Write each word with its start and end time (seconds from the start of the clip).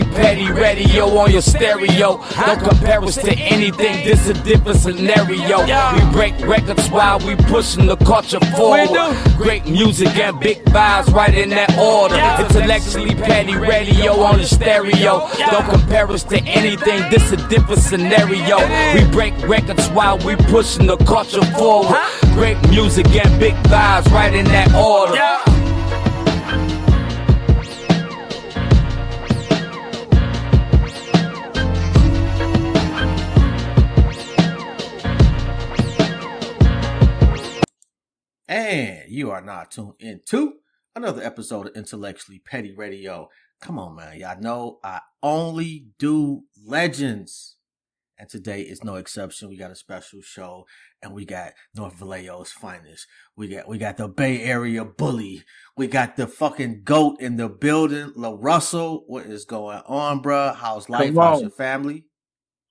Petty 0.00 0.50
radio 0.50 1.04
on 1.18 1.30
your 1.30 1.42
stereo. 1.42 2.24
Don't 2.46 2.60
compare 2.60 3.02
us 3.04 3.16
to 3.16 3.32
anything, 3.36 4.04
this 4.04 4.26
a 4.28 4.34
different 4.42 4.78
scenario. 4.78 5.60
We 5.60 6.12
break 6.12 6.38
records 6.46 6.88
while 6.88 7.18
we 7.18 7.36
pushing 7.36 7.86
the 7.86 7.96
culture 7.96 8.40
forward. 8.56 8.88
Great 9.36 9.66
music 9.66 10.16
and 10.16 10.40
big 10.40 10.64
vibes 10.64 11.12
right 11.12 11.34
in 11.34 11.50
that 11.50 11.76
order. 11.78 12.16
Intellectually 12.42 13.14
petty 13.14 13.54
radio 13.54 14.14
on 14.20 14.38
the 14.38 14.46
stereo. 14.46 15.28
Don't 15.50 15.68
compare 15.68 16.10
us 16.10 16.24
to 16.24 16.40
anything, 16.44 17.10
this 17.10 17.30
a 17.32 17.36
different 17.48 17.82
scenario. 17.82 18.58
We 18.94 19.04
break 19.10 19.36
records 19.46 19.88
while 19.88 20.16
we 20.18 20.36
pushing 20.36 20.86
the 20.86 20.96
culture 20.98 21.44
forward. 21.56 21.98
Great 22.32 22.56
music 22.70 23.06
and 23.14 23.38
big 23.38 23.54
vibes 23.64 24.10
right 24.10 24.32
in 24.32 24.46
that 24.46 24.72
order. 24.74 25.61
And 38.52 39.04
you 39.08 39.30
are 39.30 39.40
now 39.40 39.62
tuned 39.62 39.94
into 39.98 40.56
another 40.94 41.22
episode 41.22 41.68
of 41.68 41.74
Intellectually 41.74 42.38
Petty 42.38 42.74
Radio. 42.76 43.30
Come 43.62 43.78
on, 43.78 43.96
man. 43.96 44.18
Y'all 44.18 44.38
know 44.42 44.78
I 44.84 45.00
only 45.22 45.86
do 45.98 46.42
legends. 46.62 47.56
And 48.18 48.28
today 48.28 48.60
is 48.60 48.84
no 48.84 48.96
exception. 48.96 49.48
We 49.48 49.56
got 49.56 49.70
a 49.70 49.74
special 49.74 50.20
show 50.20 50.66
and 51.00 51.14
we 51.14 51.24
got 51.24 51.54
North 51.74 51.94
Vallejo's 51.94 52.52
finest. 52.52 53.06
We 53.38 53.48
got 53.48 53.68
we 53.68 53.78
got 53.78 53.96
the 53.96 54.06
Bay 54.06 54.42
Area 54.42 54.84
bully. 54.84 55.44
We 55.74 55.86
got 55.86 56.16
the 56.16 56.26
fucking 56.26 56.82
goat 56.84 57.22
in 57.22 57.36
the 57.36 57.48
building. 57.48 58.12
LaRussell. 58.18 59.04
What 59.06 59.24
is 59.24 59.46
going 59.46 59.80
on, 59.86 60.22
bruh? 60.22 60.54
How's 60.54 60.90
life? 60.90 61.14
How's 61.14 61.40
your 61.40 61.48
family? 61.48 62.04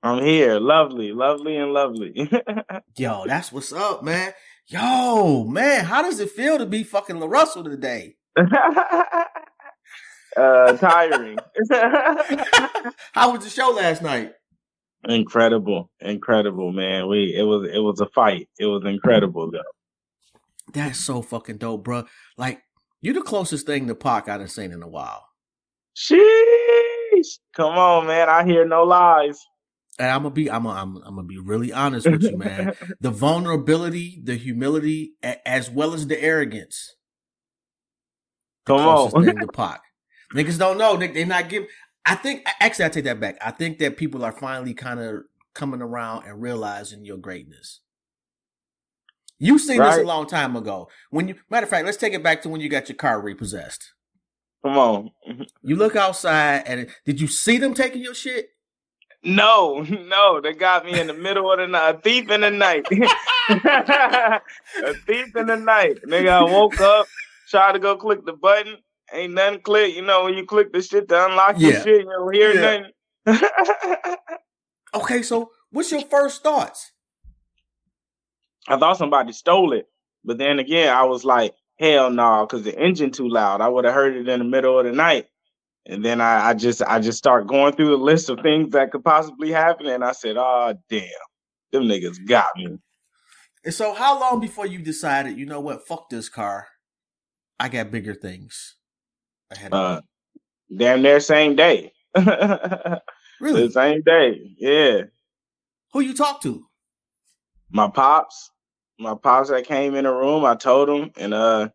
I'm 0.03 0.23
here. 0.23 0.59
Lovely, 0.59 1.11
lovely, 1.11 1.57
and 1.57 1.73
lovely. 1.73 2.29
Yo, 2.97 3.23
that's 3.25 3.51
what's 3.51 3.73
up, 3.73 4.03
man. 4.03 4.33
Yo, 4.71 5.43
man, 5.43 5.83
how 5.83 6.01
does 6.01 6.21
it 6.21 6.29
feel 6.31 6.57
to 6.57 6.65
be 6.65 6.81
fucking 6.81 7.17
LaRussell 7.17 7.65
today? 7.65 8.15
uh, 10.37 10.77
tiring. 10.77 11.37
How 13.11 13.33
was 13.33 13.43
the 13.43 13.49
show 13.49 13.71
last 13.71 14.01
night? 14.01 14.31
incredible, 15.09 15.89
incredible, 15.99 16.71
man. 16.71 17.09
We 17.09 17.35
it 17.37 17.43
was 17.43 17.67
it 17.69 17.79
was 17.79 17.99
a 17.99 18.05
fight. 18.15 18.47
It 18.59 18.67
was 18.67 18.83
incredible 18.85 19.51
though. 19.51 19.59
That's 20.71 20.99
so 21.03 21.21
fucking 21.21 21.57
dope, 21.57 21.83
bro. 21.83 22.05
Like, 22.37 22.61
you're 23.01 23.13
the 23.13 23.23
closest 23.23 23.65
thing 23.65 23.87
to 23.87 23.95
Pac 23.95 24.29
I 24.29 24.37
done 24.37 24.47
seen 24.47 24.71
in 24.71 24.81
a 24.81 24.87
while. 24.87 25.27
Sheesh! 25.97 27.39
Come 27.57 27.77
on, 27.77 28.07
man. 28.07 28.29
I 28.29 28.45
hear 28.45 28.65
no 28.65 28.83
lies. 28.83 29.37
And 30.01 30.09
I'm 30.09 30.23
gonna 30.23 30.33
be, 30.33 30.49
I'm 30.49 30.63
gonna, 30.63 30.81
I'm, 30.81 30.97
I'm 31.05 31.15
gonna 31.15 31.27
be 31.27 31.37
really 31.37 31.71
honest 31.71 32.09
with 32.09 32.23
you, 32.23 32.35
man. 32.35 32.73
the 33.01 33.11
vulnerability, 33.11 34.19
the 34.23 34.35
humility, 34.35 35.13
a- 35.23 35.47
as 35.47 35.69
well 35.69 35.93
as 35.93 36.07
the 36.07 36.19
arrogance. 36.19 36.95
The 38.65 38.73
Come 38.73 38.87
on. 38.87 39.11
thing 39.25 39.39
to 39.41 39.47
Pac. 39.47 39.81
Niggas 40.33 40.57
don't 40.57 40.79
know. 40.79 40.97
They, 40.97 41.07
they 41.07 41.23
not 41.23 41.49
give. 41.49 41.65
I 42.03 42.15
think 42.15 42.43
actually, 42.59 42.85
I 42.85 42.89
take 42.89 43.03
that 43.03 43.19
back. 43.19 43.37
I 43.45 43.51
think 43.51 43.77
that 43.77 43.95
people 43.95 44.25
are 44.25 44.31
finally 44.31 44.73
kind 44.73 44.99
of 44.99 45.21
coming 45.53 45.83
around 45.83 46.25
and 46.25 46.41
realizing 46.41 47.05
your 47.05 47.17
greatness. 47.17 47.81
You 49.37 49.59
seen 49.59 49.77
this 49.79 49.97
a 49.97 50.07
long 50.07 50.25
time 50.27 50.55
ago. 50.55 50.89
When 51.11 51.27
you, 51.27 51.35
matter 51.51 51.65
of 51.65 51.69
fact, 51.69 51.85
let's 51.85 51.97
take 51.97 52.13
it 52.13 52.23
back 52.23 52.41
to 52.41 52.49
when 52.49 52.61
you 52.61 52.69
got 52.69 52.89
your 52.89 52.95
car 52.95 53.21
repossessed. 53.21 53.93
Come 54.63 54.77
on. 54.77 55.11
You 55.63 55.75
look 55.75 55.95
outside 55.95 56.63
and 56.65 56.89
did 57.05 57.21
you 57.21 57.27
see 57.27 57.57
them 57.59 57.75
taking 57.75 58.01
your 58.01 58.15
shit? 58.15 58.47
No, 59.23 59.81
no, 59.89 60.41
they 60.41 60.53
got 60.53 60.85
me 60.85 60.99
in 60.99 61.07
the 61.07 61.13
middle 61.13 61.51
of 61.51 61.59
the 61.59 61.67
night. 61.67 61.95
A 61.95 61.99
thief 62.01 62.29
in 62.31 62.41
the 62.41 62.51
night. 62.51 62.85
a 63.49 64.41
thief 65.07 65.27
in 65.35 65.47
the 65.47 65.57
night. 65.57 65.97
Nigga, 66.07 66.29
I 66.31 66.43
woke 66.43 66.81
up, 66.81 67.09
tried 67.49 67.73
to 67.73 67.79
go 67.79 67.97
click 67.97 68.25
the 68.25 68.33
button. 68.33 68.77
Ain't 69.13 69.33
nothing 69.33 69.61
click. 69.61 69.95
You 69.95 70.03
know, 70.03 70.25
when 70.25 70.35
you 70.35 70.45
click 70.45 70.73
the 70.73 70.81
shit 70.81 71.09
to 71.09 71.25
unlock 71.27 71.57
Yeah. 71.57 71.67
your 71.67 71.73
shit, 71.73 72.01
you 72.05 72.11
don't 72.11 72.33
hear 72.35 72.53
Yeah. 72.53 72.77
nothing. 73.25 74.05
Okay, 74.93 75.21
so 75.23 75.51
what's 75.71 75.91
your 75.91 76.01
first 76.01 76.43
thoughts? 76.43 76.91
I 78.67 78.77
thought 78.77 78.97
somebody 78.97 79.33
stole 79.33 79.73
it. 79.73 79.87
But 80.25 80.37
then 80.39 80.59
again, 80.59 80.93
I 80.95 81.03
was 81.05 81.25
like, 81.25 81.55
hell 81.79 82.11
no, 82.11 82.45
because 82.47 82.63
the 82.63 82.77
engine 82.77 83.11
too 83.11 83.29
loud. 83.29 83.61
I 83.61 83.69
would 83.69 83.85
have 83.85 83.93
heard 83.93 84.15
it 84.15 84.29
in 84.29 84.39
the 84.39 84.45
middle 84.45 84.79
of 84.79 84.85
the 84.85 84.91
night. 84.93 85.27
And 85.87 86.05
then 86.05 86.21
I, 86.21 86.49
I 86.49 86.53
just 86.55 86.81
I 86.83 86.99
just 86.99 87.17
start 87.17 87.47
going 87.47 87.73
through 87.75 87.89
the 87.89 87.97
list 88.03 88.29
of 88.29 88.41
things 88.41 88.71
that 88.73 88.91
could 88.91 89.03
possibly 89.03 89.51
happen. 89.51 89.87
And 89.87 90.03
I 90.03 90.13
said, 90.13 90.37
oh 90.37 90.75
damn, 90.89 91.03
them 91.71 91.83
niggas 91.83 92.25
got 92.27 92.47
me. 92.57 92.77
And 93.65 93.73
so, 93.73 93.93
how 93.93 94.19
long 94.19 94.39
before 94.39 94.65
you 94.67 94.79
decided, 94.79 95.37
you 95.37 95.45
know 95.45 95.59
what, 95.61 95.87
fuck 95.87 96.09
this 96.09 96.29
car, 96.29 96.67
I 97.59 97.69
got 97.69 97.91
bigger 97.91 98.15
things 98.15 98.77
ahead 99.51 99.73
of 99.73 99.79
Uh, 99.79 99.81
me? 99.81 100.03
damn 100.75 101.01
near 101.01 101.19
same 101.19 101.55
day. 101.55 101.91
the 102.15 103.01
Really? 103.39 103.69
same 103.71 104.01
day. 104.03 104.55
Yeah. 104.57 105.03
Who 105.93 106.01
you 106.01 106.13
talk 106.15 106.41
to? 106.43 106.65
My 107.71 107.89
pops. 107.89 108.51
My 108.99 109.15
pops 109.15 109.49
that 109.49 109.65
came 109.65 109.95
in 109.95 110.05
the 110.05 110.11
room, 110.13 110.45
I 110.45 110.55
told 110.55 110.89
him, 110.89 111.11
and 111.17 111.33
uh 111.33 111.69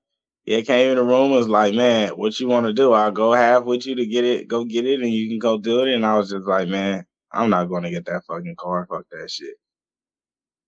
he 0.46 0.62
came 0.62 0.90
in 0.90 0.96
the 0.96 1.04
room 1.04 1.32
was 1.32 1.48
like, 1.48 1.74
Man, 1.74 2.10
what 2.10 2.40
you 2.40 2.48
want 2.48 2.66
to 2.66 2.72
do? 2.72 2.92
I'll 2.92 3.12
go 3.12 3.32
half 3.32 3.64
with 3.64 3.86
you 3.86 3.96
to 3.96 4.06
get 4.06 4.24
it, 4.24 4.48
go 4.48 4.64
get 4.64 4.86
it, 4.86 5.00
and 5.02 5.12
you 5.12 5.28
can 5.28 5.40
go 5.40 5.58
do 5.58 5.82
it. 5.84 5.94
And 5.94 6.06
I 6.06 6.16
was 6.16 6.30
just 6.30 6.46
like, 6.46 6.68
Man, 6.68 7.04
I'm 7.32 7.50
not 7.50 7.66
gonna 7.66 7.90
get 7.90 8.06
that 8.06 8.24
fucking 8.26 8.56
car. 8.56 8.86
Fuck 8.90 9.06
that 9.10 9.30
shit. 9.30 9.56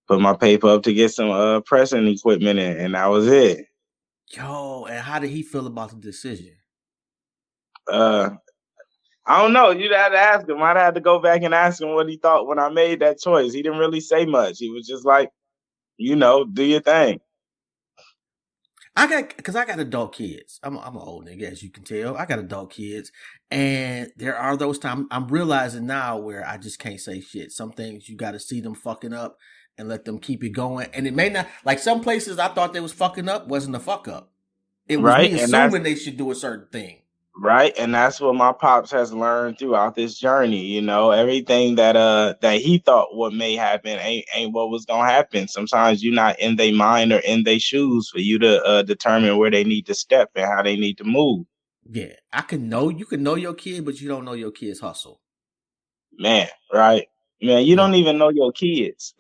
Put 0.09 0.21
my 0.21 0.35
paper 0.37 0.69
up 0.69 0.83
to 0.85 0.93
get 0.95 1.11
some 1.13 1.31
uh 1.31 1.61
pressing 1.61 2.07
equipment 2.09 2.59
in, 2.59 2.77
and 2.79 2.95
that 2.95 3.07
was 3.07 3.29
it. 3.29 3.67
Yo, 4.35 4.85
and 4.85 5.01
how 5.01 5.19
did 5.21 5.31
he 5.31 5.43
feel 5.43 5.67
about 5.67 5.91
the 5.91 5.97
decision? 5.97 6.55
Uh 7.91 8.31
I 9.27 9.43
don't 9.43 9.53
know. 9.53 9.71
You'd 9.71 9.93
have 9.93 10.13
to 10.13 10.19
ask 10.19 10.49
him. 10.49 10.63
I'd 10.63 10.77
have 10.77 10.95
to 10.95 11.01
go 11.01 11.19
back 11.21 11.43
and 11.43 11.55
ask 11.55 11.83
him 11.83 11.91
what 11.95 12.09
he 12.09 12.17
thought 12.17 12.47
when 12.47 12.59
I 12.59 12.71
made 12.71 13.01
that 13.01 13.21
choice. 13.21 13.53
He 13.53 13.63
didn't 13.63 13.79
really 13.79 14.01
say 14.01 14.25
much. 14.27 14.59
He 14.59 14.71
was 14.71 14.87
just 14.87 15.05
like, 15.05 15.31
you 15.99 16.17
know, 16.17 16.45
do 16.45 16.65
your 16.65 16.81
thing. 16.81 17.21
I 18.99 19.09
got 19.09 19.37
because 19.37 19.57
I 19.57 19.67
got 19.67 19.81
adult 19.81 20.15
kids. 20.17 20.61
I'm 20.65 20.77
a, 20.77 20.81
I'm 20.81 20.97
an 20.97 21.03
old 21.03 21.27
nigga, 21.29 21.45
as 21.53 21.63
you 21.63 21.71
can 21.71 21.85
tell. 21.85 22.17
I 22.19 22.27
got 22.27 22.41
adult 22.41 22.73
kids, 22.73 23.13
and 23.51 24.13
there 24.17 24.37
are 24.37 24.57
those 24.59 24.79
times 24.81 25.07
I'm 25.13 25.29
realizing 25.29 25.87
now 25.87 26.19
where 26.19 26.47
I 26.47 26.59
just 26.59 26.81
can't 26.81 27.01
say 27.01 27.21
shit. 27.23 27.53
Some 27.53 27.73
things 27.73 28.11
you 28.11 28.17
got 28.17 28.33
to 28.33 28.41
see 28.41 28.61
them 28.61 28.75
fucking 28.75 29.15
up 29.15 29.39
and 29.79 29.89
let 29.89 30.05
them 30.07 30.21
keep 30.21 30.45
it 30.45 30.51
going. 30.51 30.89
And 30.95 31.07
it 31.07 31.15
may 31.15 31.31
not 31.31 31.49
like 31.65 31.81
some 31.81 32.03
places 32.03 32.41
I 32.41 32.49
thought 32.49 32.75
they 32.75 32.81
was 32.81 32.93
fucking 32.93 33.31
up 33.31 33.49
wasn't 33.49 33.77
a 33.77 33.81
fuck 33.81 34.09
up. 34.09 34.33
It 34.89 34.99
was 34.99 35.05
Right, 35.05 35.33
me 35.33 35.35
assuming 35.35 35.85
they 35.85 35.97
should 35.97 36.19
do 36.19 36.31
a 36.33 36.37
certain 36.37 36.69
thing. 36.73 37.03
Right? 37.41 37.73
And 37.79 37.95
that's 37.95 38.21
what 38.21 38.35
my 38.35 38.53
pops 38.53 38.91
has 38.91 39.13
learned 39.13 39.59
throughout 39.59 39.95
this 39.95 40.19
journey 40.19 40.65
you 40.65 40.83
know? 40.83 41.11
Everything 41.11 41.77
that 41.77 41.97
uh 41.97 42.35
that 42.41 42.61
he 42.61 42.79
thought 42.79 43.15
what 43.15 43.33
may 43.33 43.55
happen 43.55 43.99
ain't 43.99 44.27
ain't 44.35 44.53
what 44.53 44.71
was 44.71 44.85
gonna 44.85 45.09
happen. 45.09 45.49
Sometimes 45.49 46.03
you're 46.03 46.15
not 46.15 46.39
in 46.39 46.57
their 46.57 46.73
mind 46.73 47.13
or 47.13 47.19
in 47.19 47.45
their 47.45 47.59
shoes 47.59 48.11
for 48.11 48.21
you 48.21 48.39
to 48.41 48.63
uh 48.65 48.83
determine 48.83 49.39
where 49.39 49.51
they 49.51 49.65
need 49.65 49.87
to 49.87 49.95
step 49.95 50.31
and 50.35 50.47
how 50.47 50.63
they 50.63 50.77
need 50.77 50.99
to 50.99 51.05
move. 51.05 51.47
Yeah, 51.91 52.15
I 52.33 52.43
can 52.43 52.69
know 52.69 52.89
you 52.89 53.07
can 53.07 53.23
know 53.23 53.37
your 53.37 53.55
kid, 53.55 53.85
but 53.85 54.01
you 54.01 54.09
don't 54.09 54.25
know 54.25 54.35
your 54.35 54.51
kid's 54.51 54.81
hustle. 54.81 55.21
man 56.19 56.49
right? 56.73 57.07
Man 57.41 57.65
you 57.65 57.77
don't 57.77 57.95
even 57.95 58.19
know 58.19 58.31
your 58.31 58.53
kids. 58.53 59.15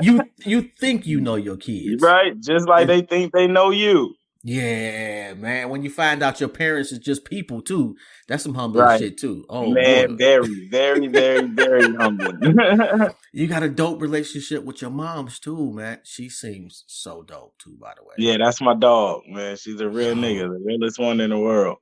You 0.00 0.22
you 0.44 0.62
think 0.62 1.06
you 1.06 1.20
know 1.20 1.36
your 1.36 1.56
kids, 1.56 2.02
right? 2.02 2.38
Just 2.40 2.68
like 2.68 2.86
they 2.86 3.02
think 3.02 3.32
they 3.32 3.46
know 3.46 3.70
you 3.70 4.14
Yeah, 4.46 5.32
man. 5.34 5.70
When 5.70 5.82
you 5.82 5.88
find 5.90 6.22
out 6.22 6.38
your 6.38 6.50
parents 6.50 6.92
is 6.92 6.98
just 6.98 7.24
people 7.24 7.62
too, 7.62 7.96
that's 8.28 8.42
some 8.42 8.54
humbling 8.54 8.84
Right. 8.84 9.00
shit 9.00 9.16
too. 9.18 9.46
Oh 9.48 9.70
man 9.72 10.08
boy. 10.10 10.16
very 10.16 10.68
very 10.70 11.06
very 11.08 11.46
very 11.48 11.94
humbling 11.94 12.40
You 13.32 13.46
got 13.46 13.62
a 13.62 13.70
dope 13.70 14.02
relationship 14.02 14.62
with 14.64 14.82
your 14.82 14.90
moms 14.90 15.38
too, 15.38 15.72
man. 15.72 16.00
She 16.04 16.28
seems 16.28 16.84
so 16.86 17.22
dope 17.22 17.56
too, 17.58 17.78
by 17.80 17.94
the 17.96 18.04
way. 18.04 18.14
yeah 18.18 18.36
that's 18.36 18.60
my 18.60 18.74
dog 18.74 19.22
man 19.28 19.56
she's 19.56 19.80
a 19.80 19.88
real 19.88 20.14
nigga 20.14 20.50
the 20.52 20.62
realest 20.62 20.98
one 20.98 21.20
in 21.20 21.30
the 21.30 21.38
world 21.38 21.78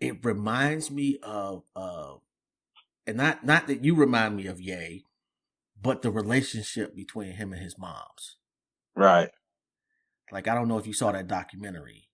It 0.00 0.24
reminds 0.24 0.90
me 0.90 1.18
of 1.22 1.62
uh 1.76 2.14
and 3.06 3.16
not 3.18 3.44
not 3.46 3.68
that 3.68 3.84
you 3.84 3.94
remind 3.94 4.34
me 4.36 4.46
of 4.46 4.60
Ye, 4.60 5.04
but 5.80 6.02
the 6.02 6.10
relationship 6.10 6.96
between 6.96 7.32
him 7.34 7.52
and 7.52 7.62
his 7.62 7.78
moms. 7.78 8.36
right 8.96 9.30
Like 10.32 10.48
I 10.48 10.54
don't 10.54 10.68
know 10.68 10.78
if 10.78 10.86
you 10.86 10.92
saw 10.92 11.12
that 11.12 11.28
documentary. 11.28 12.08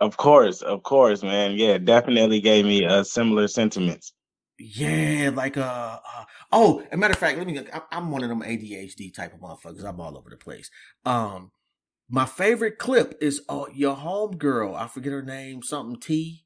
Of 0.00 0.16
course, 0.16 0.60
of 0.62 0.82
course, 0.82 1.22
man. 1.22 1.52
Yeah, 1.52 1.78
definitely 1.78 2.40
gave 2.40 2.64
me 2.64 2.84
uh, 2.84 3.04
similar 3.04 3.48
sentiments. 3.48 4.12
Yeah, 4.58 5.30
like 5.34 5.56
uh, 5.56 5.98
uh 6.06 6.24
oh, 6.52 6.84
a 6.92 6.96
matter 6.96 7.12
of 7.12 7.18
fact, 7.18 7.38
let 7.38 7.46
me. 7.46 7.58
I- 7.58 7.82
I'm 7.90 8.10
one 8.10 8.22
of 8.22 8.28
them 8.28 8.42
ADHD 8.42 9.14
type 9.14 9.34
of 9.34 9.40
motherfuckers. 9.40 9.84
I'm 9.84 10.00
all 10.00 10.16
over 10.16 10.30
the 10.30 10.36
place. 10.36 10.70
Um, 11.04 11.50
my 12.08 12.26
favorite 12.26 12.78
clip 12.78 13.16
is 13.20 13.42
uh 13.48 13.64
your 13.74 13.96
homegirl. 13.96 14.76
I 14.76 14.86
forget 14.88 15.12
her 15.12 15.22
name. 15.22 15.62
Something 15.62 16.00
T. 16.00 16.44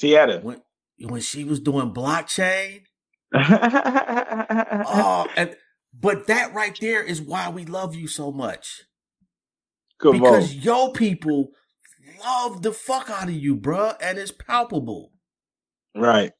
Tieta. 0.00 0.42
When 0.42 0.62
when 1.00 1.20
she 1.20 1.44
was 1.44 1.60
doing 1.60 1.92
blockchain. 1.92 2.82
oh, 3.34 5.26
and 5.36 5.56
but 5.92 6.26
that 6.28 6.54
right 6.54 6.76
there 6.80 7.02
is 7.02 7.20
why 7.20 7.50
we 7.50 7.64
love 7.64 7.94
you 7.94 8.06
so 8.06 8.30
much. 8.32 8.84
Come 10.00 10.20
because 10.20 10.54
on. 10.54 10.60
yo 10.60 10.88
people 10.90 11.50
love 12.22 12.62
the 12.62 12.72
fuck 12.72 13.10
out 13.10 13.28
of 13.28 13.34
you, 13.34 13.56
bruh, 13.56 13.96
and 14.00 14.18
it's 14.18 14.32
palpable. 14.32 15.12
Right. 15.94 16.32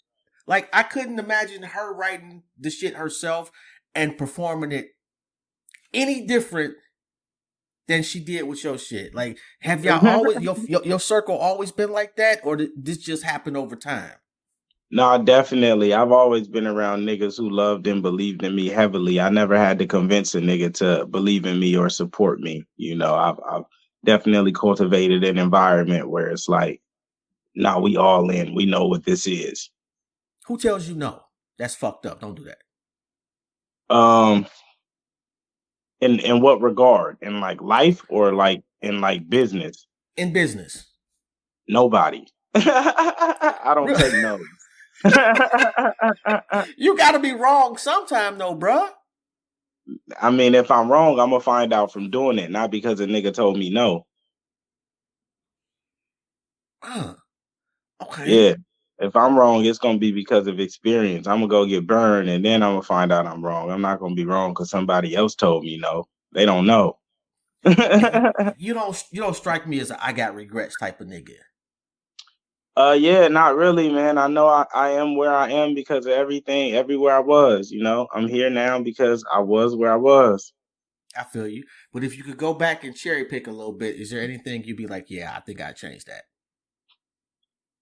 Like 0.46 0.68
I 0.72 0.82
couldn't 0.82 1.18
imagine 1.18 1.62
her 1.62 1.94
writing 1.94 2.42
the 2.58 2.70
shit 2.70 2.94
herself 2.94 3.50
and 3.94 4.18
performing 4.18 4.72
it 4.72 4.88
any 5.92 6.26
different 6.26 6.74
than 7.86 8.02
she 8.02 8.20
did 8.20 8.42
with 8.44 8.64
your 8.64 8.78
shit. 8.78 9.14
Like, 9.14 9.38
have 9.60 9.84
y'all 9.84 9.98
mm-hmm. 9.98 10.06
always 10.06 10.40
your, 10.40 10.56
your, 10.66 10.82
your 10.84 11.00
circle 11.00 11.36
always 11.36 11.70
been 11.70 11.92
like 11.92 12.16
that, 12.16 12.40
or 12.42 12.56
did 12.56 12.70
this 12.76 12.98
just 12.98 13.22
happen 13.22 13.56
over 13.56 13.76
time? 13.76 14.14
No, 14.90 15.20
definitely. 15.22 15.92
I've 15.92 16.12
always 16.12 16.46
been 16.46 16.66
around 16.66 17.04
niggas 17.04 17.36
who 17.36 17.50
loved 17.50 17.86
and 17.86 18.02
believed 18.02 18.42
in 18.42 18.54
me 18.54 18.68
heavily. 18.68 19.20
I 19.20 19.28
never 19.28 19.56
had 19.56 19.78
to 19.80 19.86
convince 19.86 20.34
a 20.34 20.40
nigga 20.40 20.72
to 20.74 21.06
believe 21.06 21.46
in 21.46 21.58
me 21.58 21.76
or 21.76 21.88
support 21.88 22.40
me. 22.40 22.64
You 22.76 22.94
know, 22.94 23.14
I've, 23.14 23.40
I've 23.48 23.64
definitely 24.04 24.52
cultivated 24.52 25.24
an 25.24 25.38
environment 25.38 26.10
where 26.10 26.28
it's 26.28 26.48
like, 26.48 26.80
nah, 27.56 27.80
we 27.80 27.96
all 27.96 28.30
in. 28.30 28.54
We 28.54 28.66
know 28.66 28.86
what 28.86 29.04
this 29.04 29.26
is. 29.26 29.70
Who 30.46 30.58
tells 30.58 30.88
you 30.88 30.94
no? 30.94 31.22
That's 31.58 31.74
fucked 31.74 32.06
up. 32.06 32.20
Don't 32.20 32.36
do 32.36 32.44
that. 32.44 33.94
Um, 33.94 34.46
in 36.00 36.18
in 36.20 36.40
what 36.40 36.60
regard? 36.60 37.18
In 37.22 37.40
like 37.40 37.60
life 37.60 38.02
or 38.08 38.32
like 38.32 38.62
in 38.82 39.00
like 39.00 39.28
business? 39.28 39.86
In 40.16 40.32
business. 40.32 40.86
Nobody. 41.68 42.26
I 42.54 43.72
don't 43.74 43.96
take 43.96 44.12
no. 44.22 44.38
you 46.76 46.96
got 46.96 47.12
to 47.12 47.18
be 47.18 47.32
wrong 47.32 47.76
sometime, 47.76 48.38
though, 48.38 48.56
bruh. 48.56 48.88
I 50.20 50.30
mean, 50.30 50.54
if 50.54 50.70
I'm 50.70 50.90
wrong, 50.90 51.18
I'm 51.20 51.30
gonna 51.30 51.40
find 51.40 51.72
out 51.72 51.92
from 51.92 52.10
doing 52.10 52.38
it, 52.38 52.50
not 52.50 52.70
because 52.70 53.00
a 53.00 53.06
nigga 53.06 53.34
told 53.34 53.58
me 53.58 53.70
no. 53.70 54.06
Uh, 56.82 57.14
okay. 58.02 58.48
Yeah. 58.48 58.54
If 58.98 59.16
I'm 59.16 59.36
wrong, 59.36 59.64
it's 59.64 59.78
gonna 59.78 59.98
be 59.98 60.12
because 60.12 60.46
of 60.46 60.60
experience. 60.60 61.26
I'm 61.26 61.38
gonna 61.38 61.48
go 61.48 61.66
get 61.66 61.86
burned, 61.86 62.28
and 62.30 62.44
then 62.44 62.62
I'm 62.62 62.72
gonna 62.72 62.82
find 62.82 63.12
out 63.12 63.26
I'm 63.26 63.44
wrong. 63.44 63.70
I'm 63.70 63.82
not 63.82 63.98
gonna 64.00 64.14
be 64.14 64.24
wrong 64.24 64.52
because 64.52 64.70
somebody 64.70 65.14
else 65.14 65.34
told 65.34 65.64
me 65.64 65.78
no. 65.78 66.06
They 66.32 66.46
don't 66.46 66.66
know. 66.66 66.98
you 67.64 68.74
don't. 68.74 69.04
You 69.10 69.20
don't 69.20 69.36
strike 69.36 69.66
me 69.66 69.80
as 69.80 69.90
a 69.90 70.04
I 70.04 70.12
got 70.12 70.34
regrets 70.34 70.76
type 70.78 71.00
of 71.00 71.08
nigga. 71.08 71.34
Uh, 72.76 72.96
yeah, 72.98 73.28
not 73.28 73.56
really, 73.56 73.88
man. 73.88 74.18
I 74.18 74.26
know 74.26 74.48
I, 74.48 74.66
I 74.74 74.90
am 74.90 75.16
where 75.16 75.32
I 75.32 75.50
am 75.50 75.74
because 75.74 76.06
of 76.06 76.12
everything, 76.12 76.74
everywhere 76.74 77.14
I 77.14 77.20
was. 77.20 77.70
You 77.70 77.82
know, 77.82 78.08
I'm 78.12 78.26
here 78.26 78.50
now 78.50 78.80
because 78.80 79.24
I 79.32 79.38
was 79.38 79.76
where 79.76 79.92
I 79.92 79.96
was. 79.96 80.52
I 81.16 81.22
feel 81.22 81.46
you. 81.46 81.62
But 81.92 82.02
if 82.02 82.16
you 82.16 82.24
could 82.24 82.36
go 82.36 82.52
back 82.52 82.82
and 82.82 82.94
cherry 82.94 83.24
pick 83.26 83.46
a 83.46 83.52
little 83.52 83.72
bit, 83.72 83.96
is 83.96 84.10
there 84.10 84.20
anything 84.20 84.64
you'd 84.64 84.76
be 84.76 84.88
like, 84.88 85.06
yeah, 85.08 85.32
I 85.36 85.40
think 85.40 85.60
I 85.60 85.72
changed 85.72 86.08
that? 86.08 86.24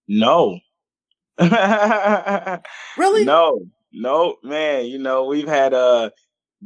No. 0.06 0.59
really? 2.99 3.25
No, 3.25 3.67
no, 3.93 4.37
man. 4.43 4.87
You 4.87 4.99
know, 4.99 5.25
we've 5.25 5.49
had 5.49 5.73
uh 5.73 6.11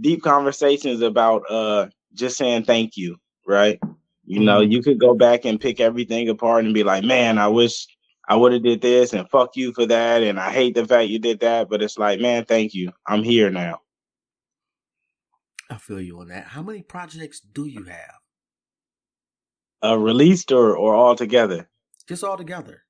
deep 0.00 0.22
conversations 0.22 1.00
about 1.00 1.42
uh 1.48 1.86
just 2.14 2.36
saying 2.36 2.64
thank 2.64 2.96
you, 2.96 3.16
right? 3.46 3.78
You 4.24 4.40
know, 4.40 4.60
mm-hmm. 4.60 4.72
you 4.72 4.82
could 4.82 4.98
go 4.98 5.14
back 5.14 5.44
and 5.44 5.60
pick 5.60 5.78
everything 5.78 6.28
apart 6.28 6.64
and 6.64 6.74
be 6.74 6.82
like, 6.82 7.04
man, 7.04 7.38
I 7.38 7.46
wish 7.46 7.86
I 8.28 8.36
would 8.36 8.52
have 8.52 8.62
did 8.62 8.80
this 8.80 9.12
and 9.12 9.28
fuck 9.30 9.56
you 9.56 9.72
for 9.72 9.86
that 9.86 10.22
and 10.22 10.38
I 10.40 10.50
hate 10.50 10.74
the 10.74 10.86
fact 10.86 11.08
you 11.08 11.18
did 11.18 11.40
that, 11.40 11.68
but 11.68 11.82
it's 11.82 11.98
like, 11.98 12.20
man, 12.20 12.44
thank 12.44 12.74
you. 12.74 12.92
I'm 13.06 13.22
here 13.22 13.50
now. 13.50 13.80
I 15.70 15.76
feel 15.78 16.00
you 16.00 16.20
on 16.20 16.28
that. 16.28 16.46
How 16.48 16.62
many 16.62 16.82
projects 16.82 17.40
do 17.40 17.66
you 17.66 17.84
have? 17.84 18.14
Uh 19.84 19.98
released 19.98 20.52
or 20.52 20.76
or 20.76 20.94
all 20.94 21.14
together? 21.16 21.68
Just 22.08 22.24
all 22.24 22.36
together. 22.36 22.82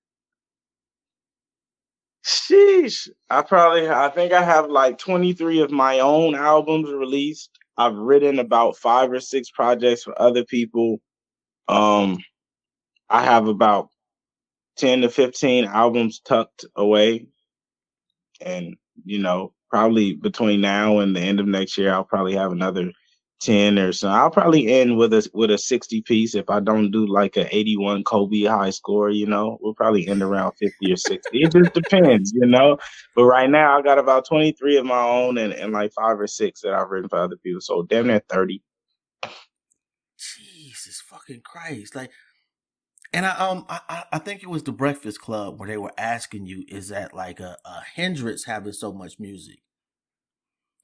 Sheesh. 2.24 3.08
I 3.30 3.42
probably 3.42 3.88
I 3.88 4.08
think 4.08 4.32
I 4.32 4.42
have 4.42 4.68
like 4.68 4.98
23 4.98 5.60
of 5.60 5.70
my 5.70 6.00
own 6.00 6.34
albums 6.34 6.90
released. 6.90 7.50
I've 7.78 7.94
written 7.94 8.38
about 8.38 8.76
5 8.76 9.12
or 9.12 9.20
6 9.20 9.50
projects 9.50 10.02
for 10.02 10.20
other 10.20 10.44
people. 10.44 11.00
Um 11.68 12.18
I 13.08 13.22
have 13.24 13.48
about 13.48 13.88
10 14.76 15.02
to 15.02 15.10
15 15.10 15.64
albums 15.64 16.20
tucked 16.20 16.64
away. 16.76 17.26
And, 18.40 18.76
you 19.04 19.18
know, 19.18 19.52
probably 19.70 20.14
between 20.14 20.60
now 20.60 20.98
and 20.98 21.14
the 21.14 21.20
end 21.20 21.40
of 21.40 21.46
next 21.46 21.78
year, 21.78 21.92
I'll 21.92 22.04
probably 22.04 22.34
have 22.34 22.52
another 22.52 22.92
10 23.40 23.78
or 23.78 23.92
so. 23.92 24.08
I'll 24.08 24.30
probably 24.30 24.66
end 24.68 24.96
with 24.96 25.12
a 25.12 25.28
with 25.34 25.50
a 25.50 25.58
60 25.58 26.02
piece 26.02 26.34
if 26.34 26.48
I 26.48 26.60
don't 26.60 26.90
do 26.90 27.06
like 27.06 27.36
a 27.36 27.54
81 27.54 28.04
Kobe 28.04 28.44
high 28.44 28.70
score, 28.70 29.10
you 29.10 29.26
know. 29.26 29.58
We'll 29.60 29.74
probably 29.74 30.08
end 30.08 30.22
around 30.22 30.52
50 30.52 30.92
or 30.92 30.96
60. 30.96 31.20
It 31.32 31.52
just 31.52 31.74
depends, 31.74 32.32
you 32.34 32.46
know. 32.46 32.78
But 33.14 33.24
right 33.24 33.50
now 33.50 33.78
I 33.78 33.82
got 33.82 33.98
about 33.98 34.26
23 34.26 34.78
of 34.78 34.86
my 34.86 35.02
own 35.02 35.38
and, 35.38 35.52
and 35.52 35.72
like 35.72 35.92
five 35.92 36.18
or 36.18 36.26
six 36.26 36.62
that 36.62 36.72
I've 36.72 36.88
written 36.88 37.08
for 37.08 37.18
other 37.18 37.36
people. 37.36 37.60
So 37.60 37.82
damn 37.82 38.06
near 38.06 38.22
30. 38.30 38.62
Jesus 40.18 41.02
fucking 41.02 41.42
Christ. 41.44 41.94
Like 41.94 42.10
and 43.16 43.24
I 43.24 43.30
um 43.30 43.64
I, 43.68 44.04
I 44.12 44.18
think 44.18 44.42
it 44.42 44.50
was 44.50 44.62
the 44.62 44.72
Breakfast 44.72 45.22
Club 45.22 45.58
where 45.58 45.66
they 45.66 45.78
were 45.78 45.92
asking 45.96 46.44
you, 46.44 46.64
is 46.68 46.88
that 46.88 47.14
like 47.14 47.40
a, 47.40 47.56
a 47.64 47.80
Hendrix 47.94 48.44
having 48.44 48.74
so 48.74 48.92
much 48.92 49.18
music? 49.18 49.60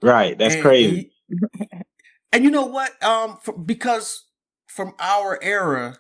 Right, 0.02 0.36
that's 0.36 0.54
and, 0.54 0.62
crazy. 0.62 1.12
And, 1.28 1.84
and, 2.32 2.44
you 2.44 2.50
know 2.50 2.64
what? 2.64 3.00
Um, 3.04 3.38
for, 3.42 3.52
because 3.52 4.24
from 4.66 4.94
our 4.98 5.38
era, 5.42 5.98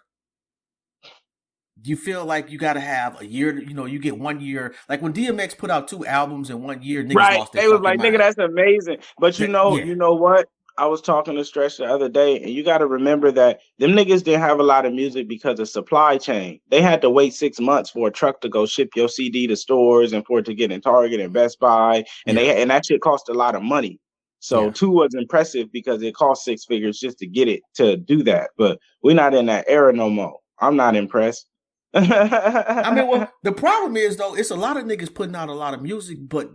you 1.84 1.96
feel 1.96 2.24
like 2.24 2.50
you 2.50 2.58
got 2.58 2.72
to 2.72 2.80
have 2.80 3.20
a 3.20 3.26
year. 3.26 3.60
You 3.60 3.74
know, 3.74 3.84
you 3.84 3.98
get 3.98 4.18
one 4.18 4.40
year. 4.40 4.74
Like 4.88 5.02
when 5.02 5.12
DMX 5.12 5.58
put 5.58 5.70
out 5.70 5.86
two 5.86 6.06
albums 6.06 6.48
in 6.48 6.62
one 6.62 6.82
year, 6.82 7.04
niggas 7.04 7.14
right? 7.14 7.52
They 7.52 7.68
was 7.68 7.82
like, 7.82 7.98
mind. 7.98 8.14
"Nigga, 8.14 8.18
that's 8.18 8.38
amazing." 8.38 8.98
But 9.18 9.38
you 9.38 9.48
know, 9.48 9.76
yeah. 9.76 9.84
you 9.84 9.96
know 9.96 10.14
what? 10.14 10.48
I 10.78 10.86
was 10.86 11.00
talking 11.00 11.36
to 11.36 11.44
Stretch 11.44 11.76
the 11.76 11.84
other 11.84 12.08
day, 12.08 12.40
and 12.40 12.50
you 12.50 12.64
got 12.64 12.78
to 12.78 12.86
remember 12.86 13.30
that 13.32 13.60
them 13.78 13.92
niggas 13.92 14.24
didn't 14.24 14.40
have 14.40 14.58
a 14.58 14.64
lot 14.64 14.86
of 14.86 14.92
music 14.92 15.28
because 15.28 15.60
of 15.60 15.68
supply 15.68 16.18
chain. 16.18 16.60
They 16.70 16.80
had 16.80 17.02
to 17.02 17.10
wait 17.10 17.34
six 17.34 17.60
months 17.60 17.90
for 17.90 18.08
a 18.08 18.10
truck 18.10 18.40
to 18.40 18.48
go 18.48 18.66
ship 18.66 18.90
your 18.96 19.08
CD 19.08 19.46
to 19.46 19.56
stores 19.56 20.12
and 20.12 20.24
for 20.26 20.38
it 20.38 20.46
to 20.46 20.54
get 20.54 20.72
in 20.72 20.80
Target 20.80 21.20
and 21.20 21.32
Best 21.32 21.60
Buy, 21.60 22.04
and 22.26 22.36
yeah. 22.36 22.44
they 22.44 22.62
and 22.62 22.70
that 22.70 22.86
shit 22.86 23.00
cost 23.00 23.28
a 23.28 23.34
lot 23.34 23.54
of 23.54 23.62
money. 23.62 23.98
So 24.40 24.64
yeah. 24.64 24.70
two 24.72 24.90
was 24.90 25.14
impressive 25.14 25.70
because 25.72 26.02
it 26.02 26.14
cost 26.14 26.44
six 26.44 26.64
figures 26.64 26.98
just 26.98 27.18
to 27.18 27.28
get 27.28 27.46
it 27.48 27.60
to 27.74 27.96
do 27.96 28.24
that. 28.24 28.50
But 28.58 28.78
we're 29.02 29.14
not 29.14 29.34
in 29.34 29.46
that 29.46 29.66
era 29.68 29.92
no 29.92 30.10
more. 30.10 30.38
I'm 30.58 30.76
not 30.76 30.96
impressed. 30.96 31.46
I 31.94 32.92
mean, 32.94 33.06
well, 33.08 33.30
the 33.42 33.52
problem 33.52 33.96
is 33.96 34.16
though, 34.16 34.34
it's 34.34 34.50
a 34.50 34.56
lot 34.56 34.76
of 34.76 34.84
niggas 34.84 35.14
putting 35.14 35.36
out 35.36 35.48
a 35.48 35.54
lot 35.54 35.74
of 35.74 35.82
music, 35.82 36.18
but 36.20 36.50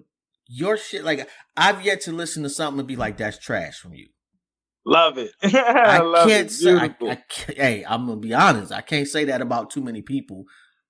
your 0.48 0.78
shit 0.78 1.04
like 1.04 1.30
I've 1.56 1.86
yet 1.86 2.02
to 2.02 2.12
listen 2.12 2.44
to 2.44 2.50
something 2.50 2.80
and 2.80 2.88
be 2.88 2.96
like 2.96 3.18
that's 3.18 3.38
trash 3.38 3.78
from 3.78 3.94
you. 3.94 4.08
Love 4.88 5.18
it. 5.18 5.32
I, 5.44 6.00
love 6.00 6.30
can't 6.30 6.48
it. 6.48 6.52
say. 6.52 6.74
I, 6.74 6.86
I 6.86 7.16
can't, 7.16 7.58
hey, 7.58 7.86
I'm 7.86 8.08
gonna 8.08 8.22
be 8.22 8.34
honest. 8.34 8.72
I 8.72 8.80
can't 8.80 9.08
say 9.08 9.26
that 9.26 9.42
about 9.42 9.70
too 9.70 9.82
many 9.82 10.02
people. 10.02 10.46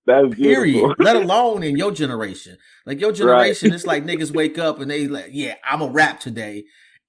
That's 0.06 0.36
period. 0.36 0.94
Let 1.00 1.16
alone 1.24 1.64
in 1.64 1.76
your 1.76 1.92
generation. 1.92 2.58
Like 2.86 3.02
your 3.02 3.12
generation, 3.12 3.70
right. 3.70 3.76
it's 3.76 3.88
like 3.88 4.06
niggas 4.06 4.32
wake 4.32 4.60
up 4.60 4.80
and 4.80 4.92
they 4.92 5.08
like, 5.08 5.30
yeah, 5.32 5.56
I'm 5.64 5.82
a 5.82 5.88
rap 5.88 6.20
today, 6.20 6.66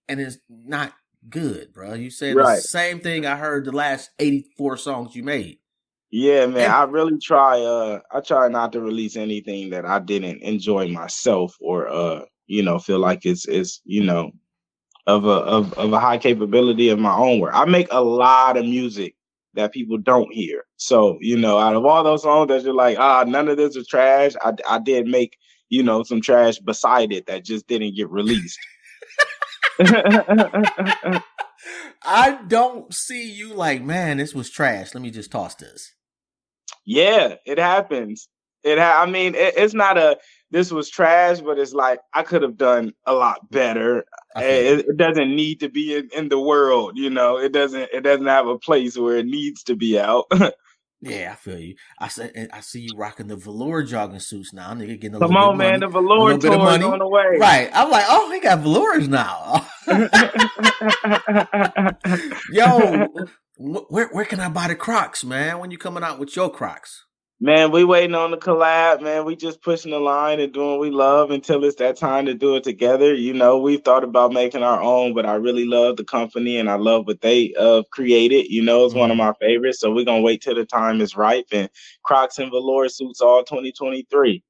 and 0.08 0.18
it's 0.18 0.38
not 0.48 0.94
good, 1.28 1.74
bro. 1.74 1.92
You 1.92 2.08
said 2.08 2.36
right. 2.36 2.56
the 2.56 2.62
same 2.62 3.00
thing 3.00 3.26
I 3.26 3.36
heard 3.36 3.66
the 3.66 3.72
last 3.72 4.08
84 4.18 4.78
songs 4.78 5.14
you 5.14 5.22
made. 5.22 5.58
Yeah, 6.10 6.46
man. 6.46 6.64
And, 6.64 6.72
I 6.72 6.84
really 6.84 7.18
try. 7.18 7.60
Uh, 7.60 8.00
I 8.10 8.20
try 8.20 8.48
not 8.48 8.72
to 8.72 8.80
release 8.80 9.14
anything 9.14 9.68
that 9.70 9.84
I 9.84 9.98
didn't 9.98 10.42
enjoy 10.42 10.88
myself 10.88 11.54
or 11.60 11.86
uh 11.86 12.22
you 12.46 12.62
know, 12.62 12.78
feel 12.78 12.98
like 12.98 13.26
it's 13.26 13.46
it's 13.46 13.82
you 13.84 14.02
know 14.02 14.32
of 15.08 15.24
a 15.24 15.28
of, 15.28 15.72
of 15.74 15.92
a 15.92 15.98
high 15.98 16.18
capability 16.18 16.90
of 16.90 16.98
my 16.98 17.16
own 17.16 17.40
work. 17.40 17.54
I 17.54 17.64
make 17.64 17.88
a 17.90 18.02
lot 18.04 18.58
of 18.58 18.64
music 18.66 19.16
that 19.54 19.72
people 19.72 19.96
don't 19.96 20.32
hear. 20.32 20.64
So, 20.76 21.16
you 21.20 21.38
know, 21.38 21.58
out 21.58 21.74
of 21.74 21.84
all 21.86 22.04
those 22.04 22.22
songs 22.22 22.48
that 22.48 22.62
you're 22.62 22.74
like, 22.74 22.98
ah, 22.98 23.24
none 23.26 23.48
of 23.48 23.56
this 23.56 23.74
is 23.74 23.88
trash, 23.88 24.34
I 24.42 24.52
I 24.68 24.78
did 24.78 25.06
make, 25.06 25.38
you 25.70 25.82
know, 25.82 26.02
some 26.02 26.20
trash 26.20 26.58
beside 26.58 27.10
it 27.10 27.26
that 27.26 27.42
just 27.42 27.66
didn't 27.66 27.96
get 27.96 28.10
released. 28.10 28.58
I 32.04 32.38
don't 32.46 32.92
see 32.92 33.30
you 33.32 33.54
like, 33.54 33.82
man, 33.82 34.18
this 34.18 34.34
was 34.34 34.50
trash. 34.50 34.94
Let 34.94 35.02
me 35.02 35.10
just 35.10 35.32
toss 35.32 35.54
this. 35.54 35.94
Yeah, 36.84 37.36
it 37.46 37.58
happens. 37.58 38.28
It 38.62 38.78
ha- 38.78 39.02
I 39.02 39.10
mean, 39.10 39.34
it, 39.34 39.54
it's 39.56 39.74
not 39.74 39.96
a 39.96 40.18
this 40.50 40.72
was 40.72 40.88
trash, 40.88 41.40
but 41.40 41.58
it's 41.58 41.74
like 41.74 42.00
I 42.14 42.22
could 42.22 42.42
have 42.42 42.56
done 42.56 42.92
a 43.06 43.14
lot 43.14 43.50
better. 43.50 44.04
It, 44.36 44.86
it, 44.88 44.96
doesn't 44.96 45.34
need 45.34 45.60
to 45.60 45.68
be 45.68 45.96
in, 45.96 46.08
in, 46.16 46.28
the 46.28 46.38
world, 46.38 46.92
you 46.96 47.10
know. 47.10 47.38
It 47.38 47.52
doesn't. 47.52 47.88
It 47.92 48.02
doesn't 48.02 48.26
have 48.26 48.46
a 48.46 48.58
place 48.58 48.96
where 48.96 49.16
it 49.16 49.26
needs 49.26 49.62
to 49.64 49.76
be 49.76 49.98
out. 49.98 50.26
Yeah, 51.00 51.30
I 51.32 51.36
feel 51.36 51.60
you. 51.60 51.76
I 52.00 52.08
said 52.08 52.48
I 52.52 52.60
see 52.60 52.80
you 52.80 52.88
rocking 52.96 53.28
the 53.28 53.36
velour 53.36 53.84
jogging 53.84 54.18
suits 54.18 54.52
now. 54.52 54.72
Nigga 54.72 55.00
getting 55.00 55.14
a 55.14 55.20
Come 55.20 55.36
on, 55.36 55.56
man. 55.56 55.78
money, 55.78 55.80
The 55.80 55.88
velour 55.88 56.38
tour 56.38 56.52
is 56.52 56.58
money. 56.58 56.84
on 56.84 56.98
the 56.98 57.06
way. 57.06 57.36
Right. 57.38 57.70
I'm 57.72 57.88
like, 57.88 58.04
oh, 58.08 58.32
he 58.32 58.40
got 58.40 58.58
velours 58.58 59.08
now. 59.08 59.64
Yo, 62.50 63.06
wh- 63.58 63.92
where 63.92 64.08
where 64.08 64.24
can 64.24 64.40
I 64.40 64.48
buy 64.48 64.66
the 64.68 64.74
Crocs, 64.74 65.24
man? 65.24 65.60
When 65.60 65.70
you 65.70 65.78
coming 65.78 66.02
out 66.02 66.18
with 66.18 66.34
your 66.34 66.50
Crocs? 66.50 67.04
Man, 67.40 67.70
we 67.70 67.84
waiting 67.84 68.16
on 68.16 68.32
the 68.32 68.36
collab, 68.36 69.00
man. 69.00 69.24
We 69.24 69.36
just 69.36 69.62
pushing 69.62 69.92
the 69.92 70.00
line 70.00 70.40
and 70.40 70.52
doing 70.52 70.70
what 70.70 70.80
we 70.80 70.90
love 70.90 71.30
until 71.30 71.62
it's 71.64 71.76
that 71.76 71.96
time 71.96 72.26
to 72.26 72.34
do 72.34 72.56
it 72.56 72.64
together. 72.64 73.14
You 73.14 73.32
know, 73.32 73.58
we've 73.58 73.84
thought 73.84 74.02
about 74.02 74.32
making 74.32 74.64
our 74.64 74.82
own, 74.82 75.14
but 75.14 75.24
I 75.24 75.34
really 75.34 75.64
love 75.64 75.96
the 75.96 76.04
company 76.04 76.58
and 76.58 76.68
I 76.68 76.74
love 76.74 77.06
what 77.06 77.20
they 77.20 77.54
uh 77.54 77.84
created. 77.92 78.48
You 78.48 78.62
know, 78.62 78.84
it's 78.84 78.94
one 78.94 79.12
of 79.12 79.16
my 79.16 79.32
favorites. 79.40 79.78
So 79.78 79.94
we're 79.94 80.04
gonna 80.04 80.20
wait 80.20 80.42
till 80.42 80.56
the 80.56 80.64
time 80.64 81.00
is 81.00 81.16
ripe 81.16 81.46
and 81.52 81.70
Crocs 82.02 82.38
and 82.38 82.50
velour 82.50 82.88
suits 82.88 83.20
all 83.20 83.44
2023. 83.44 84.42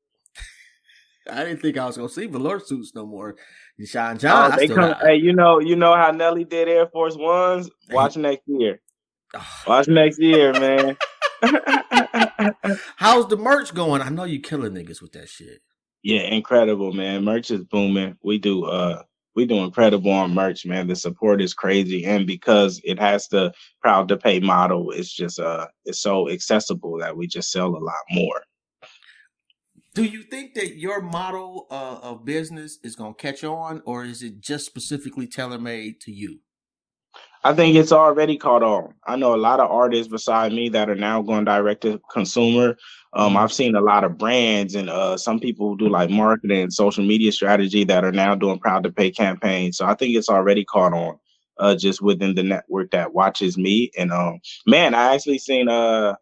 I 1.31 1.45
didn't 1.45 1.61
think 1.61 1.77
I 1.77 1.85
was 1.85 1.99
gonna 1.99 2.09
see 2.09 2.25
velour 2.25 2.59
suits 2.59 2.95
no 2.95 3.05
more. 3.05 3.37
Sean 3.85 4.17
John, 4.19 4.51
Oh, 4.51 4.57
they 4.57 4.67
come, 4.67 4.95
hey, 5.03 5.17
you 5.17 5.35
know, 5.35 5.61
you 5.61 5.77
know 5.77 5.95
how 5.95 6.11
Nelly 6.11 6.45
did 6.45 6.69
Air 6.69 6.87
Force 6.87 7.17
Ones? 7.17 7.71
Watch 7.91 8.17
next 8.17 8.43
year. 8.47 8.81
Watch 9.67 9.89
next 9.89 10.19
year, 10.19 10.55
man. 10.55 10.97
How's 12.97 13.29
the 13.29 13.37
merch 13.37 13.75
going? 13.75 14.03
I 14.03 14.09
know 14.09 14.25
you 14.25 14.41
killing 14.41 14.73
niggas 14.73 15.01
with 15.03 15.13
that 15.13 15.29
shit. 15.29 15.61
Yeah, 16.03 16.23
incredible, 16.23 16.93
man. 16.93 17.25
Merch 17.25 17.51
is 17.51 17.65
booming. 17.65 18.17
We 18.23 18.39
do 18.39 18.65
uh 18.65 19.03
we 19.35 19.47
do 19.47 19.59
incredible 19.59 20.11
on 20.11 20.35
merch, 20.35 20.67
man. 20.67 20.89
The 20.89 20.97
support 20.97 21.41
is 21.41 21.55
crazy. 21.55 22.05
And 22.05 22.27
because 22.27 22.81
it 22.83 22.99
has 22.99 23.29
the 23.29 23.53
proud 23.81 24.09
to 24.09 24.17
pay 24.17 24.41
model, 24.41 24.91
it's 24.91 25.13
just 25.13 25.39
uh 25.39 25.69
it's 25.85 26.01
so 26.01 26.29
accessible 26.29 26.99
that 26.99 27.17
we 27.17 27.27
just 27.27 27.53
sell 27.53 27.69
a 27.69 27.79
lot 27.79 28.05
more. 28.11 28.43
Do 29.95 30.05
you 30.05 30.23
think 30.23 30.55
that 30.55 30.77
your 30.77 31.01
model 31.01 31.67
uh, 31.71 31.99
of 32.03 32.25
business 32.25 32.79
is 32.85 32.95
gonna 32.95 33.15
catch 33.15 33.43
on, 33.43 33.83
or 33.85 34.05
is 34.05 34.23
it 34.23 34.41
just 34.41 34.65
specifically 34.67 35.27
tailor 35.27 35.59
made 35.59 36.01
to 36.03 36.13
you? 36.13 36.41
I 37.45 37.55
think 37.55 37.77
it's 37.77 37.93
already 37.93 38.37
caught 38.37 38.63
on. 38.63 38.95
I 39.07 39.17
know 39.17 39.35
a 39.35 39.37
lot 39.37 39.61
of 39.61 39.71
artists 39.71 40.11
beside 40.11 40.53
me 40.53 40.69
that 40.71 40.91
are 40.91 40.97
now 40.97 41.23
going 41.23 41.45
direct 41.45 41.83
to 41.83 42.01
consumer. 42.11 42.77
Um, 43.15 43.37
I've 43.37 43.53
seen 43.53 43.75
a 43.75 43.81
lot 43.81 44.05
of 44.05 44.19
brands 44.19 44.75
and 44.75 44.91
uh, 44.91 45.17
some 45.17 45.41
people 45.41 45.69
who 45.69 45.79
do 45.79 45.89
like 45.89 46.11
marketing 46.11 46.63
and 46.63 46.73
social 46.73 47.05
media 47.05 47.33
strategy 47.33 47.85
that 47.85 48.05
are 48.05 48.13
now 48.13 48.35
doing 48.35 48.59
proud 48.59 48.83
to 48.85 48.93
pay 48.93 49.11
campaigns. 49.11 49.79
So 49.79 49.87
I 49.87 49.95
think 49.95 50.15
it's 50.15 50.29
already 50.29 50.65
caught 50.65 50.93
on 50.93 51.19
uh, 51.59 51.75
just 51.75 52.03
within 52.03 52.35
the 52.35 52.43
network 52.43 52.91
that 52.91 53.15
watches 53.15 53.57
me. 53.57 53.91
And 53.97 54.13
um, 54.13 54.41
man, 54.67 54.95
I 54.95 55.15
actually 55.15 55.39
seen 55.39 55.69
uh, 55.69 56.17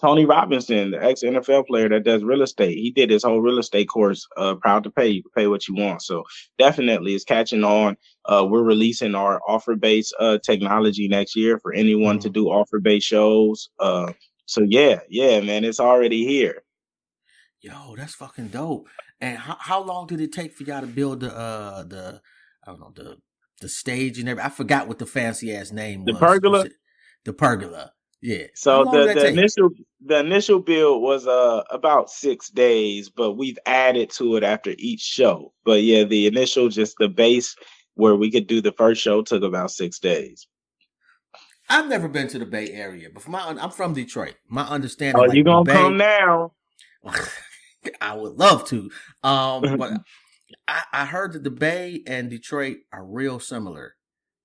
Tony 0.00 0.24
Robinson, 0.24 0.92
the 0.92 1.02
ex 1.02 1.22
NFL 1.22 1.66
player 1.66 1.88
that 1.88 2.04
does 2.04 2.22
real 2.22 2.42
estate. 2.42 2.78
He 2.78 2.90
did 2.90 3.10
his 3.10 3.24
whole 3.24 3.40
real 3.40 3.58
estate 3.58 3.88
course, 3.88 4.26
uh, 4.36 4.54
proud 4.54 4.84
to 4.84 4.90
pay. 4.90 5.08
You 5.08 5.22
can 5.22 5.32
pay 5.34 5.46
what 5.48 5.66
you 5.66 5.74
want. 5.74 6.02
So 6.02 6.24
definitely 6.56 7.14
it's 7.14 7.24
catching 7.24 7.64
on. 7.64 7.96
Uh, 8.28 8.46
we're 8.48 8.62
releasing 8.62 9.14
our 9.14 9.40
offer 9.48 9.74
based 9.74 10.14
uh, 10.20 10.38
technology 10.44 11.08
next 11.08 11.34
year 11.34 11.58
for 11.58 11.72
anyone 11.72 12.18
to 12.18 12.28
do 12.28 12.48
offer 12.48 12.78
based 12.78 13.06
shows. 13.06 13.70
Uh, 13.80 14.12
so 14.44 14.62
yeah, 14.62 15.00
yeah, 15.08 15.40
man, 15.40 15.64
it's 15.64 15.80
already 15.80 16.24
here. 16.24 16.62
Yo, 17.60 17.96
that's 17.96 18.14
fucking 18.14 18.48
dope. 18.48 18.86
And 19.20 19.36
how, 19.36 19.56
how 19.58 19.82
long 19.82 20.06
did 20.06 20.20
it 20.20 20.32
take 20.32 20.52
for 20.52 20.62
y'all 20.62 20.80
to 20.80 20.86
build 20.86 21.20
the 21.20 21.36
uh 21.36 21.82
the 21.82 22.20
I 22.64 22.70
don't 22.70 22.80
know 22.80 22.92
the 22.94 23.16
the 23.60 23.68
stage 23.68 24.18
and 24.18 24.28
everything? 24.28 24.46
I 24.46 24.54
forgot 24.54 24.86
what 24.86 24.98
the 24.98 25.06
fancy 25.06 25.54
ass 25.54 25.72
name 25.72 26.04
was. 26.04 26.06
The 26.06 26.12
was. 26.12 26.20
pergola? 26.20 26.66
The 27.24 27.32
pergola. 27.32 27.92
Yeah. 28.20 28.44
So 28.54 28.84
the, 28.84 29.12
the 29.14 29.28
initial 29.28 29.70
the 30.04 30.18
initial 30.20 30.60
build 30.60 31.02
was 31.02 31.26
uh 31.26 31.62
about 31.70 32.10
six 32.10 32.48
days, 32.50 33.10
but 33.10 33.32
we've 33.32 33.58
added 33.66 34.10
to 34.10 34.36
it 34.36 34.44
after 34.44 34.74
each 34.78 35.00
show. 35.00 35.52
But 35.64 35.82
yeah, 35.82 36.04
the 36.04 36.26
initial 36.26 36.68
just 36.68 36.96
the 36.98 37.08
base 37.08 37.56
where 37.98 38.14
we 38.14 38.30
could 38.30 38.46
do 38.46 38.60
the 38.60 38.72
first 38.72 39.02
show 39.02 39.22
took 39.22 39.42
about 39.42 39.72
six 39.72 39.98
days. 39.98 40.46
I've 41.68 41.88
never 41.88 42.08
been 42.08 42.28
to 42.28 42.38
the 42.38 42.46
Bay 42.46 42.70
Area, 42.70 43.08
but 43.12 43.22
from 43.22 43.32
my 43.32 43.40
I'm 43.42 43.70
from 43.70 43.92
Detroit. 43.92 44.36
My 44.48 44.62
understanding. 44.62 45.20
Oh, 45.20 45.26
like, 45.26 45.36
you 45.36 45.42
the 45.42 45.50
gonna 45.50 45.64
Bay- 45.64 45.72
come 45.72 45.96
now? 45.96 46.52
I 48.00 48.14
would 48.14 48.34
love 48.34 48.64
to. 48.68 48.90
Um, 49.22 49.62
but 49.78 49.92
I, 50.66 50.82
I 50.92 51.04
heard 51.06 51.32
that 51.32 51.42
the 51.42 51.50
Bay 51.50 52.02
and 52.06 52.30
Detroit 52.30 52.78
are 52.92 53.04
real 53.04 53.40
similar. 53.40 53.96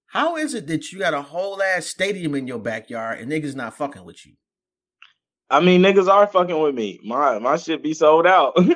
How 0.08 0.36
is 0.36 0.54
it 0.54 0.68
that 0.68 0.92
you 0.92 1.00
got 1.00 1.14
a 1.14 1.22
whole 1.22 1.62
ass 1.62 1.86
stadium 1.86 2.36
in 2.36 2.48
your 2.48 2.60
backyard 2.60 3.20
and 3.20 3.32
niggas 3.32 3.56
not 3.56 3.78
fucking 3.78 4.04
with 4.04 4.26
you? 4.26 4.34
I 5.54 5.60
mean, 5.60 5.82
niggas 5.82 6.08
are 6.08 6.26
fucking 6.26 6.60
with 6.60 6.74
me. 6.74 7.00
My 7.04 7.38
my 7.40 7.58
shit 7.58 7.84
be 7.84 7.94
sold 7.94 8.26
out. 8.28 8.58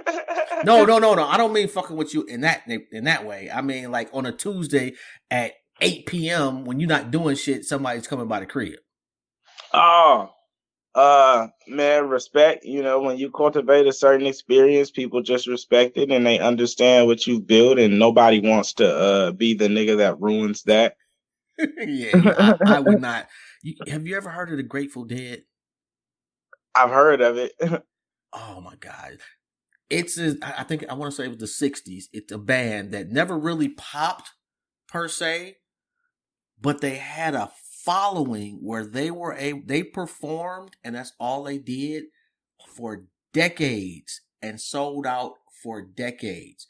No, 0.63 0.85
no, 0.85 0.97
no, 0.97 1.13
no. 1.13 1.23
I 1.23 1.37
don't 1.37 1.53
mean 1.53 1.67
fucking 1.67 1.95
with 1.95 2.15
you 2.15 2.23
in 2.23 2.41
that 2.41 2.63
in 2.91 3.03
that 3.03 3.25
way. 3.25 3.47
I 3.53 3.61
mean 3.61 3.91
like 3.91 4.09
on 4.11 4.25
a 4.25 4.31
Tuesday 4.31 4.93
at 5.29 5.53
8 5.81 6.07
p.m. 6.07 6.65
when 6.65 6.79
you're 6.79 6.89
not 6.89 7.11
doing 7.11 7.35
shit, 7.35 7.63
somebody's 7.63 8.07
coming 8.07 8.27
by 8.27 8.39
the 8.39 8.47
crib. 8.47 8.79
Oh, 9.71 10.31
uh, 10.95 11.47
man, 11.67 12.09
respect. 12.09 12.65
You 12.65 12.81
know, 12.81 12.99
when 12.99 13.19
you 13.19 13.29
cultivate 13.29 13.85
a 13.85 13.93
certain 13.93 14.25
experience, 14.25 14.89
people 14.89 15.21
just 15.21 15.45
respect 15.45 15.95
it 15.97 16.11
and 16.11 16.25
they 16.25 16.39
understand 16.39 17.05
what 17.05 17.27
you 17.27 17.39
build, 17.39 17.77
and 17.77 17.99
nobody 17.99 18.39
wants 18.39 18.73
to 18.73 18.89
uh 18.89 19.31
be 19.31 19.53
the 19.53 19.67
nigga 19.67 19.97
that 19.97 20.19
ruins 20.19 20.63
that. 20.63 20.95
yeah, 21.59 22.33
I, 22.39 22.77
I 22.77 22.79
would 22.79 22.99
not. 23.01 23.27
You, 23.61 23.75
have 23.87 24.07
you 24.07 24.17
ever 24.17 24.29
heard 24.29 24.49
of 24.49 24.57
the 24.57 24.63
Grateful 24.63 25.05
Dead? 25.05 25.43
I've 26.77 26.91
heard 26.91 27.21
of 27.21 27.37
it. 27.37 27.53
Oh 28.33 28.59
my 28.61 28.75
god. 28.75 29.19
It's 29.89 30.19
a, 30.19 30.35
I 30.43 30.63
think 30.63 30.85
I 30.89 30.93
want 30.95 31.11
to 31.11 31.15
say 31.15 31.25
it 31.25 31.39
was 31.39 31.57
the 31.59 31.67
60s. 31.71 32.05
It's 32.11 32.31
a 32.31 32.37
band 32.37 32.91
that 32.91 33.09
never 33.09 33.39
really 33.39 33.69
popped 33.69 34.31
per 34.89 35.07
se, 35.07 35.57
but 36.59 36.81
they 36.81 36.95
had 36.95 37.35
a 37.35 37.51
following 37.85 38.59
where 38.61 38.85
they 38.85 39.09
were 39.09 39.33
a 39.35 39.53
they 39.65 39.81
performed 39.81 40.75
and 40.83 40.95
that's 40.95 41.13
all 41.19 41.43
they 41.43 41.57
did 41.57 42.05
for 42.75 43.05
decades 43.33 44.21
and 44.41 44.59
sold 44.59 45.07
out 45.07 45.33
for 45.63 45.81
decades. 45.81 46.67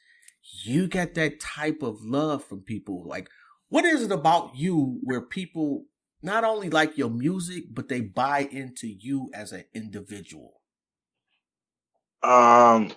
You 0.64 0.88
get 0.88 1.16
that 1.16 1.40
type 1.40 1.82
of 1.82 2.04
love 2.04 2.44
from 2.46 2.62
people. 2.62 3.04
Like 3.08 3.30
what 3.70 3.84
is 3.84 4.04
it 4.04 4.12
about 4.12 4.56
you 4.56 5.00
where 5.04 5.22
people 5.22 5.86
not 6.28 6.44
only 6.44 6.70
like 6.70 6.98
your 6.98 7.10
music 7.10 7.64
but 7.72 7.88
they 7.88 8.02
buy 8.02 8.48
into 8.52 8.88
you 8.88 9.32
as 9.34 9.52
an 9.52 9.64
individual? 9.74 10.62
um 12.22 12.92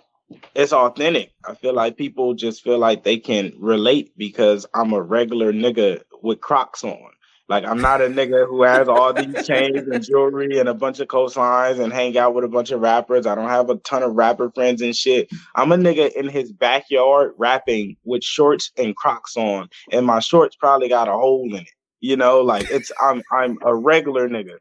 it's 0.54 0.72
authentic. 0.72 1.32
I 1.44 1.54
feel 1.54 1.74
like 1.74 1.96
people 1.96 2.34
just 2.34 2.62
feel 2.62 2.78
like 2.78 3.02
they 3.02 3.18
can 3.18 3.52
relate 3.58 4.16
because 4.16 4.66
I'm 4.74 4.92
a 4.92 5.02
regular 5.02 5.52
nigga 5.52 6.02
with 6.22 6.40
Crocs 6.40 6.84
on. 6.84 7.10
Like 7.48 7.64
I'm 7.64 7.80
not 7.80 8.00
a 8.00 8.04
nigga 8.04 8.46
who 8.46 8.62
has 8.62 8.88
all 8.88 9.12
these 9.12 9.44
chains 9.46 9.88
and 9.88 10.04
jewelry 10.04 10.60
and 10.60 10.68
a 10.68 10.74
bunch 10.74 11.00
of 11.00 11.08
coastlines 11.08 11.80
and 11.80 11.92
hang 11.92 12.16
out 12.16 12.32
with 12.32 12.44
a 12.44 12.48
bunch 12.48 12.70
of 12.70 12.80
rappers. 12.80 13.26
I 13.26 13.34
don't 13.34 13.48
have 13.48 13.68
a 13.70 13.76
ton 13.78 14.04
of 14.04 14.14
rapper 14.14 14.52
friends 14.52 14.82
and 14.82 14.94
shit. 14.94 15.28
I'm 15.56 15.72
a 15.72 15.76
nigga 15.76 16.12
in 16.12 16.28
his 16.28 16.52
backyard 16.52 17.32
rapping 17.38 17.96
with 18.04 18.22
shorts 18.22 18.70
and 18.78 18.94
Crocs 18.94 19.36
on, 19.36 19.68
and 19.90 20.06
my 20.06 20.20
shorts 20.20 20.54
probably 20.54 20.88
got 20.88 21.08
a 21.08 21.12
hole 21.12 21.52
in 21.52 21.62
it. 21.62 21.79
You 22.00 22.16
know, 22.16 22.40
like 22.40 22.70
it's 22.70 22.90
I'm 23.00 23.22
I'm 23.32 23.58
a 23.62 23.74
regular 23.74 24.28
nigga 24.28 24.58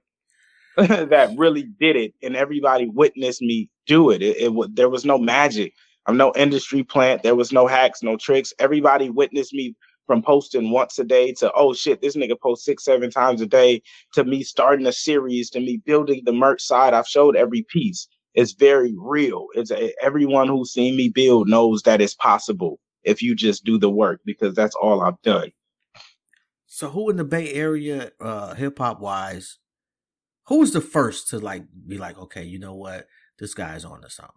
that 1.10 1.32
really 1.38 1.64
did 1.80 1.96
it, 1.96 2.14
and 2.22 2.36
everybody 2.36 2.90
witnessed 2.90 3.42
me 3.42 3.70
do 3.88 4.10
it. 4.12 4.22
It, 4.22 4.38
it 4.38 4.76
there 4.76 4.90
was 4.90 5.06
no 5.06 5.18
magic. 5.18 5.74
I'm 6.06 6.18
no 6.18 6.34
industry 6.36 6.84
plant. 6.84 7.24
There 7.24 7.36
was 7.36 7.52
no 7.52 7.68
hacks, 7.68 8.02
no 8.02 8.18
tricks. 8.18 8.54
Everybody 8.60 9.10
witnessed 9.10 9.54
me 9.54 9.76
from 10.08 10.24
posting 10.24 10.72
once 10.72 10.98
a 10.98 11.04
day 11.04 11.34
to 11.34 11.52
oh 11.54 11.74
shit, 11.74 12.02
this 12.02 12.16
nigga 12.16 12.40
posts 12.42 12.66
six, 12.66 12.84
seven 12.84 13.12
times 13.12 13.42
a 13.42 13.46
day 13.46 13.82
to 14.14 14.24
me 14.24 14.44
starting 14.44 14.88
a 14.88 14.92
series 14.92 15.50
to 15.52 15.60
me 15.60 15.82
building 15.86 16.22
the 16.26 16.34
merch 16.34 16.62
side. 16.62 16.94
I've 16.94 17.08
showed 17.08 17.36
every 17.36 17.66
piece. 17.70 18.08
It's 18.34 18.54
very 18.54 18.96
real. 18.98 19.48
It's 19.54 19.72
a, 19.72 19.94
everyone 20.02 20.48
who's 20.48 20.72
seen 20.74 20.96
me 20.96 21.10
build 21.10 21.48
knows 21.50 21.84
that 21.84 22.02
it's 22.02 22.16
possible 22.16 22.80
if 23.04 23.22
you 23.22 23.36
just 23.36 23.64
do 23.64 23.78
the 23.78 23.90
work 23.90 24.22
because 24.26 24.56
that's 24.56 24.76
all 24.76 25.02
I've 25.02 25.22
done. 25.24 25.52
So 26.72 26.90
who 26.90 27.10
in 27.10 27.18
the 27.18 27.24
Bay 27.24 27.52
Area, 27.52 28.12
uh, 28.22 28.54
hip 28.54 28.78
hop 28.78 29.02
wise, 29.02 29.58
who 30.48 30.60
was 30.60 30.72
the 30.72 30.82
first 30.82 31.28
to 31.30 31.40
like 31.40 31.64
be 31.88 31.98
like, 31.98 32.18
okay, 32.20 32.44
you 32.44 32.60
know 32.60 32.76
what, 32.76 33.08
this 33.40 33.56
guy's 33.56 33.84
on 33.84 34.02
to 34.04 34.10
something? 34.10 34.36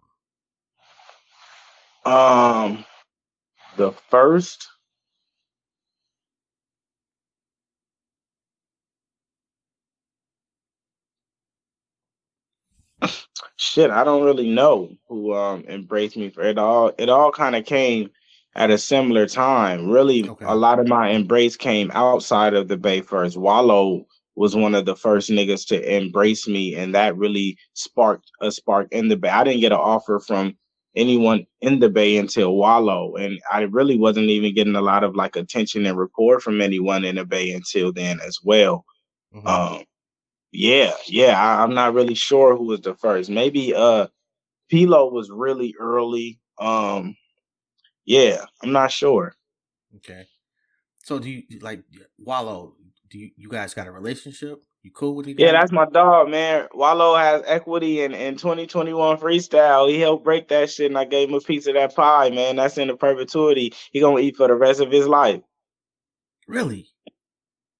Um, 2.05 2.85
the 3.77 3.91
first. 4.09 4.67
Shit, 13.57 13.91
I 13.91 14.03
don't 14.03 14.23
really 14.23 14.49
know 14.49 14.97
who 15.07 15.33
um 15.33 15.65
embraced 15.67 16.17
me 16.17 16.31
for 16.31 16.41
it 16.41 16.57
all. 16.57 16.91
It 16.97 17.09
all 17.09 17.31
kind 17.31 17.55
of 17.55 17.63
came 17.65 18.09
at 18.55 18.71
a 18.71 18.77
similar 18.77 19.27
time. 19.27 19.89
Really, 19.89 20.29
Okay. 20.29 20.45
a 20.45 20.55
lot 20.55 20.79
of 20.79 20.87
my 20.87 21.09
embrace 21.09 21.55
came 21.57 21.91
outside 21.93 22.53
of 22.53 22.67
the 22.67 22.77
Bay 22.77 23.01
first. 23.01 23.37
Wallo 23.37 24.05
was 24.35 24.55
one 24.55 24.75
of 24.75 24.85
the 24.85 24.95
first 24.95 25.29
niggas 25.29 25.67
to 25.67 25.95
embrace 25.95 26.47
me, 26.47 26.75
and 26.75 26.93
that 26.95 27.17
really 27.17 27.57
sparked 27.73 28.29
a 28.41 28.51
spark 28.51 28.87
in 28.91 29.07
the 29.07 29.15
Bay. 29.17 29.29
I 29.29 29.43
didn't 29.43 29.61
get 29.61 29.71
an 29.71 29.79
offer 29.79 30.19
from 30.19 30.55
anyone 30.95 31.45
in 31.61 31.79
the 31.79 31.89
Bay 31.89 32.17
until 32.17 32.55
Wallo, 32.55 33.15
and 33.15 33.39
I 33.51 33.61
really 33.61 33.97
wasn't 33.97 34.29
even 34.29 34.53
getting 34.53 34.75
a 34.75 34.81
lot 34.81 35.03
of 35.03 35.15
like 35.15 35.35
attention 35.35 35.85
and 35.85 35.97
rapport 35.97 36.39
from 36.39 36.61
anyone 36.61 37.05
in 37.05 37.15
the 37.15 37.25
Bay 37.25 37.51
until 37.51 37.91
then 37.91 38.19
as 38.21 38.39
well. 38.43 38.85
Mm-hmm. 39.33 39.47
Um, 39.47 39.83
yeah, 40.51 40.93
yeah, 41.07 41.39
I, 41.39 41.63
am 41.63 41.73
not 41.73 41.95
really 41.95 42.13
sure 42.13 42.55
who 42.55 42.65
was 42.65 42.81
the 42.81 42.93
first. 42.95 43.29
Maybe 43.29 43.73
uh, 43.73 44.07
P-Lo 44.69 45.09
was 45.09 45.31
really 45.31 45.73
early. 45.79 46.39
Um, 46.59 47.15
yeah, 48.05 48.45
I'm 48.61 48.71
not 48.71 48.91
sure. 48.91 49.35
Okay. 49.97 50.25
So 51.03 51.19
do 51.19 51.29
you 51.29 51.43
like 51.61 51.83
Wallo? 52.17 52.75
Do 53.09 53.19
you, 53.19 53.31
you 53.35 53.49
guys 53.49 53.73
got 53.73 53.87
a 53.87 53.91
relationship? 53.91 54.63
You 54.81 54.91
cool 54.91 55.15
with 55.15 55.29
each 55.29 55.39
Yeah, 55.39 55.53
that's 55.53 55.71
my 55.71 55.85
dog, 55.85 56.29
man. 56.29 56.67
Wallo 56.73 57.15
has 57.15 57.41
equity 57.45 58.01
in, 58.01 58.13
in 58.13 58.35
2021 58.35 59.17
freestyle. 59.17 59.89
He 59.89 59.99
helped 59.99 60.25
break 60.25 60.49
that 60.49 60.69
shit, 60.69 60.87
and 60.91 60.97
I 60.97 61.05
gave 61.05 61.29
him 61.29 61.35
a 61.35 61.39
piece 61.39 61.67
of 61.67 61.75
that 61.75 61.95
pie, 61.95 62.29
man. 62.31 62.57
That's 62.57 62.77
in 62.77 62.89
the 62.89 62.97
perpetuity. 62.97 63.73
He 63.91 64.01
gonna 64.01 64.19
eat 64.19 64.35
for 64.35 64.47
the 64.47 64.55
rest 64.55 64.81
of 64.81 64.91
his 64.91 65.07
life. 65.07 65.41
Really? 66.47 66.89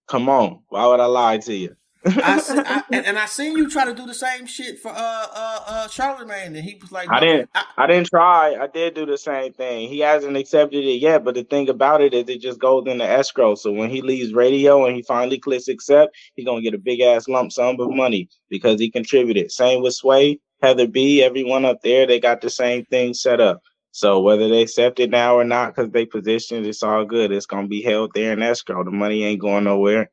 Come 0.08 0.30
on. 0.30 0.62
Why 0.70 0.88
would 0.88 1.00
I 1.00 1.06
lie 1.06 1.38
to 1.39 1.53
you? 1.53 1.75
I, 2.05 2.39
see, 2.41 2.57
I 2.57 2.83
and, 2.91 3.05
and, 3.05 3.19
I 3.19 3.25
seen 3.25 3.57
you 3.57 3.69
try 3.69 3.86
to 3.86 3.93
do 3.93 4.05
the 4.05 4.13
same 4.13 4.45
shit 4.45 4.79
for 4.79 4.89
uh 4.89 4.95
uh 4.95 5.60
uh 5.67 5.88
Charlemagne, 5.88 6.55
and 6.55 6.63
he 6.65 6.77
was 6.81 6.91
like, 6.91 7.10
I 7.10 7.19
didn't, 7.19 7.50
I, 7.55 7.65
I, 7.77 7.88
didn't 7.88 8.10
try. 8.10 8.55
I 8.60 8.67
did 8.67 8.93
do 8.93 9.05
the 9.05 9.17
same 9.17 9.53
thing. 9.53 9.88
He 9.88 10.00
hasn't 10.00 10.36
accepted 10.36 10.83
it 10.83 11.00
yet, 11.00 11.24
but 11.24 11.36
the 11.36 11.43
thing 11.43 11.69
about 11.69 12.01
it 12.01 12.13
is, 12.13 12.27
it 12.27 12.41
just 12.41 12.60
goes 12.60 12.86
into 12.88 13.05
escrow. 13.05 13.55
So 13.55 13.72
when 13.72 13.89
he 13.89 14.01
leaves 14.01 14.33
radio 14.33 14.86
and 14.86 14.95
he 14.95 15.01
finally 15.01 15.39
clicks 15.39 15.67
accept, 15.67 16.15
he's 16.36 16.45
gonna 16.45 16.62
get 16.62 16.74
a 16.74 16.79
big 16.79 17.00
ass 17.00 17.27
lump 17.27 17.51
sum 17.51 17.79
of 17.79 17.89
money 17.89 18.29
because 18.50 18.79
he 18.79 18.91
contributed. 18.91 19.51
Same 19.51 19.81
with 19.81 19.93
Sway, 19.93 20.39
Heather 20.62 20.88
B, 20.88 21.24
everyone 21.24 21.65
up 21.65 21.81
there, 21.83 22.05
they 22.05 22.19
got 22.19 22.41
the 22.41 22.50
same 22.50 22.86
thing 22.86 23.13
set 23.13 23.39
up. 23.39 23.62
So 23.91 24.19
whether 24.22 24.50
they 24.50 24.63
accept 24.63 25.00
it 25.00 25.12
now 25.12 25.36
or 25.36 25.43
not, 25.43 25.75
because 25.75 25.91
they 25.91 26.05
positioned, 26.05 26.65
it's 26.65 26.81
all 26.81 27.05
good. 27.05 27.31
It's 27.31 27.45
gonna 27.45 27.67
be 27.67 27.81
held 27.81 28.12
there 28.13 28.33
in 28.33 28.41
escrow. 28.41 28.83
The 28.83 28.91
money 28.91 29.24
ain't 29.24 29.39
going 29.39 29.65
nowhere. 29.65 30.10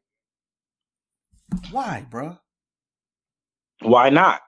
Why, 1.71 2.07
bro? 2.09 2.39
Why 3.83 4.11
not? 4.11 4.41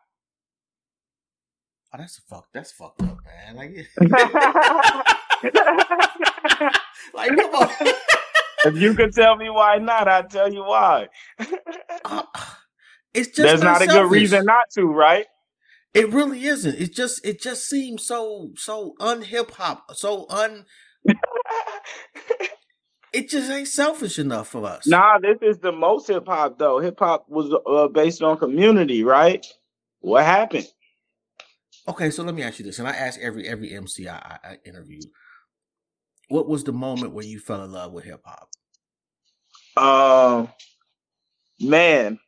Oh, 1.94 1.98
that's 1.98 2.20
fuck. 2.28 2.46
That's 2.54 2.72
fucked 2.72 3.02
up, 3.02 3.18
man. 3.24 3.56
Like, 3.56 3.76
like 7.14 7.36
come 7.36 7.54
on. 7.54 7.68
if 8.64 8.76
you 8.76 8.94
could 8.94 9.12
tell 9.12 9.36
me 9.36 9.50
why 9.50 9.78
not, 9.78 10.08
I'd 10.08 10.30
tell 10.30 10.52
you 10.52 10.64
why. 10.64 11.08
uh, 12.04 12.22
it's 13.14 13.28
just 13.28 13.36
there's 13.36 13.62
not 13.62 13.78
selfish. 13.78 13.94
a 13.94 14.00
good 14.00 14.10
reason 14.10 14.44
not 14.44 14.64
to, 14.74 14.86
right? 14.86 15.26
It 15.94 16.10
really 16.12 16.44
isn't. 16.46 16.80
It 16.80 16.94
just 16.94 17.24
it 17.26 17.40
just 17.42 17.68
seems 17.68 18.06
so 18.06 18.52
so 18.56 18.94
unhip 19.00 19.50
hop, 19.52 19.84
so 19.94 20.26
un 20.30 20.64
it 23.12 23.28
just 23.28 23.50
ain't 23.50 23.68
selfish 23.68 24.18
enough 24.18 24.48
for 24.48 24.64
us. 24.64 24.86
Nah, 24.86 25.18
this 25.18 25.38
is 25.42 25.58
the 25.58 25.72
most 25.72 26.08
hip 26.08 26.26
hop 26.26 26.58
though. 26.58 26.80
Hip 26.80 26.98
hop 26.98 27.26
was 27.28 27.54
uh, 27.66 27.88
based 27.88 28.22
on 28.22 28.38
community, 28.38 29.04
right? 29.04 29.46
What 30.00 30.24
happened? 30.24 30.66
Okay, 31.88 32.10
so 32.10 32.22
let 32.22 32.34
me 32.34 32.42
ask 32.42 32.58
you 32.58 32.64
this, 32.64 32.78
and 32.78 32.88
I 32.88 32.92
ask 32.92 33.20
every 33.20 33.46
every 33.46 33.74
MC 33.74 34.08
I, 34.08 34.38
I 34.42 34.58
interview, 34.64 35.00
what 36.28 36.48
was 36.48 36.64
the 36.64 36.72
moment 36.72 37.12
where 37.12 37.24
you 37.24 37.38
fell 37.38 37.64
in 37.64 37.72
love 37.72 37.92
with 37.92 38.04
hip 38.04 38.22
hop? 38.24 38.48
Um, 39.76 40.48
man, 41.60 42.18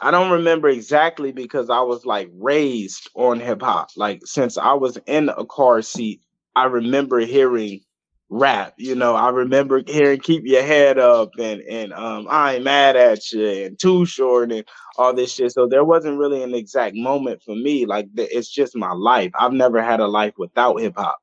I 0.00 0.10
don't 0.10 0.30
remember 0.30 0.68
exactly 0.68 1.32
because 1.32 1.68
I 1.68 1.80
was 1.80 2.06
like 2.06 2.30
raised 2.34 3.10
on 3.14 3.40
hip 3.40 3.62
hop. 3.62 3.90
Like 3.96 4.22
since 4.24 4.56
I 4.56 4.74
was 4.74 4.98
in 5.06 5.28
a 5.28 5.44
car 5.44 5.82
seat, 5.82 6.22
I 6.54 6.64
remember 6.64 7.18
hearing 7.20 7.80
rap. 8.28 8.74
You 8.76 8.94
know, 8.94 9.14
I 9.14 9.30
remember 9.30 9.82
hearing 9.86 10.20
"Keep 10.20 10.44
Your 10.46 10.62
Head 10.62 10.98
Up" 10.98 11.30
and 11.38 11.60
and 11.62 11.92
um, 11.92 12.26
"I 12.28 12.54
Ain't 12.56 12.64
Mad 12.64 12.96
at 12.96 13.32
You" 13.32 13.48
and 13.48 13.78
"Too 13.78 14.06
Short" 14.06 14.52
and 14.52 14.64
all 14.98 15.14
this 15.14 15.32
shit. 15.32 15.52
So 15.52 15.66
there 15.66 15.84
wasn't 15.84 16.18
really 16.18 16.42
an 16.42 16.54
exact 16.54 16.96
moment 16.96 17.42
for 17.42 17.54
me. 17.54 17.86
Like 17.86 18.08
it's 18.16 18.50
just 18.50 18.76
my 18.76 18.92
life. 18.92 19.32
I've 19.38 19.52
never 19.52 19.82
had 19.82 20.00
a 20.00 20.06
life 20.06 20.34
without 20.38 20.80
hip 20.80 20.94
hop. 20.96 21.18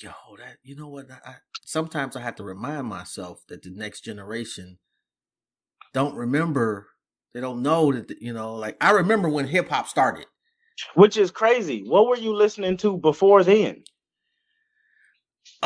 Yo, 0.00 0.10
that 0.38 0.58
you 0.62 0.76
know 0.76 0.88
what? 0.88 1.10
I, 1.10 1.36
sometimes 1.64 2.16
I 2.16 2.20
have 2.20 2.36
to 2.36 2.44
remind 2.44 2.86
myself 2.86 3.42
that 3.48 3.62
the 3.62 3.70
next 3.70 4.02
generation 4.02 4.78
don't 5.92 6.14
remember. 6.14 6.88
They 7.32 7.40
don't 7.40 7.62
know 7.62 7.92
that 7.92 8.20
you 8.20 8.32
know. 8.32 8.54
Like 8.54 8.76
I 8.80 8.90
remember 8.92 9.28
when 9.28 9.46
hip 9.46 9.68
hop 9.68 9.88
started. 9.88 10.26
Which 10.94 11.16
is 11.16 11.30
crazy. 11.30 11.84
What 11.86 12.06
were 12.06 12.18
you 12.18 12.34
listening 12.34 12.76
to 12.78 12.98
before 12.98 13.42
then? 13.42 13.82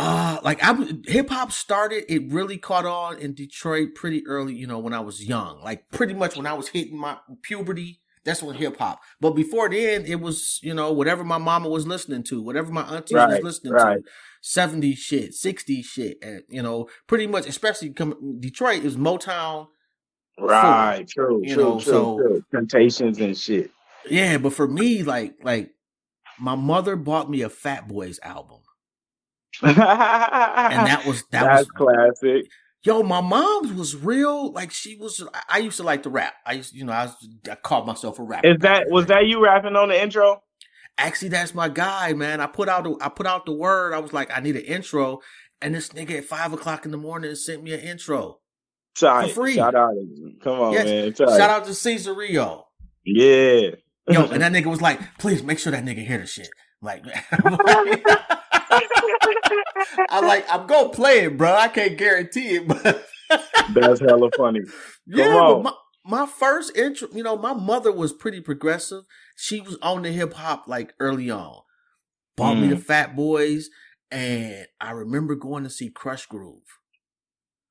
Uh 0.00 0.40
like 0.42 0.64
I 0.64 0.74
hip 1.04 1.28
hop 1.28 1.52
started. 1.52 2.04
It 2.08 2.32
really 2.32 2.56
caught 2.56 2.86
on 2.86 3.18
in 3.18 3.34
Detroit 3.34 3.94
pretty 3.94 4.26
early. 4.26 4.54
You 4.54 4.66
know, 4.66 4.78
when 4.78 4.94
I 4.94 5.00
was 5.00 5.22
young, 5.22 5.60
like 5.62 5.90
pretty 5.90 6.14
much 6.14 6.36
when 6.36 6.46
I 6.46 6.54
was 6.54 6.68
hitting 6.68 6.98
my 6.98 7.18
puberty. 7.42 8.00
That's 8.24 8.42
when 8.42 8.56
hip 8.56 8.78
hop. 8.78 9.00
But 9.20 9.32
before 9.32 9.68
then, 9.68 10.06
it 10.06 10.20
was 10.20 10.58
you 10.62 10.72
know 10.72 10.90
whatever 10.90 11.22
my 11.22 11.36
mama 11.36 11.68
was 11.68 11.86
listening 11.86 12.22
to, 12.24 12.40
whatever 12.40 12.72
my 12.72 12.82
auntie 12.82 13.14
right, 13.14 13.28
was 13.28 13.42
listening 13.42 13.74
right. 13.74 13.98
to, 13.98 14.10
seventy 14.40 14.94
shit, 14.94 15.34
sixty 15.34 15.82
shit, 15.82 16.16
and 16.22 16.44
you 16.48 16.62
know 16.62 16.88
pretty 17.06 17.26
much, 17.26 17.46
especially 17.46 17.90
come 17.90 18.38
Detroit 18.40 18.84
is 18.84 18.96
Motown. 18.96 19.66
Right, 20.38 21.06
true, 21.06 21.42
you 21.42 21.54
true, 21.54 21.62
know, 21.62 21.72
true, 21.78 21.92
so 21.92 22.18
true. 22.18 22.44
Temptations 22.54 23.20
and 23.20 23.36
shit. 23.36 23.70
Yeah, 24.08 24.38
but 24.38 24.54
for 24.54 24.66
me, 24.66 25.02
like 25.02 25.34
like 25.42 25.72
my 26.38 26.54
mother 26.54 26.96
bought 26.96 27.28
me 27.28 27.42
a 27.42 27.50
Fat 27.50 27.86
Boys 27.86 28.18
album 28.22 28.60
and 29.62 29.76
that 29.76 31.04
was 31.06 31.22
that 31.30 31.44
That's 31.44 31.66
was 31.66 31.70
classic. 31.70 32.46
Yo, 32.82 33.02
my 33.02 33.20
mom's 33.20 33.72
was 33.72 33.94
real. 33.94 34.52
Like 34.52 34.70
she 34.70 34.96
was. 34.96 35.22
I 35.48 35.58
used 35.58 35.76
to 35.76 35.82
like 35.82 36.02
to 36.04 36.10
rap. 36.10 36.34
I 36.46 36.54
used, 36.54 36.74
you 36.74 36.84
know, 36.84 36.92
I, 36.92 37.04
was, 37.04 37.28
I 37.50 37.54
called 37.56 37.86
myself 37.86 38.18
a 38.18 38.22
rapper. 38.22 38.48
Is 38.48 38.58
that 38.60 38.88
was 38.88 39.06
that 39.06 39.26
you 39.26 39.42
rapping 39.44 39.76
on 39.76 39.88
the 39.90 40.00
intro? 40.00 40.42
Actually, 40.96 41.28
that's 41.28 41.54
my 41.54 41.68
guy, 41.68 42.14
man. 42.14 42.40
I 42.40 42.46
put 42.46 42.68
out 42.68 42.86
I 43.02 43.08
put 43.10 43.26
out 43.26 43.44
the 43.44 43.52
word. 43.52 43.92
I 43.92 43.98
was 43.98 44.12
like, 44.12 44.34
I 44.34 44.40
need 44.40 44.56
an 44.56 44.62
intro, 44.62 45.20
and 45.60 45.74
this 45.74 45.90
nigga 45.90 46.18
at 46.18 46.24
five 46.24 46.52
o'clock 46.52 46.84
in 46.86 46.90
the 46.90 46.96
morning 46.96 47.34
sent 47.34 47.62
me 47.62 47.72
an 47.74 47.80
intro 47.80 48.40
Tight. 48.94 49.28
for 49.28 49.42
free. 49.42 49.54
Shout 49.54 49.74
out, 49.74 49.92
come 50.42 50.60
on, 50.60 50.72
yes. 50.72 50.84
man. 50.86 51.14
Shout 51.14 51.50
out 51.50 51.64
to 51.66 51.74
Caesar 51.74 52.14
Rio. 52.14 52.66
Yeah. 53.04 53.70
Yo, 54.08 54.24
and 54.30 54.42
that 54.42 54.52
nigga 54.52 54.66
was 54.66 54.80
like, 54.80 55.00
please 55.18 55.42
make 55.42 55.58
sure 55.58 55.72
that 55.72 55.84
nigga 55.84 56.06
hear 56.06 56.18
the 56.18 56.26
shit. 56.26 56.48
Like, 56.82 57.04
I'm 60.08 60.26
like, 60.26 60.46
I'm 60.50 60.66
gonna 60.66 60.90
play 60.90 61.20
it, 61.24 61.36
bro. 61.36 61.52
I 61.52 61.68
can't 61.68 61.96
guarantee 61.96 62.56
it, 62.56 62.68
but 62.68 63.06
that's 63.74 64.00
hella 64.00 64.30
funny. 64.36 64.60
Come 65.10 65.18
yeah, 65.18 65.36
on. 65.36 65.62
my, 65.62 65.72
my 66.04 66.26
first 66.26 66.76
intro, 66.76 67.08
you 67.12 67.22
know, 67.22 67.36
my 67.36 67.52
mother 67.52 67.92
was 67.92 68.12
pretty 68.12 68.40
progressive. 68.40 69.04
She 69.36 69.60
was 69.60 69.76
on 69.82 70.02
the 70.02 70.12
hip 70.12 70.34
hop 70.34 70.64
like 70.66 70.94
early 71.00 71.30
on. 71.30 71.62
Bought 72.36 72.56
mm. 72.56 72.62
me 72.62 72.68
the 72.68 72.76
mm. 72.76 72.82
Fat 72.82 73.16
Boys, 73.16 73.68
and 74.10 74.66
I 74.80 74.92
remember 74.92 75.34
going 75.34 75.64
to 75.64 75.70
see 75.70 75.90
Krush 75.90 76.28
Groove. 76.28 76.62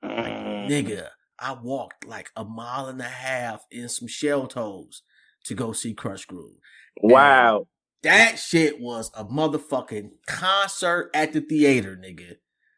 Like, 0.02 0.26
mm. 0.26 0.70
nigga, 0.70 1.08
I 1.40 1.54
walked 1.54 2.06
like 2.06 2.30
a 2.36 2.44
mile 2.44 2.88
and 2.88 3.02
a 3.02 3.06
half 3.06 3.62
in 3.72 3.90
some 3.90 4.08
shell 4.08 4.48
toes 4.48 5.04
to 5.46 5.54
go 5.54 5.72
see 5.72 5.94
Krush 5.94 6.28
Groove. 6.28 6.58
Wow. 7.02 7.68
That 8.04 8.40
shit 8.40 8.80
was 8.80 9.12
a 9.14 9.26
motherfucking 9.26 10.12
concert 10.26 11.12
at 11.14 11.34
the 11.34 11.42
theater, 11.42 12.00
nigga. 12.02 12.38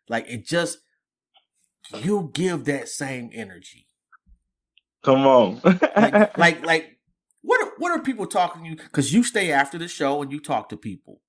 Like 0.10 0.26
it 0.28 0.46
just 0.46 0.80
you 2.00 2.32
give 2.34 2.66
that 2.66 2.90
same 2.90 3.30
energy. 3.34 3.88
Come 5.04 5.26
on. 5.26 5.62
like, 5.64 6.38
like, 6.38 6.66
like, 6.66 7.00
what 7.42 7.62
are, 7.62 7.74
what 7.78 7.92
are 7.92 8.02
people 8.02 8.28
talking 8.28 8.64
to 8.64 8.70
you? 8.70 8.76
Because 8.76 9.14
you 9.14 9.24
stay 9.24 9.52
after 9.52 9.78
the 9.78 9.88
show 9.88 10.22
and 10.22 10.32
you 10.32 10.40
talk 10.40 10.70
to 10.70 10.78
people. 10.78 11.22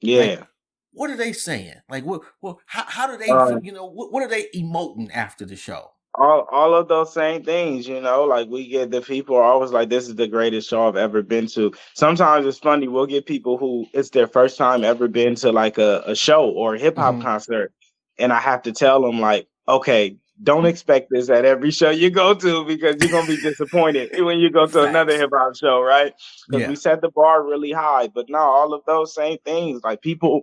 Yeah. 0.00 0.20
Like, 0.20 0.48
what 0.92 1.10
are 1.10 1.16
they 1.16 1.32
saying? 1.32 1.74
Like, 1.88 2.04
what? 2.04 2.22
Well, 2.40 2.60
how, 2.66 2.84
how 2.86 3.06
do 3.06 3.16
they? 3.16 3.28
Uh, 3.28 3.58
you 3.62 3.72
know, 3.72 3.86
what, 3.86 4.12
what 4.12 4.22
are 4.22 4.28
they 4.28 4.46
emoting 4.54 5.10
after 5.12 5.44
the 5.44 5.56
show? 5.56 5.90
All 6.16 6.46
all 6.50 6.74
of 6.74 6.88
those 6.88 7.12
same 7.12 7.42
things, 7.42 7.86
you 7.86 8.00
know, 8.00 8.24
like 8.24 8.48
we 8.48 8.68
get 8.68 8.90
the 8.90 9.00
people 9.00 9.36
are 9.36 9.42
always 9.42 9.70
like, 9.70 9.88
This 9.88 10.08
is 10.08 10.14
the 10.14 10.28
greatest 10.28 10.68
show 10.68 10.88
I've 10.88 10.96
ever 10.96 11.22
been 11.22 11.46
to. 11.48 11.72
Sometimes 11.94 12.46
it's 12.46 12.58
funny, 12.58 12.88
we'll 12.88 13.06
get 13.06 13.26
people 13.26 13.58
who 13.58 13.86
it's 13.92 14.10
their 14.10 14.26
first 14.26 14.58
time 14.58 14.84
ever 14.84 15.08
been 15.08 15.34
to 15.36 15.52
like 15.52 15.78
a, 15.78 16.02
a 16.06 16.14
show 16.14 16.48
or 16.48 16.74
a 16.74 16.78
hip 16.78 16.96
hop 16.96 17.14
mm-hmm. 17.14 17.22
concert. 17.22 17.72
And 18.18 18.32
I 18.32 18.40
have 18.40 18.62
to 18.62 18.72
tell 18.72 19.02
them, 19.02 19.20
like, 19.20 19.46
okay, 19.68 20.16
don't 20.42 20.66
expect 20.66 21.08
this 21.10 21.30
at 21.30 21.44
every 21.44 21.70
show 21.70 21.90
you 21.90 22.10
go 22.10 22.34
to 22.34 22.64
because 22.64 22.96
you're 23.00 23.10
gonna 23.10 23.26
be 23.26 23.40
disappointed 23.40 24.10
when 24.24 24.38
you 24.38 24.50
go 24.50 24.66
to 24.66 24.84
another 24.84 25.16
hip 25.16 25.30
hop 25.32 25.56
show, 25.56 25.80
right? 25.80 26.12
Because 26.46 26.62
yeah. 26.62 26.68
we 26.68 26.76
set 26.76 27.00
the 27.00 27.10
bar 27.10 27.44
really 27.44 27.72
high. 27.72 28.08
But 28.08 28.28
now 28.28 28.48
all 28.50 28.74
of 28.74 28.82
those 28.86 29.14
same 29.14 29.38
things, 29.44 29.82
like 29.82 30.02
people 30.02 30.42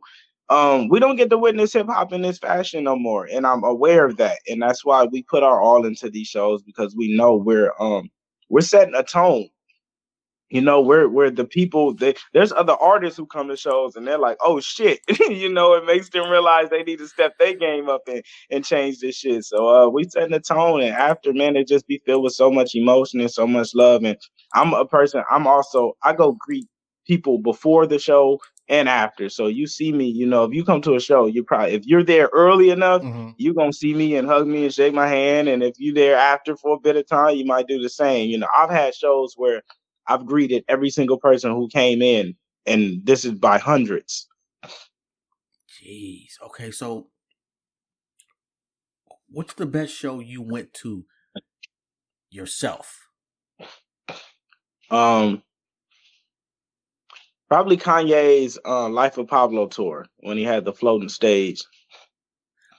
um, 0.50 0.90
we 0.90 1.00
don't 1.00 1.16
get 1.16 1.30
to 1.32 1.38
witness 1.38 1.74
hip 1.74 1.88
hop 1.88 2.14
in 2.14 2.22
this 2.22 2.40
fashion 2.40 2.84
no 2.84 2.96
more, 2.98 3.26
and 3.32 3.48
I'm 3.48 3.64
aware 3.64 4.06
of 4.06 4.18
that, 4.18 4.40
and 4.48 4.62
that's 4.62 4.86
why 4.86 5.06
we 5.06 5.24
put 5.24 5.44
our 5.44 5.62
all 5.62 5.86
into 5.86 6.10
these 6.10 6.28
shows 6.28 6.64
because 6.64 6.96
we 6.96 7.16
know 7.16 7.36
we're 7.36 7.74
um 7.80 8.10
we're 8.50 8.62
setting 8.62 8.96
a 8.96 9.04
tone. 9.04 9.50
You 10.50 10.62
know, 10.62 10.82
we're 10.82 11.10
we're 11.10 11.32
the 11.32 11.46
people 11.46 11.96
that 11.96 12.20
there's 12.34 12.54
other 12.54 12.76
artists 12.76 13.18
who 13.18 13.26
come 13.26 13.50
to 13.50 13.58
shows 13.58 13.96
and 13.98 14.08
they're 14.08 14.20
like, 14.20 14.38
oh 14.42 14.60
shit, 14.62 15.00
you 15.30 15.52
know, 15.52 15.74
it 15.74 15.86
makes 15.86 16.10
them 16.12 16.30
realize 16.30 16.70
they 16.70 16.84
need 16.84 17.00
to 17.00 17.10
step 17.10 17.34
their 17.40 17.56
game 17.56 17.90
up 17.90 18.04
and, 18.08 18.24
and 18.52 18.66
change 18.66 19.00
this 19.00 19.18
shit. 19.18 19.46
So 19.46 19.68
uh 19.68 19.90
we 19.90 20.06
setting 20.06 20.32
the 20.32 20.40
tone 20.42 20.82
and 20.82 20.96
after 20.96 21.34
man, 21.34 21.58
it 21.58 21.68
just 21.68 21.88
be 21.88 22.02
filled 22.06 22.24
with 22.24 22.34
so 22.34 22.52
much 22.52 22.76
emotion 22.76 23.22
and 23.22 23.32
so 23.32 23.48
much 23.48 23.72
love. 23.76 24.04
And 24.06 24.18
I'm 24.56 24.74
a 24.74 24.86
person, 24.86 25.24
I'm 25.32 25.48
also 25.48 25.98
I 26.04 26.14
go 26.14 26.34
greet 26.34 26.68
people 27.08 27.40
before 27.40 27.88
the 27.88 28.00
show 28.00 28.40
and 28.70 28.88
after. 28.88 29.30
So 29.30 29.48
you 29.48 29.68
see 29.68 29.92
me, 29.92 30.08
you 30.08 30.26
know, 30.26 30.44
if 30.46 30.54
you 30.54 30.64
come 30.64 30.82
to 30.84 30.96
a 30.96 31.00
show, 31.00 31.26
you 31.26 31.44
probably 31.44 31.74
if 31.74 31.86
you're 31.86 32.04
there 32.04 32.30
early 32.34 32.70
enough, 32.70 33.02
mm-hmm. 33.02 33.32
you're 33.38 33.54
gonna 33.54 33.74
see 33.74 33.94
me 33.94 34.16
and 34.16 34.28
hug 34.28 34.48
me 34.48 34.66
and 34.66 34.74
shake 34.74 34.94
my 34.94 35.08
hand. 35.08 35.48
And 35.48 35.64
if 35.64 35.76
you're 35.78 35.96
there 35.96 36.16
after 36.16 36.56
for 36.56 36.76
a 36.76 36.80
bit 36.80 36.96
of 36.96 37.08
time, 37.08 37.36
you 37.36 37.46
might 37.46 37.68
do 37.68 37.82
the 37.82 37.90
same. 37.90 38.30
You 38.30 38.38
know, 38.38 38.48
I've 38.58 38.70
had 38.70 38.96
shows 38.96 39.34
where 39.36 39.62
I've 40.08 40.26
greeted 40.26 40.64
every 40.68 40.90
single 40.90 41.18
person 41.18 41.52
who 41.52 41.68
came 41.68 42.02
in, 42.02 42.36
and 42.66 43.06
this 43.06 43.26
is 43.26 43.34
by 43.34 43.58
hundreds. 43.58 44.28
Jeez. 45.70 46.42
Okay, 46.46 46.72
so 46.72 47.08
what's 49.30 49.56
the 49.56 49.66
best 49.66 49.94
show 49.94 50.20
you 50.20 50.42
went 50.42 50.74
to 50.76 51.06
yourself? 52.30 53.08
Um 54.90 55.44
Probably 57.54 57.78
Kanye's 57.78 58.58
uh, 58.66 58.90
Life 58.90 59.20
of 59.20 59.28
Pablo 59.28 59.68
tour 59.68 60.08
when 60.22 60.38
he 60.38 60.44
had 60.44 60.66
the 60.66 60.74
floating 60.74 61.08
stage. 61.08 61.62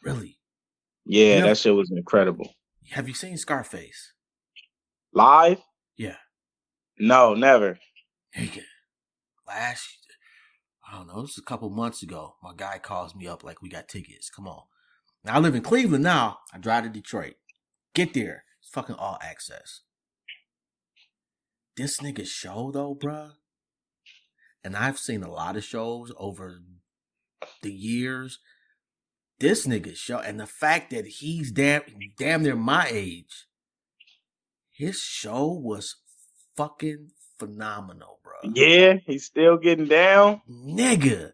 Really? 0.02 0.36
Yeah, 1.06 1.36
you 1.36 1.40
know, 1.42 1.46
that 1.46 1.58
shit 1.58 1.76
was 1.76 1.92
incredible. 1.92 2.52
Have 2.90 3.06
you 3.06 3.14
seen 3.14 3.36
Scarface? 3.36 4.14
Live? 5.12 5.60
Yeah. 5.96 6.16
No, 6.98 7.34
never. 7.34 7.78
Last, 9.46 9.88
I 10.90 10.96
don't 10.96 11.06
know, 11.06 11.20
this 11.22 11.36
was 11.36 11.38
a 11.38 11.42
couple 11.42 11.70
months 11.70 12.02
ago. 12.02 12.34
My 12.42 12.50
guy 12.56 12.80
calls 12.80 13.14
me 13.14 13.28
up 13.28 13.44
like 13.44 13.62
we 13.62 13.68
got 13.68 13.86
tickets. 13.86 14.28
Come 14.28 14.48
on. 14.48 14.62
Now 15.24 15.34
I 15.34 15.38
live 15.38 15.54
in 15.54 15.62
Cleveland 15.62 16.02
now. 16.02 16.38
I 16.52 16.58
drive 16.58 16.82
to 16.82 16.88
Detroit. 16.88 17.34
Get 17.94 18.12
there. 18.12 18.42
It's 18.60 18.70
fucking 18.70 18.96
all 18.96 19.20
access. 19.22 19.82
This 21.76 21.98
nigga 21.98 22.26
show 22.26 22.72
though, 22.72 22.96
bruh 22.96 23.34
and 24.64 24.76
I've 24.76 24.98
seen 24.98 25.22
a 25.22 25.30
lot 25.30 25.56
of 25.56 25.62
shows 25.62 26.10
over 26.16 26.62
the 27.62 27.72
years. 27.72 28.38
This 29.38 29.66
nigga 29.66 29.94
show, 29.94 30.18
and 30.18 30.40
the 30.40 30.46
fact 30.46 30.90
that 30.90 31.06
he's 31.06 31.52
damn 31.52 31.82
damn 32.16 32.42
near 32.42 32.56
my 32.56 32.88
age, 32.90 33.46
his 34.70 35.00
show 35.00 35.46
was 35.46 35.96
fucking 36.56 37.10
phenomenal, 37.38 38.20
bro. 38.22 38.52
Yeah, 38.54 38.94
he's 39.04 39.24
still 39.24 39.56
getting 39.58 39.86
down, 39.86 40.40
nigga. 40.48 41.32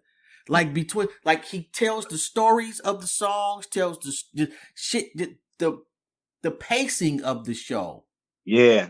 Like 0.49 0.75
between, 0.75 1.09
like 1.25 1.45
he 1.45 1.69
tells 1.73 2.07
the 2.07 2.19
stories 2.19 2.81
of 2.81 3.01
the 3.01 3.07
songs, 3.07 3.67
tells 3.67 3.99
the, 3.99 4.47
the 4.47 4.53
shit, 4.75 5.17
the, 5.17 5.37
the 5.59 5.83
the 6.43 6.51
pacing 6.51 7.23
of 7.23 7.45
the 7.45 7.55
show. 7.55 8.07
Yeah, 8.45 8.89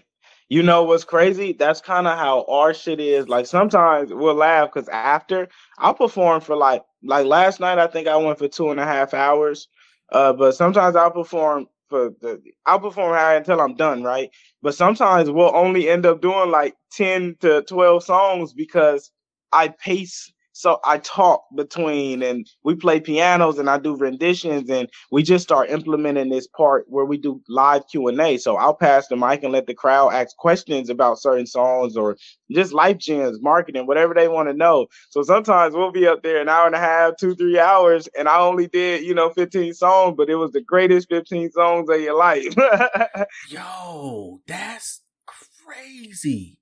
you 0.51 0.65
know 0.65 0.83
what's 0.83 1.05
crazy? 1.05 1.55
That's 1.55 1.81
kind 1.81 2.09
of 2.09 2.19
how 2.19 2.45
our 2.49 2.75
shit 2.75 3.01
is. 3.01 3.29
Like 3.29 3.47
sometimes 3.47 4.13
we'll 4.13 4.35
laugh 4.35 4.71
because 4.75 4.89
after 4.91 5.49
I'll 5.79 5.95
perform 5.95 6.43
for 6.43 6.57
like 6.57 6.83
like 7.05 7.25
last 7.27 7.61
night, 7.61 7.79
I 7.79 7.87
think 7.87 8.09
I 8.09 8.17
went 8.17 8.39
for 8.39 8.49
two 8.49 8.71
and 8.71 8.81
a 8.81 8.85
half 8.85 9.15
hours. 9.15 9.69
Uh, 10.13 10.33
but 10.35 10.53
sometimes 10.53 10.97
I'll 10.97 11.13
perform 11.13 11.69
for 11.89 12.11
the 12.21 12.43
I'll 12.67 12.81
perform 12.81 13.15
high 13.15 13.37
until 13.37 13.61
I'm 13.61 13.77
done, 13.77 14.03
right? 14.03 14.31
But 14.61 14.75
sometimes 14.75 15.31
we'll 15.31 15.55
only 15.55 15.89
end 15.89 16.05
up 16.05 16.21
doing 16.21 16.51
like 16.51 16.75
10 16.93 17.37
to 17.43 17.63
12 17.63 18.05
songs 18.05 18.53
because 18.53 19.13
I 19.53 19.69
pace 19.69 20.33
so 20.61 20.79
I 20.85 20.99
talk 20.99 21.45
between 21.55 22.23
and 22.23 22.47
we 22.65 22.75
play 22.75 23.01
pianos 23.01 23.59
and 23.59 23.71
I 23.71 23.79
do 23.79 23.97
renditions 23.97 24.69
and 24.69 24.89
we 25.11 25.23
just 25.23 25.43
start 25.43 25.71
implementing 25.71 26.29
this 26.29 26.47
part 26.47 26.85
where 26.89 27.07
we 27.07 27.17
do 27.17 27.41
live 27.49 27.83
Q&A. 27.91 28.37
So 28.37 28.57
I'll 28.57 28.75
pass 28.75 29.09
the 29.09 29.17
mic 29.17 29.43
and 29.43 29.53
let 29.53 29.67
the 29.67 29.75
crowd 29.75 30.13
ask 30.13 30.37
questions 30.37 30.91
about 30.91 31.19
certain 31.19 31.47
songs 31.47 31.97
or 31.97 32.17
just 32.51 32.73
life 32.73 32.99
gems, 32.99 33.41
marketing, 33.41 33.87
whatever 33.87 34.13
they 34.13 34.29
want 34.29 34.49
to 34.49 34.55
know. 34.55 34.87
So 35.09 35.23
sometimes 35.23 35.75
we'll 35.75 35.93
be 35.93 36.07
up 36.07 36.23
there 36.23 36.41
an 36.41 36.49
hour 36.49 36.67
and 36.67 36.75
a 36.75 36.79
half, 36.79 37.17
two, 37.19 37.35
three 37.35 37.59
hours, 37.59 38.09
and 38.19 38.29
I 38.29 38.39
only 38.41 38.67
did, 38.67 39.05
you 39.05 39.15
know, 39.15 39.31
15 39.31 39.73
songs, 39.75 40.15
but 40.17 40.29
it 40.29 40.37
was 40.37 40.53
the 40.53 40.61
greatest 40.61 41.09
15 41.09 41.53
songs 41.53 41.89
of 41.89 42.01
your 42.01 42.17
life. 42.17 42.55
Yo, 43.49 44.41
that's 44.47 45.03
crazy. 45.27 46.59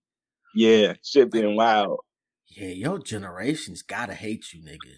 Yeah, 0.55 0.95
shit 1.03 1.31
been 1.31 1.57
wild. 1.57 2.01
Yeah, 2.59 2.68
your 2.68 2.99
generation's 2.99 3.83
gotta 3.83 4.14
hate 4.14 4.53
you, 4.53 4.61
nigga. 4.61 4.97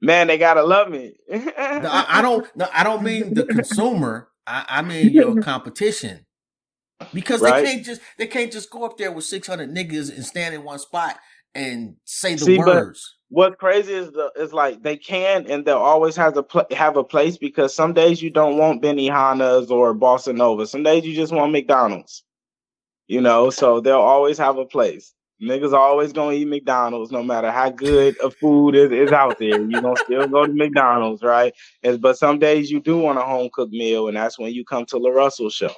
Man, 0.00 0.26
they 0.26 0.38
gotta 0.38 0.64
love 0.64 0.90
me. 0.90 1.12
no, 1.30 1.40
I, 1.56 2.06
I, 2.08 2.22
don't. 2.22 2.44
No, 2.56 2.66
I 2.72 2.82
don't 2.82 3.04
mean 3.04 3.34
the 3.34 3.44
consumer. 3.44 4.28
I, 4.46 4.64
I 4.68 4.82
mean 4.82 5.12
your 5.12 5.40
competition, 5.42 6.26
because 7.12 7.40
right? 7.40 7.64
they 7.64 7.74
can't 7.74 7.84
just 7.84 8.00
they 8.18 8.26
can't 8.26 8.52
just 8.52 8.70
go 8.70 8.84
up 8.84 8.98
there 8.98 9.12
with 9.12 9.24
six 9.24 9.46
hundred 9.46 9.70
niggas 9.70 10.12
and 10.12 10.24
stand 10.24 10.54
in 10.54 10.64
one 10.64 10.80
spot 10.80 11.16
and 11.54 11.94
say 12.04 12.34
the 12.34 12.44
See, 12.44 12.58
words. 12.58 13.18
What's 13.28 13.56
crazy 13.56 13.92
is 13.94 14.10
the 14.10 14.32
is 14.36 14.52
like 14.52 14.82
they 14.82 14.96
can 14.96 15.46
and 15.48 15.64
they'll 15.64 15.76
always 15.76 16.16
have 16.16 16.34
to 16.34 16.42
pl- 16.42 16.66
have 16.72 16.96
a 16.96 17.04
place 17.04 17.38
because 17.38 17.72
some 17.72 17.92
days 17.92 18.20
you 18.20 18.30
don't 18.30 18.58
want 18.58 18.82
Benny 18.82 19.08
Benihana's 19.08 19.70
or 19.70 19.94
Bossa 19.94 20.34
Nova. 20.34 20.66
Some 20.66 20.82
days 20.82 21.04
you 21.04 21.14
just 21.14 21.32
want 21.32 21.52
McDonald's. 21.52 22.24
You 23.06 23.20
know, 23.20 23.50
so 23.50 23.80
they'll 23.80 23.96
always 23.98 24.38
have 24.38 24.58
a 24.58 24.64
place. 24.64 25.14
Niggas 25.42 25.72
always 25.72 26.12
gonna 26.12 26.36
eat 26.36 26.46
McDonald's 26.46 27.10
no 27.10 27.22
matter 27.22 27.50
how 27.50 27.68
good 27.68 28.16
a 28.22 28.30
food 28.30 28.74
is, 28.74 28.92
is 28.92 29.12
out 29.12 29.38
there. 29.38 29.60
You 29.60 29.80
gonna 29.80 29.96
still 29.96 30.28
go 30.28 30.46
to 30.46 30.52
McDonald's, 30.52 31.22
right? 31.22 31.52
But 32.00 32.16
some 32.16 32.38
days 32.38 32.70
you 32.70 32.80
do 32.80 32.98
want 32.98 33.18
a 33.18 33.22
home 33.22 33.50
cooked 33.52 33.72
meal, 33.72 34.08
and 34.08 34.16
that's 34.16 34.38
when 34.38 34.52
you 34.52 34.64
come 34.64 34.86
to 34.86 34.96
LaRussell 34.96 35.52
show. 35.52 35.72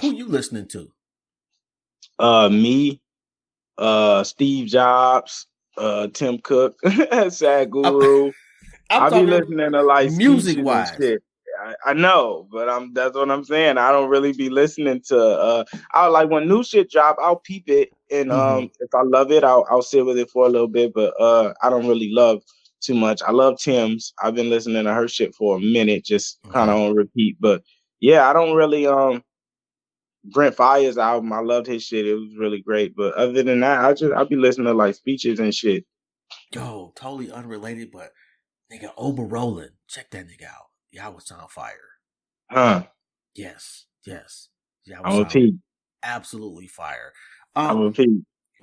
Who 0.00 0.14
you 0.14 0.26
listening 0.26 0.68
to? 0.68 0.92
Uh 2.18 2.50
me, 2.50 3.00
uh 3.78 4.24
Steve 4.24 4.68
Jobs, 4.68 5.46
uh 5.78 6.08
Tim 6.08 6.38
Cook, 6.38 6.78
Sadhguru. 6.84 8.32
I'll 8.90 9.10
be 9.10 9.24
listening 9.24 9.72
to 9.72 9.82
like 9.82 10.10
music 10.10 10.58
wise. 10.64 10.98
I, 11.84 11.92
know, 11.94 12.46
but 12.50 12.68
I'm 12.68 12.92
that's 12.92 13.14
what 13.14 13.30
I'm 13.30 13.44
saying. 13.44 13.78
I 13.78 13.92
don't 13.92 14.10
really 14.10 14.32
be 14.32 14.50
listening 14.50 15.00
to 15.08 15.18
uh 15.18 15.64
I 15.92 16.06
like 16.06 16.30
when 16.30 16.48
new 16.48 16.62
shit 16.62 16.90
drop, 16.90 17.16
I'll 17.20 17.36
peep 17.36 17.68
it 17.68 17.90
and 18.10 18.30
mm-hmm. 18.30 18.58
um 18.58 18.70
if 18.80 18.94
I 18.94 19.02
love 19.02 19.30
it, 19.30 19.44
I'll 19.44 19.66
I'll 19.70 19.82
sit 19.82 20.04
with 20.04 20.18
it 20.18 20.30
for 20.30 20.46
a 20.46 20.48
little 20.48 20.68
bit, 20.68 20.92
but 20.94 21.14
uh 21.20 21.52
I 21.62 21.70
don't 21.70 21.88
really 21.88 22.10
love 22.12 22.42
too 22.80 22.94
much. 22.94 23.20
I 23.22 23.32
love 23.32 23.58
Tems'. 23.58 24.12
I've 24.22 24.34
been 24.34 24.50
listening 24.50 24.84
to 24.84 24.94
her 24.94 25.08
shit 25.08 25.34
for 25.34 25.56
a 25.56 25.60
minute, 25.60 26.04
just 26.04 26.42
mm-hmm. 26.42 26.52
kind 26.52 26.70
of 26.70 26.76
on 26.76 26.94
repeat. 26.94 27.36
But 27.40 27.62
yeah, 28.00 28.28
I 28.28 28.32
don't 28.32 28.56
really 28.56 28.86
um 28.86 29.22
Brent 30.24 30.56
Faiyaz's 30.56 30.98
album. 30.98 31.32
I 31.32 31.40
loved 31.40 31.66
his 31.66 31.82
shit. 31.82 32.06
It 32.06 32.14
was 32.14 32.36
really 32.38 32.60
great. 32.60 32.94
But 32.94 33.14
other 33.14 33.42
than 33.42 33.60
that, 33.60 33.84
I 33.84 33.92
just 33.94 34.12
I'll 34.12 34.26
be 34.26 34.36
listening 34.36 34.66
to 34.66 34.74
like 34.74 34.94
speeches 34.94 35.40
and 35.40 35.54
shit. 35.54 35.84
Yo, 36.54 36.92
totally 36.94 37.30
unrelated, 37.30 37.90
but 37.90 38.12
nigga 38.72 38.90
Oba 38.96 39.22
Roland, 39.22 39.72
check 39.88 40.10
that 40.10 40.26
nigga 40.26 40.44
out. 40.44 40.69
Y'all 40.92 41.14
was 41.14 41.30
on 41.30 41.48
fire. 41.48 41.74
Huh. 42.50 42.84
Yes, 43.34 43.86
yes. 44.04 44.48
Yeah, 44.84 45.00
I'm 45.04 45.24
a 45.24 45.52
Absolutely 46.02 46.66
fire. 46.66 47.12
Um, 47.54 47.82
I'm 47.82 47.94
a 47.96 48.04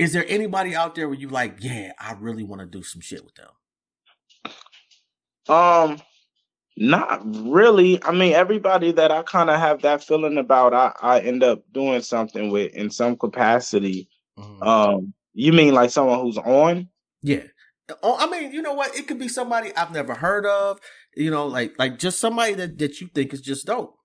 Is 0.03 0.13
there 0.13 0.25
anybody 0.27 0.75
out 0.75 0.95
there 0.95 1.07
where 1.07 1.17
you 1.17 1.29
like, 1.29 1.57
yeah, 1.59 1.93
I 1.99 2.13
really 2.19 2.43
want 2.43 2.61
to 2.61 2.67
do 2.67 2.83
some 2.83 3.01
shit 3.01 3.23
with 3.23 3.35
them? 3.35 3.49
Um, 5.47 5.99
not 6.75 7.21
really. 7.25 8.03
I 8.03 8.11
mean, 8.11 8.33
everybody 8.33 8.91
that 8.91 9.11
I 9.11 9.23
kind 9.23 9.49
of 9.49 9.59
have 9.59 9.81
that 9.83 10.03
feeling 10.03 10.37
about, 10.37 10.73
I, 10.73 10.91
I 11.01 11.19
end 11.21 11.43
up 11.43 11.63
doing 11.71 12.01
something 12.01 12.51
with 12.51 12.73
in 12.73 12.89
some 12.89 13.15
capacity. 13.15 14.09
Mm-hmm. 14.37 14.63
Um, 14.63 15.13
you 15.33 15.53
mean 15.53 15.73
like 15.73 15.91
someone 15.91 16.19
who's 16.19 16.37
on? 16.37 16.89
Yeah. 17.21 17.43
Oh, 18.03 18.17
I 18.19 18.29
mean, 18.29 18.51
you 18.51 18.61
know 18.61 18.73
what? 18.73 18.95
It 18.97 19.07
could 19.07 19.19
be 19.19 19.29
somebody 19.29 19.73
I've 19.75 19.91
never 19.91 20.13
heard 20.13 20.45
of. 20.45 20.79
You 21.17 21.31
know, 21.31 21.47
like 21.47 21.73
like 21.79 21.97
just 21.97 22.19
somebody 22.19 22.53
that 22.53 22.77
that 22.77 23.01
you 23.01 23.07
think 23.07 23.33
is 23.33 23.41
just 23.41 23.65
dope. 23.65 23.97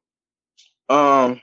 Um, 0.88 1.42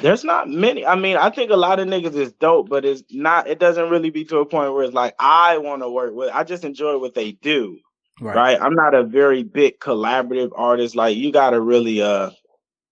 there's 0.00 0.24
not 0.24 0.48
many. 0.48 0.86
I 0.86 0.94
mean, 0.94 1.18
I 1.18 1.28
think 1.28 1.50
a 1.50 1.56
lot 1.56 1.80
of 1.80 1.86
niggas 1.86 2.14
is 2.14 2.32
dope, 2.32 2.70
but 2.70 2.86
it's 2.86 3.02
not. 3.10 3.48
It 3.48 3.58
doesn't 3.58 3.90
really 3.90 4.08
be 4.08 4.24
to 4.26 4.38
a 4.38 4.46
point 4.46 4.72
where 4.72 4.84
it's 4.84 4.94
like 4.94 5.14
I 5.18 5.58
want 5.58 5.82
to 5.82 5.90
work 5.90 6.14
with. 6.14 6.30
I 6.32 6.44
just 6.44 6.64
enjoy 6.64 6.98
what 6.98 7.14
they 7.14 7.32
do. 7.32 7.78
Right. 8.20 8.34
right. 8.34 8.58
I'm 8.60 8.74
not 8.74 8.94
a 8.94 9.02
very 9.02 9.42
big 9.42 9.78
collaborative 9.78 10.52
artist. 10.54 10.96
Like 10.96 11.16
you 11.18 11.32
got 11.32 11.50
to 11.50 11.60
really 11.60 12.00
uh 12.00 12.30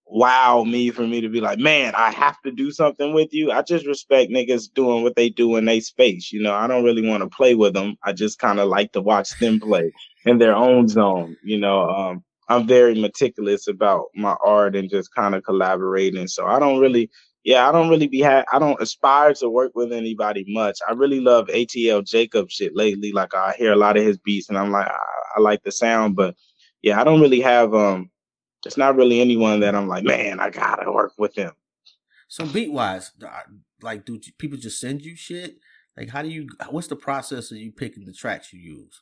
wow 0.05 0.63
me 0.63 0.91
for 0.91 1.07
me 1.07 1.21
to 1.21 1.29
be 1.29 1.41
like, 1.41 1.59
man, 1.59 1.93
I 1.95 2.11
have 2.11 2.39
to 2.41 2.51
do 2.51 2.71
something 2.71 3.13
with 3.13 3.33
you. 3.33 3.51
I 3.51 3.61
just 3.61 3.85
respect 3.85 4.31
niggas 4.31 4.73
doing 4.73 5.03
what 5.03 5.15
they 5.15 5.29
do 5.29 5.55
in 5.55 5.65
their 5.65 5.81
space. 5.81 6.31
You 6.31 6.41
know, 6.41 6.53
I 6.53 6.67
don't 6.67 6.83
really 6.83 7.07
want 7.07 7.23
to 7.23 7.29
play 7.29 7.55
with 7.55 7.73
them. 7.73 7.95
I 8.03 8.13
just 8.13 8.39
kind 8.39 8.59
of 8.59 8.67
like 8.67 8.91
to 8.93 9.01
watch 9.01 9.37
them 9.39 9.59
play 9.59 9.91
in 10.25 10.37
their 10.37 10.55
own 10.55 10.87
zone. 10.87 11.37
You 11.43 11.59
know, 11.59 11.89
um, 11.89 12.23
I'm 12.49 12.67
very 12.67 12.99
meticulous 12.99 13.67
about 13.67 14.07
my 14.15 14.35
art 14.43 14.75
and 14.75 14.89
just 14.89 15.13
kind 15.15 15.35
of 15.35 15.43
collaborating. 15.43 16.27
So 16.27 16.45
I 16.45 16.59
don't 16.59 16.79
really, 16.79 17.09
yeah, 17.43 17.67
I 17.67 17.71
don't 17.71 17.89
really 17.89 18.07
be 18.07 18.21
ha- 18.21 18.45
I 18.51 18.59
don't 18.59 18.81
aspire 18.81 19.33
to 19.35 19.49
work 19.49 19.71
with 19.75 19.93
anybody 19.93 20.45
much. 20.47 20.79
I 20.87 20.93
really 20.93 21.21
love 21.21 21.47
ATL 21.47 22.05
Jacob 22.05 22.49
shit 22.49 22.75
lately. 22.75 23.11
Like 23.11 23.33
I 23.33 23.55
hear 23.57 23.71
a 23.71 23.77
lot 23.77 23.97
of 23.97 24.03
his 24.03 24.17
beats 24.17 24.49
and 24.49 24.57
I'm 24.57 24.71
like, 24.71 24.87
I, 24.87 24.99
I 25.37 25.39
like 25.39 25.63
the 25.63 25.71
sound, 25.71 26.15
but 26.15 26.35
yeah, 26.81 26.99
I 26.99 27.03
don't 27.05 27.21
really 27.21 27.41
have 27.41 27.73
um 27.73 28.09
it's 28.65 28.77
not 28.77 28.95
really 28.95 29.21
anyone 29.21 29.59
that 29.61 29.75
I'm 29.75 29.87
like, 29.87 30.03
man, 30.03 30.39
I 30.39 30.49
gotta 30.49 30.91
work 30.91 31.13
with 31.17 31.35
him. 31.35 31.51
So 32.27 32.45
beat 32.45 32.71
wise, 32.71 33.11
like, 33.81 34.05
do 34.05 34.19
people 34.37 34.57
just 34.57 34.79
send 34.79 35.01
you 35.01 35.15
shit? 35.15 35.57
Like, 35.95 36.09
how 36.09 36.21
do 36.21 36.29
you? 36.29 36.47
What's 36.69 36.87
the 36.87 36.95
process 36.95 37.51
of 37.51 37.57
you 37.57 37.71
picking 37.71 38.05
the 38.05 38.13
tracks 38.13 38.51
you 38.51 38.59
use? 38.59 39.01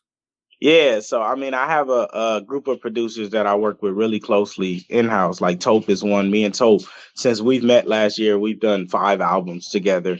Yeah, 0.59 0.99
so 0.99 1.23
I 1.23 1.33
mean, 1.35 1.55
I 1.55 1.65
have 1.65 1.89
a, 1.89 2.07
a 2.13 2.41
group 2.45 2.67
of 2.67 2.81
producers 2.81 3.31
that 3.31 3.47
I 3.47 3.55
work 3.55 3.81
with 3.81 3.93
really 3.93 4.19
closely 4.19 4.85
in 4.89 5.07
house. 5.07 5.41
Like 5.41 5.59
Tope 5.59 5.89
is 5.89 6.03
one. 6.03 6.29
Me 6.29 6.43
and 6.43 6.53
Tope, 6.53 6.83
since 7.15 7.41
we've 7.41 7.63
met 7.63 7.87
last 7.87 8.19
year, 8.19 8.37
we've 8.37 8.59
done 8.59 8.87
five 8.87 9.21
albums 9.21 9.69
together. 9.69 10.19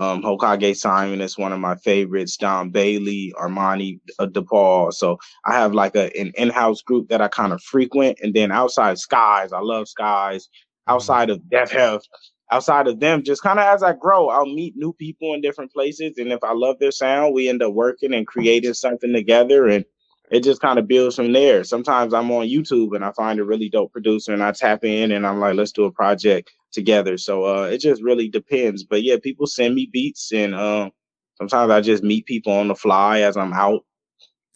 Um, 0.00 0.22
Hokage 0.22 0.76
Simon 0.76 1.20
is 1.20 1.36
one 1.36 1.52
of 1.52 1.60
my 1.60 1.76
favorites. 1.76 2.38
Don 2.38 2.70
Bailey, 2.70 3.34
Armani 3.38 4.00
uh, 4.18 4.26
DePaul. 4.26 4.94
So 4.94 5.18
I 5.44 5.52
have 5.52 5.74
like 5.74 5.94
a 5.94 6.10
an 6.18 6.32
in-house 6.38 6.80
group 6.80 7.10
that 7.10 7.20
I 7.20 7.28
kind 7.28 7.52
of 7.52 7.62
frequent, 7.62 8.18
and 8.22 8.32
then 8.32 8.50
outside 8.50 8.98
Skies, 8.98 9.52
I 9.52 9.60
love 9.60 9.88
Skies. 9.88 10.46
Mm-hmm. 10.46 10.94
Outside 10.94 11.30
of 11.30 11.48
Death 11.50 11.70
Health, 11.70 12.02
outside 12.50 12.88
of 12.88 12.98
them, 12.98 13.22
just 13.22 13.42
kind 13.42 13.58
of 13.60 13.66
as 13.66 13.82
I 13.82 13.92
grow, 13.92 14.28
I'll 14.30 14.46
meet 14.46 14.74
new 14.74 14.94
people 14.94 15.34
in 15.34 15.42
different 15.42 15.70
places, 15.70 16.14
and 16.16 16.32
if 16.32 16.42
I 16.42 16.52
love 16.54 16.78
their 16.80 16.90
sound, 16.90 17.34
we 17.34 17.48
end 17.48 17.62
up 17.62 17.74
working 17.74 18.14
and 18.14 18.26
creating 18.26 18.74
something 18.74 19.12
together, 19.12 19.66
and 19.66 19.84
it 20.32 20.42
just 20.42 20.62
kind 20.62 20.78
of 20.78 20.88
builds 20.88 21.16
from 21.16 21.32
there. 21.32 21.62
Sometimes 21.62 22.14
I'm 22.14 22.30
on 22.30 22.46
YouTube 22.46 22.96
and 22.96 23.04
I 23.04 23.12
find 23.12 23.38
a 23.38 23.44
really 23.44 23.68
dope 23.68 23.92
producer, 23.92 24.32
and 24.32 24.42
I 24.42 24.52
tap 24.52 24.82
in, 24.82 25.12
and 25.12 25.26
I'm 25.26 25.38
like, 25.38 25.56
let's 25.56 25.72
do 25.72 25.84
a 25.84 25.92
project 25.92 26.50
together. 26.72 27.16
So 27.18 27.44
uh, 27.44 27.64
it 27.64 27.78
just 27.78 28.02
really 28.02 28.28
depends. 28.28 28.84
But 28.84 29.02
yeah, 29.02 29.16
people 29.22 29.46
send 29.46 29.74
me 29.74 29.88
beats, 29.92 30.32
and 30.32 30.54
uh, 30.54 30.90
sometimes 31.34 31.70
I 31.70 31.80
just 31.80 32.02
meet 32.02 32.26
people 32.26 32.52
on 32.52 32.68
the 32.68 32.74
fly 32.74 33.20
as 33.20 33.36
I'm 33.36 33.52
out. 33.52 33.84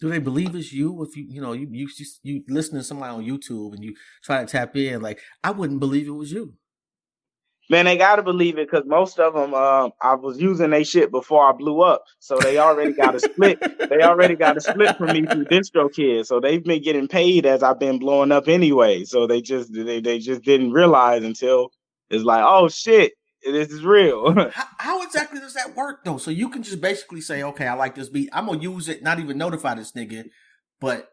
Do 0.01 0.09
they 0.09 0.19
believe 0.19 0.55
it's 0.55 0.73
you? 0.73 1.03
If 1.03 1.15
you 1.15 1.25
you 1.29 1.41
know 1.41 1.53
you 1.53 1.67
you 1.71 1.87
you 2.23 2.43
listen 2.47 2.77
to 2.77 2.83
somebody 2.83 3.13
on 3.13 3.23
YouTube 3.23 3.73
and 3.73 3.83
you 3.83 3.95
try 4.23 4.43
to 4.43 4.45
tap 4.45 4.75
in, 4.75 5.01
like 5.01 5.19
I 5.43 5.51
wouldn't 5.51 5.79
believe 5.79 6.07
it 6.07 6.11
was 6.11 6.31
you. 6.31 6.53
Man, 7.67 7.85
they 7.85 7.97
gotta 7.97 8.21
believe 8.21 8.59
it 8.59 8.69
because 8.69 8.85
most 8.85 9.19
of 9.19 9.33
them, 9.33 9.55
uh, 9.55 9.89
I 9.99 10.13
was 10.13 10.39
using 10.39 10.69
their 10.69 10.83
shit 10.83 11.09
before 11.09 11.49
I 11.49 11.51
blew 11.51 11.81
up, 11.81 12.03
so 12.19 12.37
they 12.37 12.59
already 12.59 12.93
got 12.93 13.15
a 13.15 13.19
split. 13.19 13.59
they 13.89 14.03
already 14.03 14.35
got 14.35 14.57
a 14.57 14.61
split 14.61 14.95
from 14.97 15.13
me 15.13 15.25
through 15.25 15.45
DistroKid, 15.45 16.27
so 16.27 16.39
they've 16.39 16.63
been 16.63 16.83
getting 16.83 17.07
paid 17.07 17.47
as 17.47 17.63
I've 17.63 17.79
been 17.79 17.97
blowing 17.97 18.31
up 18.31 18.47
anyway. 18.47 19.03
So 19.05 19.25
they 19.25 19.41
just 19.41 19.73
they, 19.73 19.99
they 19.99 20.19
just 20.19 20.43
didn't 20.43 20.73
realize 20.73 21.23
until 21.23 21.71
it's 22.09 22.23
like, 22.23 22.43
oh 22.45 22.67
shit, 22.69 23.13
this 23.43 23.69
is 23.69 23.83
real. 23.83 24.33
how, 24.51 24.67
how, 24.77 25.03
exactly 25.03 25.39
does 25.39 25.53
that 25.53 25.75
work 25.75 26.03
though? 26.03 26.17
So 26.17 26.31
you 26.31 26.49
can 26.49 26.63
just 26.63 26.81
basically 26.81 27.21
say, 27.21 27.43
okay, 27.43 27.67
I 27.67 27.73
like 27.73 27.95
this 27.95 28.09
beat. 28.09 28.29
I'm 28.33 28.47
gonna 28.47 28.59
use 28.59 28.89
it, 28.89 29.03
not 29.03 29.19
even 29.19 29.37
notify 29.37 29.75
this 29.75 29.91
nigga, 29.93 30.25
but 30.79 31.09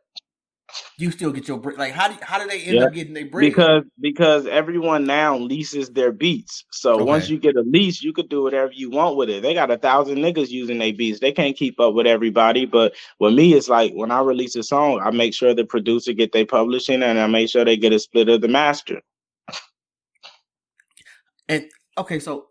you 0.97 1.11
still 1.11 1.33
get 1.33 1.49
your 1.49 1.59
break. 1.59 1.79
Like 1.79 1.93
how 1.93 2.09
do 2.09 2.17
how 2.23 2.39
do 2.39 2.49
they 2.49 2.61
end 2.63 2.79
up 2.79 2.93
getting 2.93 3.15
their 3.15 3.27
break? 3.27 3.53
Because 3.53 3.85
because 4.01 4.47
everyone 4.47 5.05
now 5.05 5.37
leases 5.37 5.91
their 5.91 6.13
beats. 6.13 6.65
So 6.71 6.95
okay. 6.95 7.05
once 7.05 7.29
you 7.29 7.39
get 7.39 7.57
a 7.57 7.63
lease, 7.63 8.03
you 8.03 8.13
could 8.13 8.29
do 8.29 8.43
whatever 8.43 8.73
you 8.73 8.91
want 8.91 9.17
with 9.17 9.29
it. 9.29 9.43
They 9.43 9.55
got 9.55 9.71
a 9.71 9.79
thousand 9.79 10.19
niggas 10.19 10.49
using 10.49 10.79
their 10.79 10.93
beats. 10.93 11.21
They 11.21 11.33
can't 11.33 11.57
keep 11.57 11.79
up 11.81 11.95
with 11.95 12.07
everybody. 12.07 12.65
But 12.65 12.95
with 13.19 13.35
me, 13.35 13.55
it's 13.55 13.69
like 13.69 13.93
when 13.93 14.11
I 14.11 14.21
release 14.21 14.57
a 14.57 14.63
song, 14.63 15.01
I 15.03 15.11
make 15.11 15.35
sure 15.35 15.55
the 15.55 15.65
producer 15.65 16.13
get 16.13 16.33
their 16.33 16.47
publishing 16.47 17.03
and 17.03 17.19
I 17.19 17.27
make 17.27 17.51
sure 17.51 17.65
they 17.65 17.77
get 17.77 17.93
a 17.93 17.99
split 17.99 18.29
of 18.29 18.41
the 18.41 18.49
master. 18.49 19.03
And 21.49 21.67
okay, 21.99 22.19
so 22.19 22.47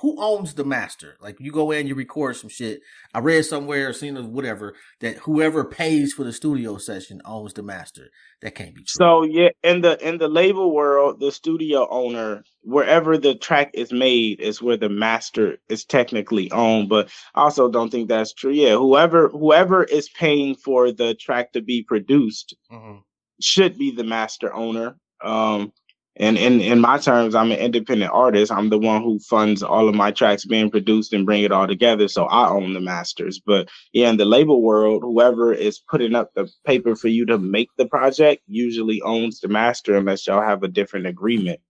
who 0.00 0.16
owns 0.20 0.54
the 0.54 0.64
master? 0.64 1.16
Like 1.20 1.36
you 1.40 1.50
go 1.50 1.70
in, 1.70 1.86
you 1.86 1.94
record 1.94 2.36
some 2.36 2.50
shit. 2.50 2.80
I 3.14 3.18
read 3.18 3.44
somewhere, 3.44 3.92
seen 3.92 4.16
or 4.16 4.22
whatever, 4.22 4.74
that 5.00 5.16
whoever 5.18 5.64
pays 5.64 6.12
for 6.12 6.24
the 6.24 6.32
studio 6.32 6.78
session 6.78 7.20
owns 7.24 7.54
the 7.54 7.62
master. 7.62 8.08
That 8.42 8.54
can't 8.54 8.74
be 8.74 8.82
true. 8.82 8.86
So 8.86 9.22
yeah, 9.24 9.48
in 9.62 9.80
the 9.80 9.98
in 10.06 10.18
the 10.18 10.28
label 10.28 10.72
world, 10.72 11.20
the 11.20 11.32
studio 11.32 11.88
owner, 11.90 12.44
wherever 12.62 13.18
the 13.18 13.34
track 13.34 13.70
is 13.74 13.92
made, 13.92 14.40
is 14.40 14.62
where 14.62 14.76
the 14.76 14.88
master 14.88 15.58
is 15.68 15.84
technically 15.84 16.50
owned. 16.52 16.88
But 16.88 17.10
I 17.34 17.42
also 17.42 17.68
don't 17.68 17.90
think 17.90 18.08
that's 18.08 18.34
true. 18.34 18.52
Yeah, 18.52 18.76
whoever 18.76 19.28
whoever 19.28 19.82
is 19.82 20.08
paying 20.08 20.54
for 20.54 20.92
the 20.92 21.14
track 21.14 21.52
to 21.52 21.60
be 21.60 21.82
produced 21.82 22.54
mm-hmm. 22.70 22.98
should 23.40 23.76
be 23.76 23.90
the 23.90 24.04
master 24.04 24.54
owner. 24.54 24.96
Um, 25.20 25.72
and 26.18 26.38
in 26.38 26.60
in 26.60 26.80
my 26.80 26.98
terms 26.98 27.34
i'm 27.34 27.52
an 27.52 27.58
independent 27.58 28.12
artist. 28.12 28.52
I'm 28.52 28.70
the 28.70 28.78
one 28.78 29.02
who 29.02 29.18
funds 29.20 29.62
all 29.62 29.88
of 29.88 29.94
my 29.96 30.12
tracks 30.12 30.44
being 30.46 30.70
produced 30.70 31.12
and 31.14 31.26
bring 31.26 31.44
it 31.44 31.52
all 31.52 31.68
together 31.68 32.08
so 32.08 32.26
i 32.26 32.48
own 32.50 32.74
the 32.74 32.80
masters. 32.80 33.40
But 33.44 33.68
yeah 33.92 34.10
in 34.10 34.18
the 34.18 34.26
label 34.26 34.62
world 34.62 35.02
whoever 35.02 35.52
is 35.54 35.80
putting 35.80 36.14
up 36.16 36.32
the 36.34 36.48
paper 36.66 36.96
for 36.96 37.08
you 37.08 37.26
to 37.26 37.38
make 37.38 37.70
the 37.78 37.86
project 37.86 38.42
usually 38.46 39.02
owns 39.02 39.40
the 39.40 39.48
master 39.48 39.96
unless 39.96 40.26
y'all 40.26 40.42
have 40.42 40.62
a 40.64 40.68
different 40.68 41.06
agreement. 41.06 41.60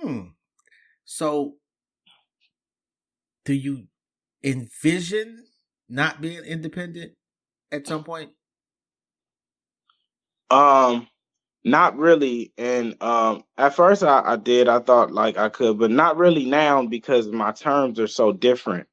Hmm. 0.00 0.22
So 1.04 1.54
do 3.44 3.54
you 3.54 3.84
envision 4.44 5.44
not 5.88 6.20
being 6.20 6.44
independent 6.44 7.12
at 7.72 7.86
some 7.88 8.04
point? 8.04 8.30
Um 10.50 11.08
not 11.64 11.96
really. 11.96 12.52
And 12.58 13.00
um, 13.02 13.44
at 13.56 13.74
first 13.74 14.02
I, 14.02 14.22
I 14.24 14.36
did. 14.36 14.68
I 14.68 14.80
thought 14.80 15.12
like 15.12 15.36
I 15.38 15.48
could, 15.48 15.78
but 15.78 15.90
not 15.90 16.16
really 16.16 16.44
now 16.44 16.86
because 16.86 17.28
my 17.28 17.52
terms 17.52 17.98
are 18.00 18.06
so 18.08 18.32
different. 18.32 18.86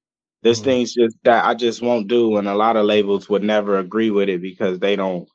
There's 0.44 0.60
mm-hmm. 0.60 0.66
things 0.66 0.94
just 0.94 1.18
that 1.24 1.46
I 1.46 1.54
just 1.54 1.82
won't 1.82 2.08
do, 2.08 2.38
and 2.38 2.48
a 2.48 2.56
lot 2.56 2.78
of 2.78 2.86
labels 2.86 3.30
would 3.30 3.44
never 3.44 3.78
agree 3.78 4.10
with 4.10 4.30
it 4.30 4.42
because 4.42 4.80
they 4.80 4.96
don't 4.96 5.28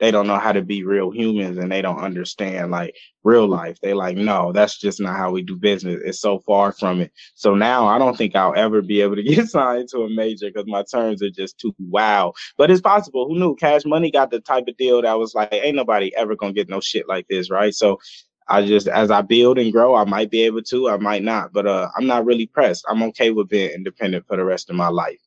they 0.00 0.10
don't 0.10 0.26
know 0.26 0.38
how 0.38 0.52
to 0.52 0.62
be 0.62 0.82
real 0.82 1.10
humans 1.10 1.58
and 1.58 1.70
they 1.70 1.82
don't 1.82 2.00
understand 2.00 2.70
like 2.70 2.96
real 3.22 3.46
life. 3.46 3.78
They 3.80 3.94
like, 3.94 4.16
no, 4.16 4.52
that's 4.52 4.78
just 4.78 5.00
not 5.00 5.16
how 5.16 5.30
we 5.30 5.42
do 5.42 5.56
business. 5.56 6.00
It's 6.04 6.20
so 6.20 6.40
far 6.40 6.72
from 6.72 7.00
it. 7.02 7.12
So 7.34 7.54
now 7.54 7.86
I 7.86 7.98
don't 7.98 8.16
think 8.16 8.34
I'll 8.34 8.54
ever 8.56 8.82
be 8.82 9.02
able 9.02 9.16
to 9.16 9.22
get 9.24 9.48
signed 9.48 9.88
to 9.90 10.00
a 10.00 10.10
major 10.10 10.48
because 10.48 10.66
my 10.66 10.82
terms 10.90 11.22
are 11.22 11.30
just 11.30 11.58
too 11.58 11.74
wow. 11.78 12.32
But 12.56 12.70
it's 12.70 12.80
possible. 12.80 13.28
Who 13.28 13.38
knew? 13.38 13.54
Cash 13.56 13.84
Money 13.84 14.10
got 14.10 14.30
the 14.30 14.40
type 14.40 14.64
of 14.68 14.76
deal 14.76 15.02
that 15.02 15.18
was 15.18 15.34
like, 15.34 15.52
ain't 15.52 15.76
nobody 15.76 16.14
ever 16.16 16.34
gonna 16.34 16.52
get 16.54 16.68
no 16.68 16.80
shit 16.80 17.06
like 17.08 17.26
this, 17.28 17.50
right? 17.50 17.74
So 17.74 18.00
I 18.48 18.66
just 18.66 18.88
as 18.88 19.10
I 19.10 19.22
build 19.22 19.58
and 19.58 19.72
grow, 19.72 19.94
I 19.94 20.04
might 20.04 20.30
be 20.30 20.42
able 20.42 20.62
to, 20.62 20.88
I 20.90 20.96
might 20.96 21.22
not, 21.22 21.52
but 21.52 21.66
uh, 21.66 21.88
I'm 21.96 22.06
not 22.06 22.24
really 22.24 22.46
pressed. 22.46 22.84
I'm 22.88 23.02
okay 23.04 23.30
with 23.30 23.48
being 23.48 23.70
independent 23.70 24.26
for 24.26 24.36
the 24.36 24.44
rest 24.44 24.70
of 24.70 24.76
my 24.76 24.88
life. 24.88 25.20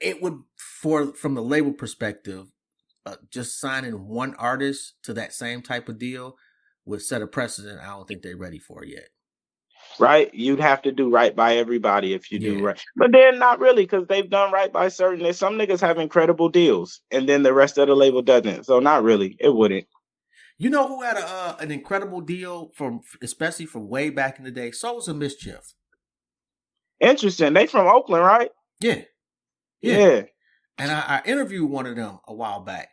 It 0.00 0.22
would, 0.22 0.40
for 0.56 1.12
from 1.14 1.34
the 1.34 1.42
label 1.42 1.72
perspective, 1.72 2.46
uh, 3.04 3.16
just 3.30 3.58
signing 3.58 4.06
one 4.08 4.34
artist 4.36 4.94
to 5.04 5.14
that 5.14 5.32
same 5.32 5.62
type 5.62 5.88
of 5.88 5.98
deal 5.98 6.36
would 6.84 7.02
set 7.02 7.22
a 7.22 7.26
precedent. 7.26 7.80
I 7.80 7.86
don't 7.86 8.06
think 8.06 8.22
they're 8.22 8.36
ready 8.36 8.58
for 8.58 8.84
yet. 8.84 9.08
Right, 9.98 10.32
you'd 10.32 10.60
have 10.60 10.82
to 10.82 10.92
do 10.92 11.10
right 11.10 11.34
by 11.34 11.56
everybody 11.56 12.14
if 12.14 12.30
you 12.30 12.38
yeah. 12.38 12.50
do 12.50 12.64
right, 12.64 12.80
but 12.96 13.12
then 13.12 13.38
not 13.38 13.58
really 13.58 13.82
because 13.84 14.06
they've 14.08 14.30
done 14.30 14.52
right 14.52 14.72
by 14.72 14.88
certain. 14.88 15.30
Some 15.34 15.58
niggas 15.58 15.80
have 15.80 15.98
incredible 15.98 16.48
deals, 16.48 17.00
and 17.10 17.28
then 17.28 17.42
the 17.42 17.52
rest 17.52 17.76
of 17.78 17.88
the 17.88 17.94
label 17.94 18.22
doesn't. 18.22 18.64
So 18.64 18.78
not 18.78 19.02
really, 19.02 19.36
it 19.38 19.50
wouldn't. 19.54 19.86
You 20.58 20.70
know 20.70 20.86
who 20.86 21.02
had 21.02 21.16
a, 21.16 21.26
uh, 21.26 21.56
an 21.58 21.72
incredible 21.72 22.20
deal 22.20 22.70
from, 22.76 23.00
especially 23.20 23.66
from 23.66 23.88
way 23.88 24.10
back 24.10 24.38
in 24.38 24.44
the 24.44 24.50
day? 24.50 24.70
Souls 24.70 25.08
of 25.08 25.16
Mischief. 25.16 25.74
Interesting. 27.00 27.52
They 27.52 27.66
from 27.66 27.88
Oakland, 27.88 28.24
right? 28.24 28.50
Yeah. 28.80 29.02
Yeah. 29.80 29.98
yeah. 29.98 30.22
And 30.78 30.90
I, 30.90 31.00
I, 31.00 31.28
interviewed 31.28 31.70
one 31.70 31.86
of 31.86 31.96
them 31.96 32.18
a 32.26 32.34
while 32.34 32.60
back, 32.60 32.88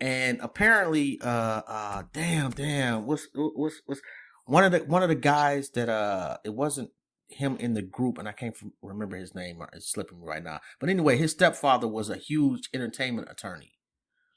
and 0.00 0.40
apparently, 0.40 1.20
uh, 1.22 1.62
uh, 1.66 2.02
damn, 2.12 2.50
damn, 2.50 3.06
what's 3.06 3.28
what's 3.34 3.82
what's 3.84 4.00
one 4.46 4.64
of 4.64 4.72
the 4.72 4.78
one 4.80 5.02
of 5.02 5.10
the 5.10 5.14
guys 5.14 5.70
that 5.70 5.88
uh, 5.88 6.38
it 6.44 6.54
wasn't 6.54 6.90
him 7.28 7.56
in 7.58 7.74
the 7.74 7.82
group, 7.82 8.18
and 8.18 8.28
I 8.28 8.32
can't 8.32 8.56
remember 8.82 9.16
his 9.16 9.34
name. 9.34 9.62
It's 9.72 9.92
slipping 9.92 10.20
me 10.20 10.26
right 10.26 10.42
now. 10.42 10.60
But 10.80 10.88
anyway, 10.88 11.16
his 11.16 11.32
stepfather 11.32 11.86
was 11.86 12.10
a 12.10 12.16
huge 12.16 12.68
entertainment 12.74 13.28
attorney. 13.30 13.72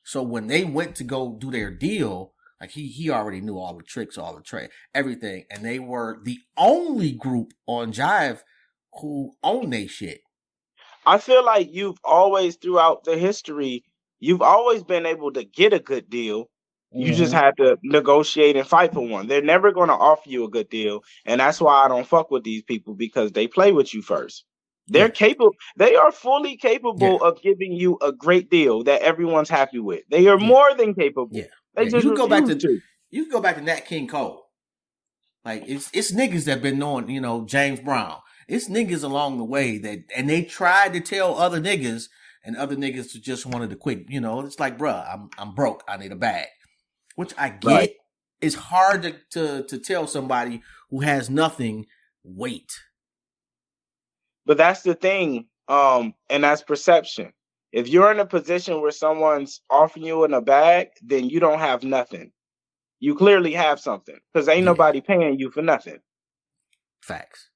So 0.04 0.22
when 0.22 0.48
they 0.48 0.64
went 0.64 0.96
to 0.98 1.04
go 1.04 1.38
do 1.40 1.50
their 1.50 1.72
deal, 1.72 2.34
like 2.60 2.72
he 2.72 2.88
he 2.88 3.10
already 3.10 3.42
knew 3.42 3.58
all 3.58 3.76
the 3.76 3.84
tricks, 3.84 4.18
all 4.18 4.36
the 4.36 4.42
trade, 4.42 4.70
everything, 4.94 5.46
and 5.50 5.66
they 5.66 5.80
were 5.80 6.20
the 6.24 6.40
only 6.58 7.12
group 7.12 7.54
on 7.66 7.92
Jive 7.92 8.42
who 9.02 9.34
owned 9.44 9.74
they 9.74 9.88
shit. 9.88 10.22
I 11.06 11.18
feel 11.18 11.46
like 11.46 11.70
you've 11.72 12.00
always 12.04 12.58
throughout 12.58 13.04
the 13.04 13.18
history, 13.18 13.84
you've 14.20 14.42
always 14.42 14.84
been 14.84 15.06
able 15.06 15.32
to 15.34 15.44
get 15.44 15.74
a 15.74 15.80
good 15.80 16.10
deal 16.10 16.48
You 16.92 17.08
mm-hmm. 17.08 17.18
just 17.18 17.34
have 17.34 17.56
to 17.56 17.78
negotiate 17.84 18.56
and 18.56 18.68
fight 18.68 18.94
for 18.94 19.08
one. 19.08 19.28
They're 19.28 19.42
never 19.42 19.72
going 19.72 19.90
to 19.90 19.96
offer 19.96 20.30
you 20.30 20.46
a 20.46 20.50
good 20.50 20.70
deal, 20.70 21.02
and 21.26 21.42
that's 21.42 21.60
why 21.60 21.84
I 21.84 21.88
don't 21.88 22.08
fuck 22.08 22.30
with 22.32 22.44
these 22.44 22.62
people 22.64 22.94
because 22.94 23.32
they 23.32 23.48
play 23.48 23.72
with 23.72 23.94
you 23.94 24.02
first. 24.04 24.46
They're 24.88 25.06
yeah. 25.08 25.12
capable. 25.12 25.56
They 25.78 25.96
are 25.96 26.12
fully 26.12 26.56
capable 26.58 27.20
yeah. 27.22 27.28
of 27.28 27.42
giving 27.42 27.74
you 27.74 27.98
a 28.02 28.12
great 28.12 28.50
deal 28.50 28.84
that 28.84 29.02
everyone's 29.02 29.50
happy 29.50 29.80
with. 29.80 30.04
They 30.12 30.28
are 30.28 30.40
yeah. 30.40 30.46
more 30.46 30.76
than 30.78 30.94
capable. 30.94 31.30
Yeah, 31.32 31.46
they 31.76 31.90
just 31.90 32.06
you 32.06 32.16
go 32.16 32.28
back 32.28 32.46
to, 32.46 32.56
to 32.56 32.80
you 33.10 33.24
can 33.24 33.32
go 33.32 33.42
back 33.42 33.56
to 33.56 33.62
Nat 33.62 33.88
King 33.88 34.08
Cole. 34.08 34.44
Like 35.44 35.64
it's 35.68 35.90
it's 35.94 36.12
niggas 36.12 36.46
that 36.46 36.62
been 36.62 36.80
knowing, 36.80 37.10
you 37.10 37.22
know, 37.22 37.46
James 37.46 37.80
Brown. 37.80 38.20
It's 38.48 38.70
niggas 38.70 39.04
along 39.04 39.38
the 39.38 39.44
way 39.44 39.78
that 39.80 40.04
and 40.16 40.30
they 40.30 40.44
tried 40.44 40.94
to 40.94 41.00
tell 41.00 41.38
other 41.38 41.60
niggas 41.60 42.10
and 42.44 42.56
other 42.56 42.76
niggas 42.76 43.20
just 43.22 43.46
wanted 43.46 43.70
to 43.70 43.76
quit. 43.76 44.10
You 44.10 44.22
know, 44.22 44.42
it's 44.42 44.60
like, 44.60 44.78
bruh, 44.78 45.08
I'm 45.12 45.30
I'm 45.38 45.56
broke. 45.56 45.84
I 45.88 45.98
need 45.98 46.12
a 46.12 46.18
bag. 46.18 46.48
Which 47.16 47.34
I 47.38 47.50
get. 47.50 47.70
Right. 47.70 47.94
It's 48.42 48.56
hard 48.56 49.04
to, 49.04 49.16
to 49.32 49.64
to 49.64 49.78
tell 49.78 50.08
somebody 50.08 50.62
who 50.90 51.02
has 51.02 51.30
nothing, 51.30 51.86
wait. 52.24 52.72
But 54.46 54.58
that's 54.58 54.82
the 54.82 54.96
thing. 54.96 55.48
Um, 55.70 56.14
and 56.30 56.44
that's 56.44 56.62
perception. 56.62 57.32
If 57.72 57.88
you're 57.88 58.12
in 58.12 58.20
a 58.20 58.26
position 58.26 58.82
where 58.82 58.92
someone's 58.92 59.62
offering 59.70 60.06
you 60.06 60.26
in 60.26 60.34
a 60.34 60.42
bag, 60.42 60.90
then 61.02 61.30
you 61.30 61.40
don't 61.40 61.60
have 61.60 61.84
nothing 61.84 62.32
you 63.04 63.16
clearly 63.16 63.52
have 63.52 63.82
something 63.82 64.18
because 64.32 64.48
ain't 64.48 64.64
nobody 64.64 65.02
paying 65.02 65.38
you 65.38 65.52
for 65.52 65.62
nothing. 65.62 65.98
Facts. 67.02 67.50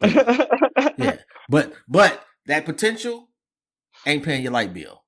yeah, 0.02 1.16
but 1.48 1.72
but 1.88 2.24
that 2.46 2.64
potential 2.64 3.28
ain't 4.06 4.24
paying 4.24 4.42
your 4.42 4.52
light 4.52 4.74
bill. 4.74 5.02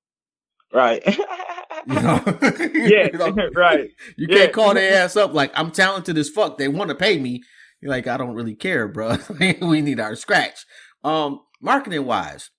Right. 0.73 1.03
you 1.87 1.95
know? 1.95 2.23
yeah. 2.43 3.09
you 3.13 3.19
know? 3.19 3.35
Right. 3.55 3.91
You 4.17 4.29
can't 4.29 4.53
call 4.53 4.75
their 4.75 5.03
ass 5.03 5.17
up 5.17 5.33
like 5.33 5.53
I'm 5.55 5.71
talented 5.71 6.19
as 6.19 6.29
fuck. 6.29 6.59
They 6.59 6.69
want 6.69 6.89
to 6.91 6.95
pay 6.95 7.19
me. 7.19 7.43
You're 7.81 7.91
like 7.91 8.07
I 8.07 8.17
don't 8.17 8.35
really 8.35 8.55
care, 8.55 8.89
bro. 8.89 9.17
we 9.61 9.81
need 9.81 10.01
our 10.01 10.17
scratch. 10.17 10.65
Um, 11.05 11.41
marketing 11.61 12.05
wise, 12.05 12.51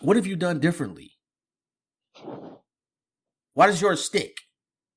what 0.00 0.16
have 0.16 0.26
you 0.26 0.36
done 0.36 0.60
differently? 0.60 1.12
Why 3.54 3.66
does 3.66 3.80
yours 3.80 4.04
stick? 4.04 4.36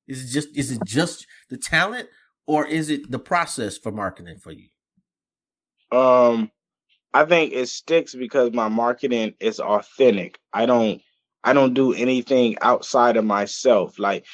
Is 0.08 0.24
it 0.24 0.32
just 0.32 0.48
is 0.56 0.70
it 0.70 0.80
just 0.84 1.26
the 1.50 1.58
talent 1.58 2.08
or 2.46 2.66
is 2.66 2.90
it 2.90 3.10
the 3.10 3.18
process 3.18 3.76
for 3.76 3.92
marketing 3.92 4.38
for 4.38 4.52
you? 4.52 4.68
Um 5.92 6.50
I 7.14 7.24
think 7.24 7.52
it 7.54 7.68
sticks 7.68 8.14
because 8.14 8.52
my 8.52 8.68
marketing 8.68 9.34
is 9.40 9.58
authentic. 9.58 10.38
I 10.52 10.66
don't 10.66 11.00
I 11.44 11.52
don't 11.52 11.74
do 11.74 11.94
anything 11.94 12.56
outside 12.60 13.16
of 13.16 13.24
myself. 13.24 13.98
Like 13.98 14.26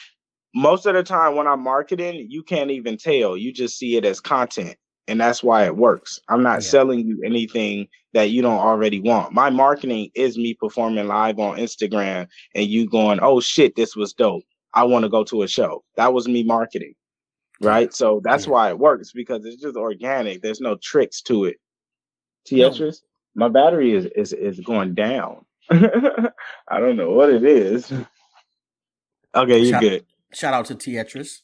most 0.55 0.87
of 0.87 0.95
the 0.95 1.03
time 1.03 1.37
when 1.37 1.47
I'm 1.47 1.63
marketing, 1.63 2.27
you 2.29 2.43
can't 2.43 2.71
even 2.71 2.97
tell. 2.97 3.37
You 3.37 3.53
just 3.53 3.79
see 3.79 3.97
it 3.97 4.05
as 4.05 4.21
content. 4.21 4.77
And 5.09 5.21
that's 5.21 5.43
why 5.43 5.65
it 5.65 5.77
works. 5.77 6.21
I'm 6.29 6.43
not 6.43 6.63
yeah. 6.63 6.69
selling 6.71 7.07
you 7.07 7.21
anything 7.25 7.89
that 8.15 8.31
you 8.31 8.41
don't 8.43 8.59
already 8.59 9.01
want. 9.01 9.33
My 9.33 9.51
marketing 9.51 10.11
is 10.15 10.37
me 10.37 10.55
performing 10.55 11.07
live 11.07 11.39
on 11.39 11.59
Instagram 11.59 12.29
and 12.55 12.67
you 12.67 12.89
going, 12.89 13.19
oh 13.21 13.41
shit, 13.41 13.75
this 13.77 13.97
was 13.97 14.13
dope. 14.13 14.45
I 14.75 14.85
want 14.85 15.05
to 15.05 15.09
go 15.09 15.25
to 15.25 15.43
a 15.43 15.49
show. 15.49 15.85
That 15.97 16.15
was 16.15 16.29
me 16.29 16.45
marketing. 16.45 16.95
Right. 17.63 17.95
So 17.95 18.21
that's 18.25 18.47
yeah. 18.47 18.53
why 18.53 18.69
it 18.71 18.79
works 18.79 19.13
because 19.13 19.45
it's 19.45 19.63
just 19.63 19.77
organic. 19.77 20.43
There's 20.43 20.61
no 20.61 20.77
tricks 20.77 21.23
to 21.23 21.45
it. 21.45 21.57
Tetris, 22.47 23.03
my 23.35 23.49
battery 23.49 23.95
is, 23.95 24.07
is 24.17 24.33
is 24.33 24.61
going 24.61 24.95
down. 24.95 25.45
I 25.71 26.81
don't 26.81 26.97
know 26.97 27.11
what 27.11 27.31
it 27.31 27.45
is. 27.45 27.93
Okay, 29.35 29.59
you're 29.59 29.71
shout, 29.71 29.81
good. 29.81 30.05
Shout 30.33 30.55
out 30.55 30.67
to 30.67 30.75
Tetris. 30.75 31.43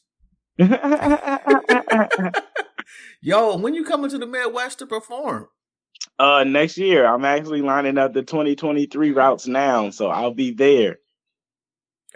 Yo, 3.21 3.57
when 3.57 3.73
you 3.73 3.85
coming 3.85 4.09
to 4.09 4.17
the 4.17 4.27
Midwest 4.27 4.79
to 4.79 4.85
perform? 4.85 5.47
Uh 6.17 6.43
next 6.43 6.77
year. 6.77 7.05
I'm 7.05 7.25
actually 7.25 7.61
lining 7.61 7.97
up 7.97 8.13
the 8.13 8.23
2023 8.23 9.11
routes 9.11 9.47
now, 9.47 9.89
so 9.89 10.09
I'll 10.09 10.33
be 10.33 10.51
there. 10.51 10.99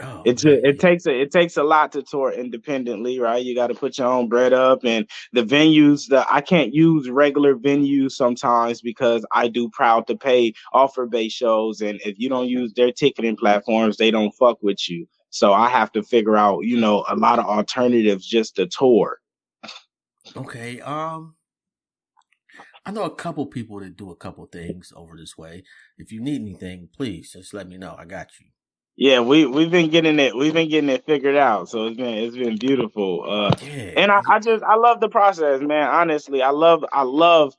Oh, 0.02 0.24
it's 0.26 0.44
a, 0.44 0.68
it 0.68 0.80
takes 0.80 1.06
a 1.06 1.22
it 1.22 1.32
takes 1.32 1.56
a 1.56 1.64
lot 1.64 1.92
to 1.92 2.02
tour 2.02 2.32
independently, 2.32 3.20
right? 3.20 3.44
You 3.44 3.54
got 3.54 3.68
to 3.68 3.76
put 3.76 3.98
your 3.98 4.08
own 4.08 4.28
bread 4.28 4.52
up, 4.52 4.84
and 4.84 5.08
the 5.34 5.44
venues 5.44 6.08
that 6.08 6.26
I 6.32 6.42
can't 6.42 6.74
use 6.74 7.10
regular 7.10 7.56
venues 7.56 8.14
sometimes 8.14 8.82
because 8.82 9.24
I 9.32 9.48
do 9.48 9.70
proud 9.70 10.08
to 10.08 10.16
pay 10.18 10.54
offer 10.74 11.06
based 11.06 11.38
shows, 11.38 11.82
and 11.82 12.02
if 12.04 12.18
you 12.18 12.28
don't 12.28 12.48
use 12.48 12.74
their 12.74 12.92
ticketing 12.92 13.36
platforms, 13.36 13.98
they 13.98 14.10
don't 14.10 14.32
fuck 14.32 14.58
with 14.64 14.90
you. 14.90 15.08
So 15.30 15.54
I 15.54 15.70
have 15.70 15.92
to 15.94 16.04
figure 16.04 16.38
out, 16.38 16.62
you 16.62 16.80
know, 16.80 17.06
a 17.08 17.16
lot 17.16 17.40
of 17.40 17.46
alternatives 17.46 18.26
just 18.26 18.56
to 18.56 18.68
tour. 18.68 19.20
Okay, 20.36 20.80
um, 20.82 21.36
I 22.86 22.92
know 22.92 23.04
a 23.04 23.16
couple 23.16 23.46
people 23.46 23.80
that 23.80 23.98
do 23.98 24.12
a 24.12 24.16
couple 24.16 24.46
things 24.46 24.92
over 24.96 25.16
this 25.18 25.38
way. 25.38 25.64
If 25.98 26.12
you 26.12 26.22
need 26.22 26.42
anything, 26.42 26.90
please 26.96 27.32
just 27.32 27.54
let 27.54 27.68
me 27.68 27.78
know. 27.78 27.96
I 27.98 28.06
got 28.06 28.30
you. 28.40 28.53
Yeah, 28.96 29.22
we 29.22 29.46
we've 29.46 29.72
been 29.72 29.90
getting 29.90 30.20
it. 30.20 30.36
We've 30.36 30.54
been 30.54 30.70
getting 30.70 30.90
it 30.90 31.06
figured 31.06 31.36
out. 31.36 31.70
So 31.70 31.88
it's 31.88 31.98
been 31.98 32.14
it's 32.14 32.38
been 32.38 32.58
beautiful. 32.58 33.26
Uh, 33.28 33.52
yeah. 33.62 33.94
and 33.98 34.12
I, 34.12 34.22
I 34.30 34.40
just 34.40 34.64
I 34.64 34.76
love 34.76 35.00
the 35.00 35.10
process, 35.10 35.62
man. 35.62 35.88
Honestly, 35.88 36.44
I 36.44 36.52
love 36.52 36.86
I 36.94 37.02
love 37.02 37.56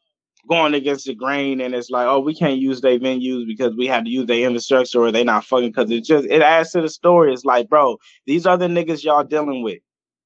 going 0.49 0.75
against 0.75 1.07
the 1.07 1.15
grain. 1.15 1.61
And 1.61 1.75
it's 1.75 1.91
like, 1.91 2.07
oh, 2.07 2.21
we 2.21 2.35
can't 2.35 2.59
use 2.59 2.81
their 2.81 2.99
venues 2.99 3.47
because 3.47 3.75
we 3.77 3.87
have 3.87 4.05
to 4.05 4.11
use 4.11 4.27
their 4.27 4.47
infrastructure, 4.47 5.01
or 5.01 5.11
they 5.11 5.25
not 5.25 5.45
fucking. 5.45 5.71
Because 5.71 5.91
it 5.91 6.05
just 6.05 6.27
it 6.27 6.43
adds 6.43 6.71
to 6.73 6.83
the 6.83 6.89
story. 6.89 7.33
It's 7.33 7.45
like, 7.45 7.69
bro, 7.69 7.99
these 8.27 8.47
are 8.47 8.57
the 8.57 8.67
niggas 8.67 9.03
y'all 9.05 9.25
dealing 9.25 9.63
with. 9.63 9.81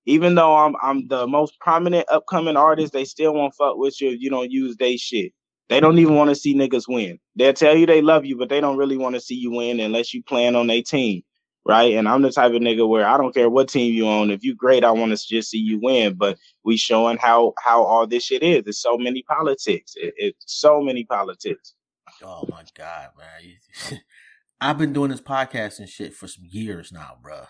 Even 0.06 0.34
though 0.34 0.56
I'm 0.56 0.74
I'm 0.82 1.08
the 1.08 1.26
most 1.26 1.58
prominent 1.60 2.06
upcoming 2.10 2.56
artist, 2.56 2.92
they 2.92 3.04
still 3.04 3.34
won't 3.34 3.54
fuck 3.54 3.76
with 3.76 4.00
you 4.00 4.10
if 4.10 4.20
you 4.20 4.30
don't 4.30 4.50
use 4.50 4.76
their 4.76 4.98
shit. 4.98 5.32
They 5.68 5.80
don't 5.80 5.98
even 5.98 6.14
want 6.14 6.30
to 6.30 6.36
see 6.36 6.54
niggas 6.54 6.88
win. 6.88 7.18
They'll 7.36 7.52
tell 7.52 7.76
you 7.76 7.86
they 7.86 8.00
love 8.00 8.24
you, 8.24 8.36
but 8.36 8.48
they 8.48 8.60
don't 8.60 8.78
really 8.78 8.96
want 8.96 9.14
to 9.14 9.20
see 9.20 9.34
you 9.34 9.50
win 9.50 9.80
unless 9.80 10.14
you 10.14 10.22
plan 10.22 10.56
on 10.56 10.66
their 10.66 10.82
team. 10.82 11.22
Right. 11.66 11.94
And 11.94 12.08
I'm 12.08 12.22
the 12.22 12.30
type 12.30 12.52
of 12.54 12.62
nigga 12.62 12.88
where 12.88 13.06
I 13.06 13.18
don't 13.18 13.34
care 13.34 13.50
what 13.50 13.68
team 13.68 13.92
you 13.92 14.08
own. 14.08 14.30
If 14.30 14.42
you 14.42 14.54
great, 14.54 14.84
I 14.84 14.90
want 14.90 15.10
to 15.16 15.26
just 15.26 15.50
see 15.50 15.58
you 15.58 15.78
win. 15.82 16.14
But 16.14 16.38
we 16.64 16.78
showing 16.78 17.18
how 17.18 17.52
how 17.62 17.82
all 17.82 18.06
this 18.06 18.24
shit 18.24 18.42
is. 18.42 18.62
It's 18.66 18.80
so 18.80 18.96
many 18.96 19.22
politics. 19.22 19.92
It, 19.96 20.14
it's 20.16 20.44
so 20.46 20.80
many 20.80 21.04
politics. 21.04 21.74
Oh 22.22 22.46
my 22.50 22.64
God, 22.74 23.08
man. 23.18 24.00
I've 24.62 24.78
been 24.78 24.94
doing 24.94 25.10
this 25.10 25.20
podcast 25.20 25.78
and 25.78 25.88
shit 25.88 26.14
for 26.14 26.26
some 26.26 26.44
years 26.48 26.90
now, 26.90 27.18
bro. 27.22 27.42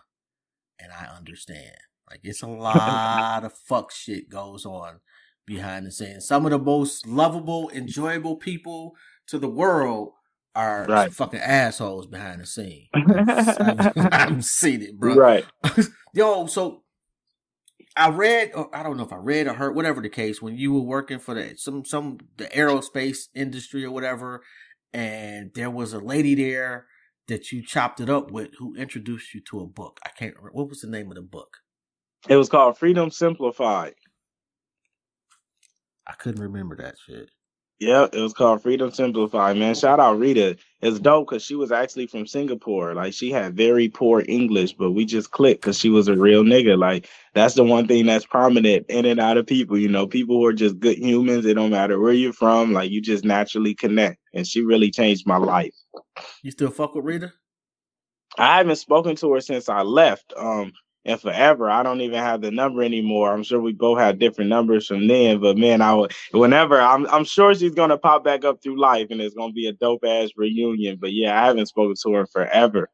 And 0.80 0.90
I 0.90 1.16
understand. 1.16 1.76
Like 2.10 2.20
it's 2.24 2.42
a 2.42 2.46
lot 2.48 3.44
of 3.44 3.52
fuck 3.52 3.92
shit 3.92 4.28
goes 4.28 4.66
on 4.66 4.98
behind 5.48 5.86
the 5.86 5.90
scenes. 5.90 6.26
Some 6.26 6.44
of 6.44 6.52
the 6.52 6.58
most 6.58 7.06
lovable, 7.06 7.70
enjoyable 7.70 8.36
people 8.36 8.94
to 9.26 9.38
the 9.38 9.48
world 9.48 10.12
are 10.54 10.86
right. 10.86 11.12
fucking 11.12 11.40
assholes 11.40 12.06
behind 12.06 12.40
the 12.40 12.46
scene. 12.46 12.86
I've 12.94 14.44
seen 14.44 14.82
it, 14.82 14.98
bro. 14.98 15.14
Right. 15.14 15.46
Yo, 16.14 16.46
so 16.46 16.82
I 17.96 18.10
read, 18.10 18.52
or 18.54 18.74
I 18.74 18.82
don't 18.82 18.96
know 18.96 19.04
if 19.04 19.12
I 19.12 19.16
read 19.16 19.46
or 19.46 19.54
heard, 19.54 19.74
whatever 19.74 20.00
the 20.00 20.08
case, 20.08 20.40
when 20.42 20.56
you 20.56 20.72
were 20.72 20.80
working 20.80 21.18
for 21.18 21.34
the 21.34 21.54
some 21.56 21.84
some 21.84 22.18
the 22.36 22.46
aerospace 22.46 23.28
industry 23.34 23.84
or 23.84 23.90
whatever, 23.90 24.42
and 24.92 25.50
there 25.54 25.70
was 25.70 25.92
a 25.92 25.98
lady 25.98 26.34
there 26.34 26.86
that 27.28 27.52
you 27.52 27.62
chopped 27.62 28.00
it 28.00 28.08
up 28.08 28.30
with 28.30 28.50
who 28.58 28.74
introduced 28.74 29.34
you 29.34 29.40
to 29.50 29.60
a 29.60 29.66
book. 29.66 30.00
I 30.04 30.10
can't 30.10 30.34
remember 30.34 30.52
what 30.52 30.68
was 30.68 30.80
the 30.80 30.88
name 30.88 31.10
of 31.10 31.16
the 31.16 31.22
book. 31.22 31.58
It 32.28 32.36
was 32.36 32.48
called 32.48 32.78
Freedom 32.78 33.10
Simplified. 33.10 33.94
I 36.08 36.14
couldn't 36.14 36.42
remember 36.42 36.76
that 36.76 36.96
shit. 37.06 37.30
Yeah, 37.80 38.08
it 38.12 38.18
was 38.18 38.32
called 38.32 38.62
Freedom 38.62 38.90
Simplified, 38.90 39.56
man. 39.56 39.72
Shout 39.76 40.00
out 40.00 40.18
Rita. 40.18 40.56
It's 40.80 40.98
dope 40.98 41.28
because 41.28 41.44
she 41.44 41.54
was 41.54 41.70
actually 41.70 42.08
from 42.08 42.26
Singapore. 42.26 42.92
Like 42.94 43.12
she 43.12 43.30
had 43.30 43.56
very 43.56 43.88
poor 43.88 44.24
English, 44.26 44.72
but 44.72 44.90
we 44.90 45.04
just 45.04 45.30
clicked 45.30 45.60
because 45.60 45.78
she 45.78 45.88
was 45.88 46.08
a 46.08 46.16
real 46.16 46.42
nigga. 46.42 46.76
Like 46.76 47.08
that's 47.34 47.54
the 47.54 47.62
one 47.62 47.86
thing 47.86 48.06
that's 48.06 48.26
prominent 48.26 48.86
in 48.88 49.04
and 49.04 49.20
out 49.20 49.36
of 49.36 49.46
people. 49.46 49.78
You 49.78 49.88
know, 49.88 50.08
people 50.08 50.36
who 50.38 50.46
are 50.46 50.52
just 50.52 50.80
good 50.80 50.98
humans. 50.98 51.46
It 51.46 51.54
don't 51.54 51.70
matter 51.70 52.00
where 52.00 52.12
you're 52.12 52.32
from. 52.32 52.72
Like 52.72 52.90
you 52.90 53.00
just 53.00 53.24
naturally 53.24 53.74
connect, 53.74 54.18
and 54.34 54.44
she 54.44 54.62
really 54.62 54.90
changed 54.90 55.24
my 55.24 55.36
life. 55.36 55.74
You 56.42 56.50
still 56.50 56.70
fuck 56.70 56.96
with 56.96 57.04
Rita? 57.04 57.32
I 58.36 58.56
haven't 58.56 58.76
spoken 58.76 59.14
to 59.16 59.34
her 59.34 59.40
since 59.40 59.68
I 59.68 59.82
left. 59.82 60.32
Um, 60.36 60.72
and 61.04 61.20
forever. 61.20 61.70
I 61.70 61.82
don't 61.82 62.00
even 62.00 62.18
have 62.18 62.40
the 62.40 62.50
number 62.50 62.82
anymore. 62.82 63.32
I'm 63.32 63.42
sure 63.42 63.60
we 63.60 63.72
both 63.72 63.98
have 63.98 64.18
different 64.18 64.50
numbers 64.50 64.86
from 64.86 65.08
then, 65.08 65.40
but 65.40 65.56
man, 65.56 65.80
I 65.80 65.94
would 65.94 66.12
whenever 66.32 66.80
I'm 66.80 67.06
I'm 67.06 67.24
sure 67.24 67.54
she's 67.54 67.74
gonna 67.74 67.98
pop 67.98 68.24
back 68.24 68.44
up 68.44 68.62
through 68.62 68.80
life 68.80 69.08
and 69.10 69.20
it's 69.20 69.34
gonna 69.34 69.52
be 69.52 69.68
a 69.68 69.72
dope 69.72 70.04
ass 70.04 70.30
reunion. 70.36 70.98
But 71.00 71.12
yeah, 71.12 71.40
I 71.40 71.46
haven't 71.46 71.66
spoken 71.66 71.94
to 72.02 72.12
her 72.14 72.26
forever. 72.26 72.90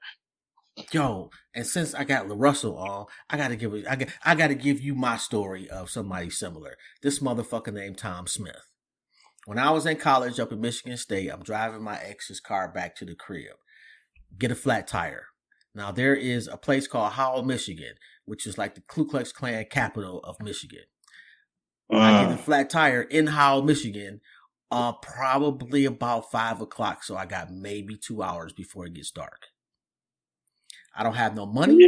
Yo, 0.93 1.31
and 1.55 1.67
since 1.67 1.95
I 1.95 2.05
got 2.05 2.27
LaRussell 2.27 2.77
on, 2.77 3.07
I 3.31 3.37
gotta 3.37 3.57
give 3.57 3.75
I 3.89 3.97
got 3.97 4.09
I 4.25 4.35
gotta 4.35 4.55
give 4.55 4.81
you 4.81 4.95
my 4.95 5.17
story 5.17 5.69
of 5.71 5.91
somebody 5.91 6.31
similar. 6.31 6.77
This 7.03 7.21
motherfucker 7.21 7.73
named 7.73 7.99
Tom 7.99 8.27
Smith. 8.27 8.71
When 9.47 9.59
I 9.59 9.71
was 9.71 9.87
in 9.87 9.97
college 9.97 10.41
up 10.41 10.53
in 10.53 10.61
Michigan 10.61 10.97
State, 10.97 11.29
I'm 11.29 11.43
driving 11.43 11.83
my 11.83 11.99
ex's 11.99 12.41
car 12.41 12.69
back 12.73 12.97
to 12.97 13.05
the 13.05 13.15
crib. 13.15 13.57
Get 14.39 14.51
a 14.51 14.55
flat 14.55 14.87
tire 14.89 15.27
Now 15.75 15.91
there 15.91 16.15
is 16.15 16.47
a 16.47 16.57
place 16.57 16.87
called 16.87 17.13
Howell, 17.13 17.43
Michigan, 17.43 17.95
which 18.25 18.47
is 18.47 18.57
like 18.57 18.75
the 18.75 18.81
Ku 18.83 19.07
Klux 19.07 19.33
Klan 19.33 19.67
capital 19.71 20.21
of 20.21 20.41
Michigan. 20.41 20.85
Uh. 21.93 21.99
I 21.99 22.25
get 22.25 22.33
a 22.33 22.37
flat 22.39 22.71
tire 22.71 23.03
in 23.03 23.27
Howell, 23.29 23.63
Michigan, 23.63 24.21
uh, 24.71 24.93
probably 24.93 25.85
about 25.85 26.31
five 26.31 26.61
o'clock. 26.61 27.03
So 27.03 27.17
I 27.17 27.27
got 27.27 27.53
maybe 27.53 27.97
two 27.97 28.23
hours 28.23 28.53
before 28.53 28.87
it 28.87 28.95
gets 28.95 29.11
dark. 29.11 29.47
I 30.97 31.03
don't 31.03 31.17
have 31.17 31.35
no 31.35 31.45
money, 31.45 31.85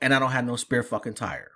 and 0.00 0.14
I 0.14 0.18
don't 0.18 0.30
have 0.30 0.44
no 0.44 0.56
spare 0.56 0.84
fucking 0.84 1.14
tire. 1.14 1.50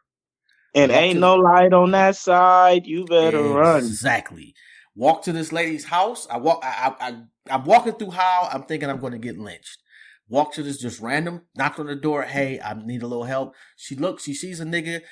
And 0.75 0.91
Walk 0.91 1.01
ain't 1.01 1.21
no 1.21 1.37
light 1.37 1.73
on 1.73 1.93
that 1.93 2.17
side. 2.17 2.87
You 2.87 3.05
better 3.05 3.39
exactly. 3.39 3.55
run. 3.55 3.77
Exactly. 3.79 4.55
Walk 4.97 5.23
to 5.23 5.33
this 5.33 5.53
lady's 5.53 5.85
house. 5.85 6.27
I 6.29 6.39
walk. 6.39 6.61
I, 6.63 6.95
I, 7.01 7.09
I 7.09 7.17
I'm 7.51 7.65
walking 7.65 7.93
through 7.93 8.11
how 8.11 8.49
I'm 8.53 8.65
thinking 8.65 8.91
I'm 8.91 8.99
going 8.99 9.13
to 9.13 9.19
get 9.19 9.39
lynched. 9.39 9.83
Walk 10.29 10.53
to 10.55 10.63
this 10.63 10.79
just 10.79 11.01
random, 11.01 11.43
knock 11.57 11.79
on 11.79 11.87
the 11.87 11.95
door. 11.95 12.23
Hey, 12.23 12.61
I 12.61 12.75
need 12.75 13.03
a 13.03 13.07
little 13.07 13.25
help. 13.25 13.55
She 13.77 13.95
looks, 13.95 14.25
she 14.25 14.35
sees 14.35 14.61
a 14.61 14.65
nigga. 14.65 15.03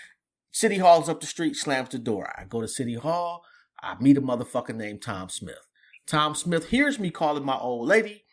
City 0.50 0.78
Hall's 0.78 1.08
up 1.08 1.20
the 1.20 1.26
street, 1.26 1.56
slams 1.56 1.90
the 1.90 1.98
door. 1.98 2.32
I 2.36 2.44
go 2.44 2.60
to 2.60 2.68
City 2.68 2.94
Hall. 2.94 3.44
I 3.80 3.96
meet 4.00 4.16
a 4.16 4.22
motherfucker 4.22 4.74
named 4.74 5.02
Tom 5.02 5.28
Smith. 5.28 5.66
Tom 6.06 6.34
Smith 6.34 6.68
hears 6.68 6.98
me 6.98 7.10
calling 7.10 7.44
my 7.44 7.56
old 7.56 7.88
lady. 7.88 8.24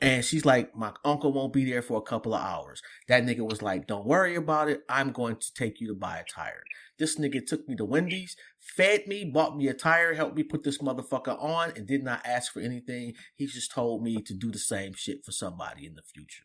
And 0.00 0.24
she's 0.24 0.44
like, 0.44 0.74
my 0.74 0.92
uncle 1.04 1.32
won't 1.32 1.52
be 1.52 1.64
there 1.64 1.82
for 1.82 1.98
a 1.98 2.02
couple 2.02 2.34
of 2.34 2.42
hours. 2.42 2.82
That 3.06 3.24
nigga 3.24 3.48
was 3.48 3.62
like, 3.62 3.86
don't 3.86 4.06
worry 4.06 4.34
about 4.34 4.68
it. 4.68 4.82
I'm 4.88 5.12
going 5.12 5.36
to 5.36 5.54
take 5.54 5.80
you 5.80 5.86
to 5.88 5.94
buy 5.94 6.18
a 6.18 6.24
tire. 6.24 6.64
This 6.98 7.18
nigga 7.18 7.46
took 7.46 7.68
me 7.68 7.76
to 7.76 7.84
Wendy's, 7.84 8.36
fed 8.62 9.06
me, 9.06 9.24
bought 9.24 9.56
me 9.56 9.68
a 9.68 9.74
tire, 9.74 10.14
helped 10.14 10.36
me 10.36 10.42
put 10.42 10.62
this 10.62 10.78
motherfucker 10.78 11.42
on, 11.42 11.72
and 11.76 11.86
did 11.86 12.02
not 12.02 12.24
ask 12.24 12.52
for 12.52 12.60
anything. 12.60 13.14
He 13.34 13.46
just 13.46 13.72
told 13.72 14.02
me 14.02 14.22
to 14.22 14.34
do 14.34 14.50
the 14.50 14.58
same 14.58 14.92
shit 14.94 15.24
for 15.24 15.32
somebody 15.32 15.86
in 15.86 15.94
the 15.94 16.02
future. 16.02 16.44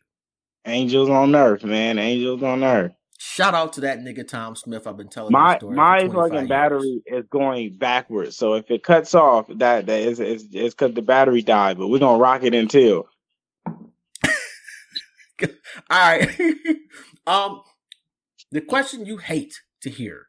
Angels 0.66 1.08
on 1.08 1.34
earth, 1.34 1.64
man. 1.64 1.98
Angels 1.98 2.42
on 2.42 2.62
earth. 2.62 2.92
Shout 3.20 3.54
out 3.54 3.72
to 3.74 3.80
that 3.80 4.00
nigga 4.00 4.26
Tom 4.26 4.54
Smith. 4.54 4.86
I've 4.86 4.96
been 4.96 5.08
telling 5.08 5.32
my 5.32 5.58
my 5.62 6.08
fucking 6.08 6.34
years. 6.34 6.48
battery 6.48 7.02
is 7.04 7.24
going 7.30 7.76
backwards. 7.76 8.36
So 8.36 8.54
if 8.54 8.70
it 8.70 8.84
cuts 8.84 9.12
off, 9.14 9.48
that 9.56 9.86
that 9.86 10.00
is 10.00 10.20
it's 10.20 10.44
because 10.44 10.94
the 10.94 11.02
battery 11.02 11.42
died. 11.42 11.78
But 11.78 11.88
we're 11.88 11.98
gonna 11.98 12.18
rock 12.18 12.44
it 12.44 12.54
until 12.54 13.08
All 15.46 15.48
right. 15.90 16.28
um, 17.26 17.62
the 18.50 18.60
question 18.60 19.06
you 19.06 19.16
hate 19.16 19.60
to 19.82 19.90
hear. 19.90 20.27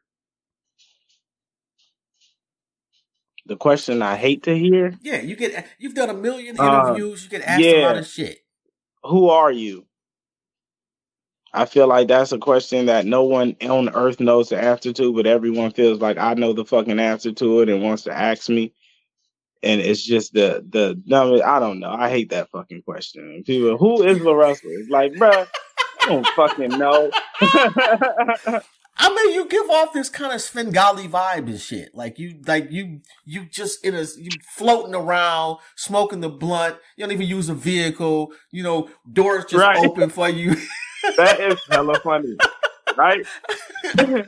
The 3.46 3.56
question 3.56 4.02
I 4.02 4.16
hate 4.16 4.42
to 4.44 4.56
hear. 4.56 4.94
Yeah, 5.02 5.20
you 5.20 5.36
get 5.36 5.66
you've 5.78 5.94
done 5.94 6.10
a 6.10 6.14
million 6.14 6.58
uh, 6.58 6.64
interviews. 6.64 7.22
Uh, 7.22 7.24
you 7.24 7.30
get 7.30 7.48
asked 7.48 7.62
yeah. 7.62 7.72
a 7.72 7.86
lot 7.86 7.96
of 7.96 8.06
shit. 8.06 8.38
Who 9.04 9.30
are 9.30 9.50
you? 9.50 9.86
I 11.52 11.64
feel 11.64 11.88
like 11.88 12.08
that's 12.08 12.30
a 12.30 12.38
question 12.38 12.86
that 12.86 13.06
no 13.06 13.24
one 13.24 13.56
on 13.62 13.88
earth 13.88 14.20
knows 14.20 14.50
the 14.50 14.62
answer 14.62 14.92
to, 14.92 15.12
but 15.12 15.26
everyone 15.26 15.72
feels 15.72 16.00
like 16.00 16.16
I 16.16 16.34
know 16.34 16.52
the 16.52 16.64
fucking 16.64 17.00
answer 17.00 17.32
to 17.32 17.60
it 17.60 17.68
and 17.68 17.82
wants 17.82 18.04
to 18.04 18.16
ask 18.16 18.48
me 18.48 18.72
and 19.62 19.80
it's 19.80 20.02
just 20.02 20.32
the 20.32 20.64
the 20.68 21.00
no, 21.06 21.42
I 21.42 21.58
don't 21.58 21.80
know. 21.80 21.90
I 21.90 22.08
hate 22.08 22.30
that 22.30 22.50
fucking 22.50 22.82
question. 22.82 23.42
People, 23.44 23.76
who 23.76 24.02
is 24.02 24.18
LaRussell? 24.18 24.60
It's 24.64 24.90
like, 24.90 25.14
bro, 25.16 25.30
I 25.30 26.06
don't 26.06 26.26
fucking 26.28 26.70
know. 26.70 27.10
I 29.02 29.08
mean, 29.14 29.34
you 29.34 29.46
give 29.46 29.70
off 29.70 29.94
this 29.94 30.10
kind 30.10 30.34
of 30.34 30.42
Svengali 30.42 31.08
vibe 31.08 31.46
and 31.46 31.58
shit. 31.58 31.94
Like 31.94 32.18
you, 32.18 32.38
like 32.46 32.70
you, 32.70 33.00
you 33.24 33.46
just 33.46 33.82
in 33.82 33.94
a, 33.94 34.04
you 34.18 34.28
floating 34.54 34.94
around, 34.94 35.56
smoking 35.74 36.20
the 36.20 36.28
blunt. 36.28 36.76
You 36.96 37.06
don't 37.06 37.12
even 37.12 37.26
use 37.26 37.48
a 37.48 37.54
vehicle. 37.54 38.30
You 38.50 38.62
know, 38.62 38.90
doors 39.10 39.46
just 39.46 39.62
right. 39.62 39.78
open 39.78 40.10
for 40.10 40.28
you. 40.28 40.54
that 41.16 41.40
is 41.40 41.58
hella 41.70 41.98
funny, 42.00 42.36
right? 42.98 43.24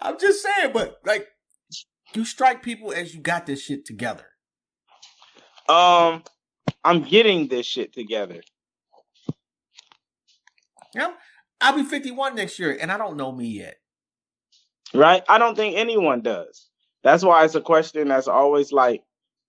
I'm 0.00 0.20
just 0.20 0.44
saying, 0.44 0.70
but 0.72 0.98
like, 1.04 1.26
you 2.14 2.24
strike 2.24 2.62
people 2.62 2.92
as 2.92 3.12
you 3.12 3.20
got 3.20 3.46
this 3.46 3.60
shit 3.60 3.84
together. 3.84 4.26
Um, 5.68 6.22
I'm 6.84 7.02
getting 7.02 7.48
this 7.48 7.66
shit 7.66 7.92
together. 7.92 8.40
Yeah, 10.94 11.12
I'll 11.60 11.74
be 11.74 11.82
51 11.82 12.36
next 12.36 12.56
year, 12.60 12.78
and 12.80 12.92
I 12.92 12.96
don't 12.96 13.16
know 13.16 13.32
me 13.32 13.48
yet. 13.48 13.79
Right? 14.94 15.22
I 15.28 15.38
don't 15.38 15.56
think 15.56 15.76
anyone 15.76 16.22
does. 16.22 16.68
That's 17.02 17.22
why 17.22 17.44
it's 17.44 17.54
a 17.54 17.60
question 17.60 18.08
that's 18.08 18.28
always 18.28 18.72
like, 18.72 19.02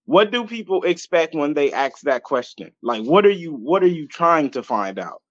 what 0.05 0.31
do 0.31 0.45
people 0.45 0.83
expect 0.83 1.35
when 1.35 1.53
they 1.53 1.71
ask 1.71 2.01
that 2.03 2.23
question? 2.23 2.71
Like, 2.81 3.03
what 3.03 3.25
are 3.25 3.31
you 3.31 3.53
what 3.53 3.83
are 3.83 3.87
you 3.87 4.07
trying 4.07 4.51
to 4.51 4.63
find 4.63 4.99
out? 4.99 5.21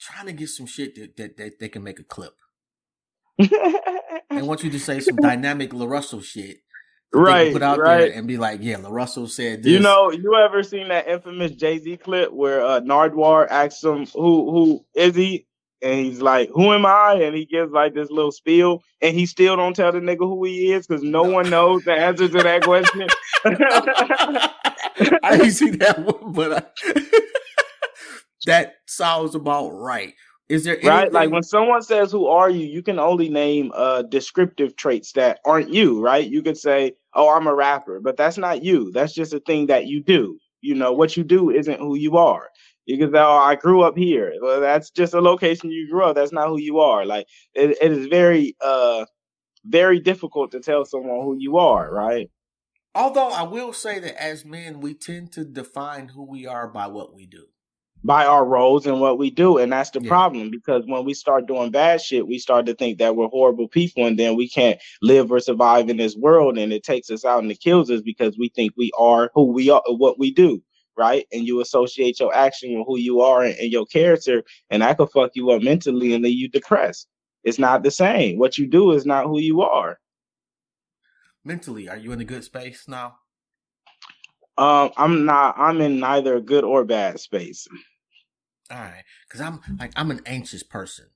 Trying 0.00 0.26
to 0.26 0.32
get 0.32 0.48
some 0.48 0.66
shit 0.66 0.94
that 0.96 1.16
that, 1.16 1.36
that 1.36 1.58
they 1.60 1.68
can 1.68 1.82
make 1.82 2.00
a 2.00 2.04
clip. 2.04 2.32
I 3.40 4.10
want 4.42 4.64
you 4.64 4.70
to 4.70 4.80
say 4.80 5.00
some 5.00 5.16
dynamic 5.16 5.70
LaRussell 5.70 6.22
shit 6.22 6.58
right, 7.12 7.52
put 7.52 7.62
out 7.62 7.78
right. 7.78 7.98
there 7.98 8.12
and 8.12 8.26
be 8.26 8.36
like, 8.36 8.60
yeah, 8.62 8.76
LaRussell 8.76 9.28
said 9.28 9.62
this. 9.62 9.72
You 9.72 9.80
know, 9.80 10.10
you 10.10 10.34
ever 10.34 10.62
seen 10.62 10.88
that 10.88 11.08
infamous 11.08 11.52
Jay 11.52 11.78
Z 11.78 11.98
clip 11.98 12.32
where 12.32 12.64
uh, 12.64 12.80
Nardwuar 12.80 13.46
asks 13.48 13.82
him 13.82 14.06
who 14.06 14.50
who 14.50 14.84
is 14.94 15.14
he, 15.14 15.46
and 15.82 15.94
he's 16.04 16.20
like, 16.20 16.50
"Who 16.54 16.72
am 16.72 16.84
I?" 16.86 17.14
And 17.22 17.34
he 17.34 17.46
gives 17.46 17.72
like 17.72 17.94
this 17.94 18.10
little 18.10 18.32
spiel, 18.32 18.82
and 19.00 19.14
he 19.16 19.26
still 19.26 19.56
don't 19.56 19.74
tell 19.74 19.92
the 19.92 19.98
nigga 20.00 20.18
who 20.18 20.44
he 20.44 20.72
is 20.72 20.86
because 20.86 21.02
no 21.02 21.22
one 21.22 21.48
knows 21.50 21.84
the 21.84 21.92
answer 21.92 22.28
to 22.28 22.42
that 22.42 22.62
question. 22.62 23.08
I 25.22 25.36
didn't 25.36 25.52
see 25.52 25.70
that 25.70 25.98
one, 26.04 26.32
but 26.32 26.72
I, 26.84 27.02
that 28.46 28.74
sounds 28.86 29.34
about 29.34 29.70
right. 29.70 30.14
Is 30.48 30.64
there 30.64 30.74
anything- 30.74 30.90
right? 30.90 31.12
Like 31.12 31.30
when 31.30 31.42
someone 31.42 31.82
says, 31.82 32.10
"Who 32.12 32.26
are 32.26 32.50
you?" 32.50 32.66
You 32.66 32.82
can 32.82 32.98
only 32.98 33.28
name 33.28 33.70
uh 33.74 34.02
descriptive 34.02 34.76
traits 34.76 35.12
that 35.12 35.38
aren't 35.46 35.70
you, 35.72 36.00
right? 36.00 36.28
You 36.28 36.42
could 36.42 36.58
say, 36.58 36.94
"Oh, 37.14 37.30
I'm 37.34 37.46
a 37.46 37.54
rapper," 37.54 38.00
but 38.00 38.16
that's 38.16 38.36
not 38.38 38.62
you. 38.64 38.90
That's 38.92 39.12
just 39.14 39.32
a 39.32 39.40
thing 39.40 39.66
that 39.68 39.86
you 39.86 40.02
do. 40.02 40.38
You 40.60 40.74
know, 40.74 40.92
what 40.92 41.16
you 41.16 41.24
do 41.24 41.50
isn't 41.50 41.78
who 41.78 41.94
you 41.96 42.16
are. 42.18 42.49
You 42.86 42.98
can 42.98 43.12
say, 43.12 43.18
"Oh, 43.18 43.36
I 43.36 43.54
grew 43.54 43.82
up 43.82 43.96
here." 43.96 44.32
Well, 44.40 44.60
that's 44.60 44.90
just 44.90 45.14
a 45.14 45.20
location 45.20 45.70
you 45.70 45.88
grew 45.90 46.04
up. 46.04 46.16
That's 46.16 46.32
not 46.32 46.48
who 46.48 46.58
you 46.58 46.80
are. 46.80 47.04
Like 47.04 47.26
it, 47.54 47.76
it 47.80 47.92
is 47.92 48.06
very, 48.06 48.56
uh, 48.60 49.04
very 49.64 50.00
difficult 50.00 50.52
to 50.52 50.60
tell 50.60 50.84
someone 50.84 51.24
who 51.24 51.36
you 51.38 51.58
are, 51.58 51.92
right? 51.92 52.30
Although 52.94 53.30
I 53.30 53.42
will 53.42 53.72
say 53.72 54.00
that 54.00 54.20
as 54.20 54.44
men, 54.44 54.80
we 54.80 54.94
tend 54.94 55.32
to 55.32 55.44
define 55.44 56.08
who 56.08 56.24
we 56.24 56.46
are 56.46 56.66
by 56.66 56.88
what 56.88 57.14
we 57.14 57.26
do 57.26 57.46
by 58.02 58.24
our 58.24 58.44
roles 58.44 58.86
and 58.86 59.00
what 59.00 59.18
we 59.18 59.30
do. 59.30 59.58
And 59.58 59.72
that's 59.72 59.90
the 59.90 60.00
yeah. 60.02 60.08
problem 60.08 60.50
because 60.50 60.84
when 60.86 61.04
we 61.04 61.14
start 61.14 61.46
doing 61.46 61.70
bad 61.70 62.00
shit, 62.00 62.26
we 62.26 62.38
start 62.38 62.66
to 62.66 62.74
think 62.74 62.98
that 62.98 63.16
we're 63.16 63.28
horrible 63.28 63.68
people 63.68 64.06
and 64.06 64.18
then 64.18 64.36
we 64.36 64.48
can't 64.48 64.80
live 65.02 65.30
or 65.30 65.40
survive 65.40 65.88
in 65.88 65.96
this 65.96 66.16
world. 66.16 66.58
And 66.58 66.72
it 66.72 66.82
takes 66.82 67.10
us 67.10 67.24
out 67.24 67.42
and 67.42 67.50
it 67.50 67.60
kills 67.60 67.90
us 67.90 68.00
because 68.00 68.36
we 68.38 68.48
think 68.48 68.72
we 68.76 68.90
are 68.98 69.30
who 69.34 69.52
we 69.52 69.70
are, 69.70 69.82
what 69.86 70.18
we 70.18 70.32
do. 70.32 70.62
Right. 71.00 71.26
And 71.32 71.46
you 71.46 71.62
associate 71.62 72.20
your 72.20 72.34
action 72.34 72.76
with 72.76 72.86
who 72.86 72.98
you 72.98 73.22
are 73.22 73.42
and, 73.42 73.56
and 73.56 73.72
your 73.72 73.86
character. 73.86 74.42
And 74.68 74.82
that 74.82 74.98
could 74.98 75.08
fuck 75.08 75.30
you 75.34 75.50
up 75.50 75.62
mentally 75.62 76.12
and 76.12 76.22
leave 76.22 76.38
you 76.38 76.48
depressed. 76.48 77.08
It's 77.42 77.58
not 77.58 77.82
the 77.82 77.90
same. 77.90 78.38
What 78.38 78.58
you 78.58 78.66
do 78.66 78.92
is 78.92 79.06
not 79.06 79.24
who 79.24 79.40
you 79.40 79.62
are. 79.62 79.98
Mentally, 81.42 81.88
are 81.88 81.96
you 81.96 82.12
in 82.12 82.20
a 82.20 82.24
good 82.24 82.44
space 82.44 82.86
now? 82.86 83.16
Um, 84.58 84.90
I'm 84.98 85.24
not. 85.24 85.54
I'm 85.56 85.80
in 85.80 86.00
neither 86.00 86.38
good 86.38 86.64
or 86.64 86.84
bad 86.84 87.18
space. 87.18 87.66
All 88.70 88.76
right, 88.76 89.04
because 89.26 89.40
I'm 89.40 89.60
like 89.78 89.92
I'm 89.96 90.10
an 90.10 90.20
anxious 90.26 90.62
person. 90.62 91.06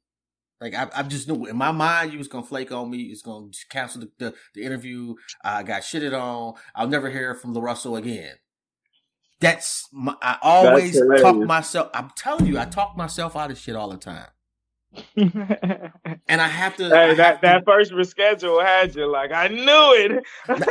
Like 0.62 0.74
I, 0.74 0.88
I 0.94 1.02
just 1.02 1.28
knew 1.28 1.44
in 1.44 1.58
my 1.58 1.72
mind 1.72 2.10
you 2.12 2.18
was 2.18 2.28
gonna 2.28 2.46
flake 2.46 2.72
on 2.72 2.90
me. 2.90 3.02
It's 3.02 3.20
gonna 3.20 3.48
cancel 3.68 4.00
the, 4.00 4.10
the, 4.18 4.34
the 4.54 4.62
interview. 4.62 5.14
I 5.44 5.62
got 5.62 5.82
shitted 5.82 6.18
on. 6.18 6.54
I'll 6.74 6.88
never 6.88 7.10
hear 7.10 7.34
from 7.34 7.54
LaRussell 7.54 7.98
again. 7.98 8.36
That's 9.40 9.88
my, 9.92 10.14
I 10.22 10.38
always 10.42 11.00
talk 11.20 11.36
myself. 11.36 11.90
I'm 11.92 12.10
telling 12.16 12.46
you, 12.46 12.58
I 12.58 12.64
talk 12.64 12.96
myself 12.96 13.36
out 13.36 13.50
of 13.50 13.58
shit 13.58 13.76
all 13.76 13.90
the 13.90 13.96
time. 13.96 14.28
and 15.16 16.40
I 16.40 16.46
have 16.46 16.76
to. 16.76 16.84
Hey, 16.84 17.14
that, 17.14 17.42
that 17.42 17.58
to, 17.58 17.64
first 17.64 17.92
reschedule 17.92 18.64
had 18.64 18.94
you 18.94 19.10
like 19.10 19.32
I 19.32 19.48
knew 19.48 19.64
it. 19.66 20.24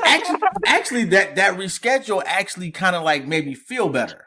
actually, 0.06 0.40
actually, 0.66 1.04
that 1.06 1.36
that 1.36 1.58
reschedule 1.58 2.24
actually 2.26 2.72
kind 2.72 2.96
of 2.96 3.04
like 3.04 3.28
made 3.28 3.46
me 3.46 3.54
feel 3.54 3.90
better. 3.90 4.26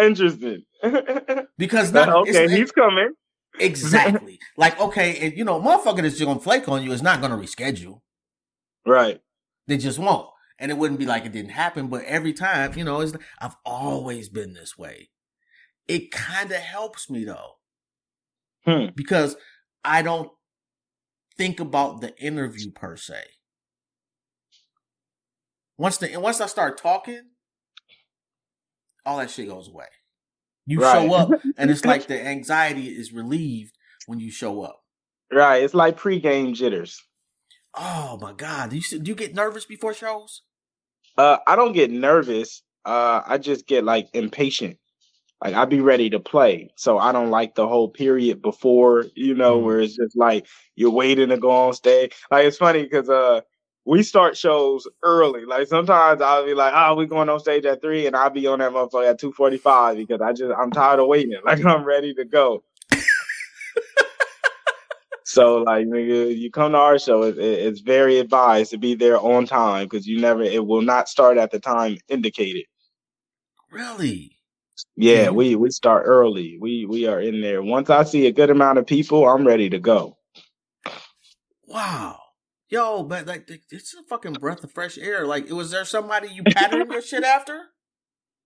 Interesting. 0.00 0.64
because 1.58 1.92
not, 1.92 2.08
okay, 2.08 2.48
he's 2.48 2.72
coming. 2.72 3.12
Exactly. 3.60 4.38
like 4.56 4.80
okay, 4.80 5.10
if 5.12 5.36
you 5.36 5.44
know, 5.44 5.60
motherfucker 5.60 6.02
that's 6.02 6.16
just 6.16 6.24
gonna 6.24 6.40
flake 6.40 6.68
on 6.68 6.82
you 6.82 6.92
is 6.92 7.02
not 7.02 7.20
gonna 7.20 7.36
reschedule. 7.36 8.00
Right. 8.86 9.20
They 9.66 9.76
just 9.76 9.98
won't, 9.98 10.28
and 10.58 10.70
it 10.70 10.78
wouldn't 10.78 10.98
be 10.98 11.06
like 11.06 11.24
it 11.24 11.32
didn't 11.32 11.52
happen. 11.52 11.88
But 11.88 12.04
every 12.04 12.32
time, 12.32 12.76
you 12.76 12.84
know, 12.84 13.00
I've 13.40 13.56
always 13.64 14.28
been 14.28 14.54
this 14.54 14.76
way. 14.76 15.10
It 15.86 16.10
kind 16.10 16.50
of 16.50 16.58
helps 16.58 17.08
me 17.08 17.24
though 17.24 17.56
hmm. 18.64 18.86
because 18.94 19.36
I 19.84 20.02
don't 20.02 20.30
think 21.36 21.60
about 21.60 22.00
the 22.00 22.16
interview 22.18 22.70
per 22.70 22.96
se. 22.96 23.22
Once 25.78 25.96
the 25.98 26.16
once 26.16 26.40
I 26.40 26.46
start 26.46 26.76
talking, 26.76 27.22
all 29.06 29.18
that 29.18 29.30
shit 29.30 29.48
goes 29.48 29.68
away. 29.68 29.86
You 30.66 30.82
Right. 30.82 31.08
show 31.08 31.14
up, 31.14 31.30
and 31.56 31.70
it's 31.70 31.84
like 31.84 32.08
the 32.08 32.20
anxiety 32.20 32.88
is 32.88 33.12
relieved 33.12 33.78
when 34.06 34.20
you 34.20 34.30
show 34.30 34.62
up. 34.62 34.82
Right. 35.32 35.62
It's 35.62 35.74
like 35.74 35.98
pregame 35.98 36.54
jitters. 36.54 37.02
Oh 37.74 38.18
my 38.20 38.32
god! 38.32 38.70
Do 38.70 38.76
you 38.76 38.98
do 38.98 39.10
you 39.10 39.14
get 39.14 39.34
nervous 39.34 39.64
before 39.64 39.94
shows? 39.94 40.42
Uh, 41.18 41.38
I 41.48 41.56
don't 41.56 41.74
get 41.74 41.90
nervous. 41.90 42.62
Uh, 42.86 43.22
I 43.26 43.38
just 43.38 43.66
get 43.68 43.84
like 43.84 44.08
impatient. 44.14 44.78
Like 45.44 45.54
I'd 45.54 45.70
be 45.70 45.80
ready 45.80 46.10
to 46.10 46.20
play, 46.20 46.70
so 46.76 46.98
I 46.98 47.12
don't 47.12 47.30
like 47.30 47.54
the 47.54 47.68
whole 47.68 47.88
period 47.90 48.42
before, 48.42 49.06
you 49.16 49.34
know, 49.34 49.60
Mhm. 49.60 49.64
where 49.64 49.80
it's 49.80 49.96
just 49.96 50.16
like 50.16 50.46
you're 50.76 50.90
waiting 50.90 51.30
to 51.30 51.38
go 51.38 51.50
on 51.50 51.74
stage. 51.74 52.14
Like 52.30 52.46
it's 52.46 52.58
funny 52.58 52.82
because 52.84 53.10
uh, 53.10 53.42
we 53.86 54.02
start 54.02 54.36
shows 54.36 54.88
early. 55.04 55.44
Like 55.46 55.68
sometimes 55.68 56.22
I'll 56.22 56.46
be 56.46 56.54
like, 56.54 56.74
"Oh, 56.76 56.94
we 56.96 57.06
going 57.06 57.28
on 57.28 57.40
stage 57.40 57.66
at 57.66 57.82
three, 57.82 58.06
and 58.06 58.16
I'll 58.16 58.30
be 58.30 58.46
on 58.48 58.60
that 58.60 58.72
motherfucker 58.72 59.10
at 59.10 59.20
two 59.20 59.32
forty 59.32 59.58
five 59.58 59.96
because 59.96 60.20
I 60.22 60.32
just 60.32 60.52
I'm 60.58 60.72
tired 60.72 61.00
of 61.00 61.08
waiting. 61.08 61.38
Like 61.44 61.64
I'm 61.64 61.84
ready 61.84 62.14
to 62.14 62.24
go. 62.24 62.64
So 65.38 65.58
like 65.58 65.86
nigga, 65.86 66.36
you 66.36 66.50
come 66.50 66.72
to 66.72 66.78
our 66.78 66.98
show, 66.98 67.22
it, 67.22 67.38
it- 67.38 67.66
it's 67.68 67.80
very 67.80 68.18
advised 68.18 68.72
to 68.72 68.78
be 68.78 68.96
there 68.96 69.20
on 69.20 69.46
time 69.46 69.84
because 69.86 70.04
you 70.04 70.20
never 70.20 70.42
it 70.42 70.66
will 70.66 70.82
not 70.82 71.08
start 71.08 71.38
at 71.38 71.52
the 71.52 71.60
time 71.60 71.96
indicated. 72.08 72.64
Really? 73.70 74.32
Yeah, 74.96 75.30
we 75.30 75.54
we 75.54 75.70
start 75.70 76.04
early. 76.06 76.58
We 76.60 76.86
we 76.86 77.06
are 77.06 77.20
in 77.20 77.40
there. 77.40 77.62
Once 77.62 77.88
I 77.88 78.02
see 78.02 78.26
a 78.26 78.32
good 78.32 78.50
amount 78.50 78.78
of 78.78 78.86
people, 78.86 79.28
I'm 79.28 79.46
ready 79.46 79.70
to 79.70 79.78
go. 79.78 80.16
Wow. 81.66 82.18
Yo, 82.68 83.04
but 83.04 83.26
like 83.28 83.48
it's 83.70 83.94
a 83.94 84.02
fucking 84.08 84.34
breath 84.34 84.64
of 84.64 84.72
fresh 84.72 84.98
air. 84.98 85.24
Like, 85.24 85.48
was 85.50 85.70
there 85.70 85.84
somebody 85.84 86.28
you 86.28 86.42
patterned 86.42 86.90
your 86.90 87.02
shit 87.02 87.22
after? 87.24 87.62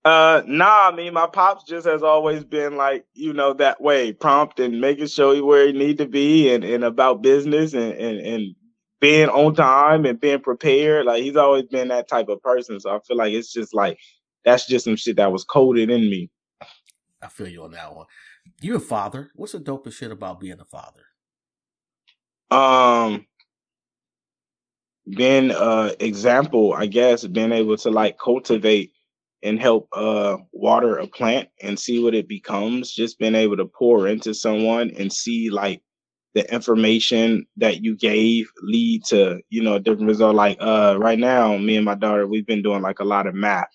Uh, 0.05 0.42
nah, 0.46 0.88
I 0.88 0.94
mean 0.94 1.14
my 1.14 1.26
pops 1.28 1.64
just 1.64 1.86
has 1.86 2.03
always 2.03 2.44
been 2.44 2.76
like 2.76 3.05
you 3.14 3.32
know 3.32 3.53
that 3.55 3.80
way, 3.80 4.12
prompt 4.12 4.59
and 4.61 4.80
making 4.80 5.07
sure 5.07 5.34
he 5.34 5.40
where 5.40 5.66
he 5.66 5.72
need 5.72 5.98
to 5.98 6.07
be 6.07 6.53
and 6.53 6.64
and 6.64 6.84
about 6.84 7.22
business 7.22 7.72
and 7.72 7.92
and 7.94 8.18
and 8.18 8.55
being 9.00 9.28
on 9.28 9.55
time 9.55 10.05
and 10.05 10.20
being 10.20 10.40
prepared. 10.40 11.07
Like 11.07 11.22
he's 11.22 11.36
always 11.36 11.66
been 11.66 11.88
that 11.88 12.09
type 12.09 12.28
of 12.28 12.42
person. 12.42 12.80
So 12.80 12.90
I 12.90 12.98
feel 13.07 13.16
like 13.16 13.32
it's 13.32 13.53
just 13.53 13.74
like 13.74 13.98
that's 14.44 14.66
just 14.66 14.86
some 14.86 14.96
shit 14.96 15.16
that 15.16 15.30
was 15.30 15.44
coded 15.44 15.90
in 15.90 16.03
me. 16.03 16.30
I 17.22 17.28
feel 17.28 17.48
you 17.48 17.62
on 17.62 17.70
that 17.72 17.94
one. 17.94 18.07
You're 18.61 18.78
a 18.78 18.80
father. 18.80 19.30
What's 19.36 19.53
the 19.53 19.61
dopest 19.61 19.94
shit 19.94 20.11
about 20.11 20.40
being 20.40 20.59
a 20.61 20.64
father? 20.64 21.03
um 22.53 23.26
being 25.16 25.50
uh 25.50 25.90
example 26.00 26.74
i 26.74 26.84
guess 26.86 27.26
being 27.26 27.50
able 27.50 27.76
to 27.76 27.90
like 27.90 28.18
cultivate 28.18 28.92
and 29.43 29.61
help 29.61 29.88
uh 29.93 30.36
water 30.53 30.97
a 30.99 31.07
plant 31.07 31.49
and 31.62 31.78
see 31.78 32.03
what 32.03 32.14
it 32.14 32.28
becomes. 32.28 32.93
Just 32.93 33.18
being 33.18 33.34
able 33.34 33.57
to 33.57 33.66
pour 33.66 34.09
into 34.09 34.34
someone 34.34 34.90
and 34.99 35.12
see 35.12 35.51
like 35.51 35.82
the 36.34 36.51
information 36.53 37.47
that 37.57 37.82
you 37.82 37.97
gave 37.97 38.49
lead 38.62 39.05
to 39.07 39.40
you 39.51 39.62
know 39.62 39.74
a 39.74 39.80
different 39.80 40.09
result. 40.09 40.34
Like 40.34 40.57
uh 40.61 40.97
right 40.99 41.18
now 41.18 41.57
me 41.59 41.76
and 41.76 41.84
my 41.84 41.95
daughter 41.95 42.26
we've 42.26 42.47
been 42.47 42.62
doing 42.62 42.82
like 42.82 43.01
a 43.01 43.05
lot 43.05 43.26
of 43.26 43.34
math. 43.34 43.68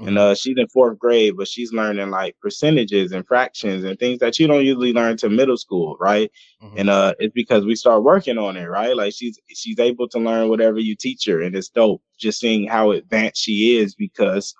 And 0.00 0.16
uh 0.18 0.34
she's 0.34 0.56
in 0.56 0.68
fourth 0.68 0.98
grade 0.98 1.34
but 1.36 1.48
she's 1.48 1.72
learning 1.72 2.10
like 2.10 2.36
percentages 2.40 3.12
and 3.12 3.26
fractions 3.26 3.84
and 3.84 3.98
things 3.98 4.20
that 4.20 4.38
you 4.38 4.46
don't 4.46 4.64
usually 4.64 4.92
learn 4.92 5.16
to 5.18 5.28
middle 5.28 5.56
school 5.56 5.96
right? 6.00 6.30
Mhm. 6.62 6.72
and 6.78 6.90
uh 6.90 7.14
it's 7.18 7.32
because 7.34 7.64
we 7.64 7.74
start 7.74 8.04
working 8.04 8.38
on 8.38 8.56
it 8.56 8.66
right? 8.66 8.96
Like 8.96 9.12
she's 9.12 9.38
she's 9.54 9.78
able 9.80 10.08
to 10.10 10.18
learn 10.18 10.48
whatever 10.48 10.78
you 10.78 10.94
teach 10.94 11.26
her 11.26 11.40
and 11.42 11.54
it's 11.56 11.68
dope 11.68 12.00
just 12.18 12.38
seeing 12.40 12.68
how 12.68 12.92
advanced 12.92 13.42
she 13.42 13.76
is 13.76 13.94
because 13.94 14.54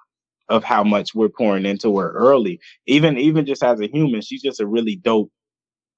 of 0.48 0.64
how 0.64 0.82
much 0.84 1.14
we're 1.14 1.28
pouring 1.28 1.66
into 1.66 1.98
her 1.98 2.12
early 2.12 2.60
even 2.86 3.18
even 3.18 3.46
just 3.46 3.62
as 3.62 3.80
a 3.80 3.86
human 3.88 4.20
she's 4.20 4.42
just 4.42 4.60
a 4.60 4.66
really 4.66 4.96
dope 4.96 5.30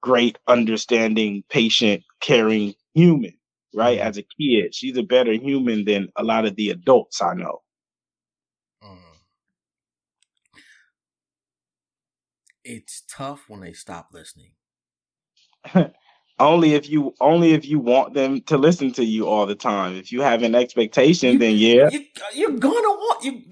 great 0.03 0.39
understanding 0.47 1.43
patient 1.51 2.03
caring 2.21 2.75
human 2.95 3.35
right 3.75 3.99
Mhm. 3.99 4.03
as 4.05 4.19
a 4.19 4.23
kid 4.41 4.75
she's 4.75 4.97
a 4.97 5.03
better 5.03 5.33
human 5.33 5.85
than 5.85 6.09
a 6.17 6.25
lot 6.25 6.47
of 6.47 6.57
the 6.57 6.71
adults 6.71 7.23
i 7.23 7.35
know 7.35 7.61
Mm. 8.83 8.99
It's 12.65 13.03
tough 13.11 13.45
when 13.49 13.61
they 13.61 13.73
stop 13.73 14.09
listening. 14.13 14.53
only 16.39 16.75
if 16.75 16.89
you 16.89 17.15
only 17.21 17.53
if 17.53 17.67
you 17.67 17.79
want 17.79 18.15
them 18.15 18.41
to 18.43 18.57
listen 18.57 18.93
to 18.93 19.05
you 19.05 19.27
all 19.27 19.45
the 19.47 19.55
time 19.55 19.95
if 19.95 20.11
you 20.11 20.23
have 20.23 20.43
an 20.43 20.55
expectation 20.55 21.39
then 21.39 21.55
yeah 21.57 21.89
You, 21.91 22.05
you're 22.35 22.59
gonna 22.59 22.75
want 22.89 23.25
you. 23.25 23.43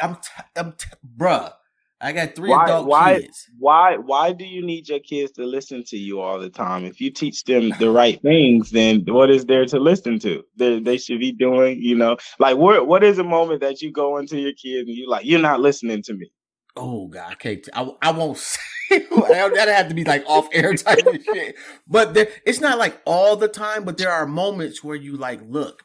I'm, 0.00 0.14
t- 0.16 0.20
I'm, 0.56 0.72
t- 0.72 0.86
bruh. 1.16 1.52
I 2.00 2.12
got 2.12 2.36
three 2.36 2.50
Why- 2.50 2.64
adult 2.64 2.86
why- 2.86 3.20
kids. 3.22 3.44
why 3.58 3.96
why 3.96 4.32
do 4.32 4.44
you 4.44 4.64
need 4.64 4.88
your 4.88 5.00
kids 5.00 5.32
to 5.32 5.44
listen 5.44 5.82
to 5.88 5.96
you 5.96 6.20
all 6.20 6.38
the 6.38 6.48
time 6.48 6.84
if 6.84 7.00
you 7.00 7.10
teach 7.10 7.42
them 7.42 7.70
the 7.80 7.90
right 7.90 8.22
things 8.22 8.70
then 8.70 9.04
what 9.08 9.30
is 9.30 9.46
there 9.46 9.66
to 9.66 9.80
listen 9.80 10.20
to 10.20 10.44
they, 10.56 10.78
they 10.78 10.96
should 10.96 11.18
be 11.18 11.32
doing 11.32 11.82
you 11.82 11.96
know 11.96 12.16
like 12.38 12.56
what 12.56 12.86
what 12.86 13.02
is 13.02 13.18
a 13.18 13.24
moment 13.24 13.60
that 13.62 13.82
you 13.82 13.90
go 13.90 14.16
into 14.18 14.38
your 14.38 14.52
kids 14.52 14.86
and 14.88 14.96
you 14.96 15.08
like 15.10 15.26
you're 15.26 15.40
not 15.40 15.58
listening 15.58 16.00
to 16.04 16.14
me 16.14 16.30
Oh 16.76 17.08
God, 17.08 17.32
I 17.32 17.34
can't. 17.34 17.60
T- 17.64 17.70
I, 17.74 17.90
I 18.00 18.12
won't 18.12 18.36
say 18.38 18.60
that. 18.90 19.64
Had 19.68 19.88
to 19.88 19.94
be 19.96 20.04
like 20.04 20.24
off 20.28 20.46
air 20.52 20.72
type 20.74 21.04
of 21.04 21.18
shit. 21.24 21.56
But 21.88 22.14
there, 22.14 22.28
it's 22.46 22.60
not 22.60 22.78
like 22.78 23.00
all 23.04 23.34
the 23.34 23.48
time. 23.48 23.82
But 23.82 23.98
there 23.98 24.12
are 24.12 24.26
moments 24.26 24.84
where 24.84 24.94
you 24.94 25.16
like, 25.16 25.40
look, 25.48 25.82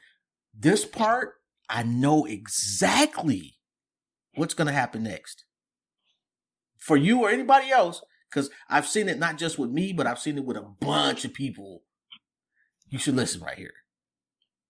this 0.56 0.86
part, 0.86 1.34
I 1.68 1.82
know 1.82 2.26
exactly 2.26 3.56
what's 4.36 4.54
gonna 4.54 4.74
happen 4.74 5.04
next 5.04 5.46
for 6.80 6.98
you 6.98 7.22
or 7.22 7.30
anybody 7.30 7.72
else. 7.72 8.02
Because 8.30 8.50
I've 8.70 8.88
seen 8.88 9.10
it 9.10 9.20
not 9.20 9.38
just 9.38 9.60
with 9.60 9.70
me, 9.70 9.94
but 9.94 10.08
I've 10.08 10.20
seen 10.20 10.38
it 10.38 10.46
with 10.46 10.58
a 10.58 10.64
bunch 10.82 11.24
of 11.26 11.34
people. 11.34 11.84
You 12.90 13.00
should 13.00 13.16
listen 13.16 13.42
right 13.42 13.58
here. 13.58 13.74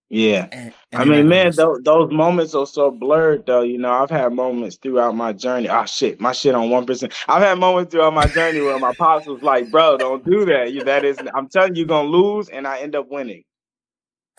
yeah 0.10 0.48
And, 0.52 0.74
I 0.94 1.06
mean, 1.06 1.28
man, 1.30 1.54
those, 1.56 1.82
those 1.84 2.12
moments 2.12 2.56
are 2.56 2.68
so 2.68 2.92
blurred, 2.92 3.46
though. 3.48 3.64
You 3.64 3.78
know, 3.80 3.92
I've 3.92 4.10
had 4.12 4.34
moments 4.34 4.78
throughout 4.78 5.16
my 5.16 5.34
journey. 5.34 5.70
Ah, 5.70 5.86
shit, 5.86 6.20
my 6.22 6.34
shit 6.34 6.56
on 6.56 6.70
one 6.70 6.86
percent. 6.86 7.14
I've 7.28 7.44
had 7.44 7.60
moments 7.60 7.92
throughout 7.92 8.14
my 8.14 8.28
journey 8.28 8.62
where 8.62 8.80
my 8.80 8.94
pops 8.94 9.28
was 9.28 9.42
like, 9.44 9.72
"Bro, 9.72 9.98
don't 9.98 10.26
do 10.26 10.46
that. 10.46 10.74
You 10.74 10.84
that 10.86 11.06
is, 11.06 11.18
I'm 11.36 11.50
telling 11.50 11.76
you, 11.76 11.82
you're 11.82 11.88
gonna 11.88 12.10
lose," 12.10 12.50
and 12.50 12.68
I 12.68 12.80
end 12.80 12.96
up 12.96 13.10
winning. 13.10 13.44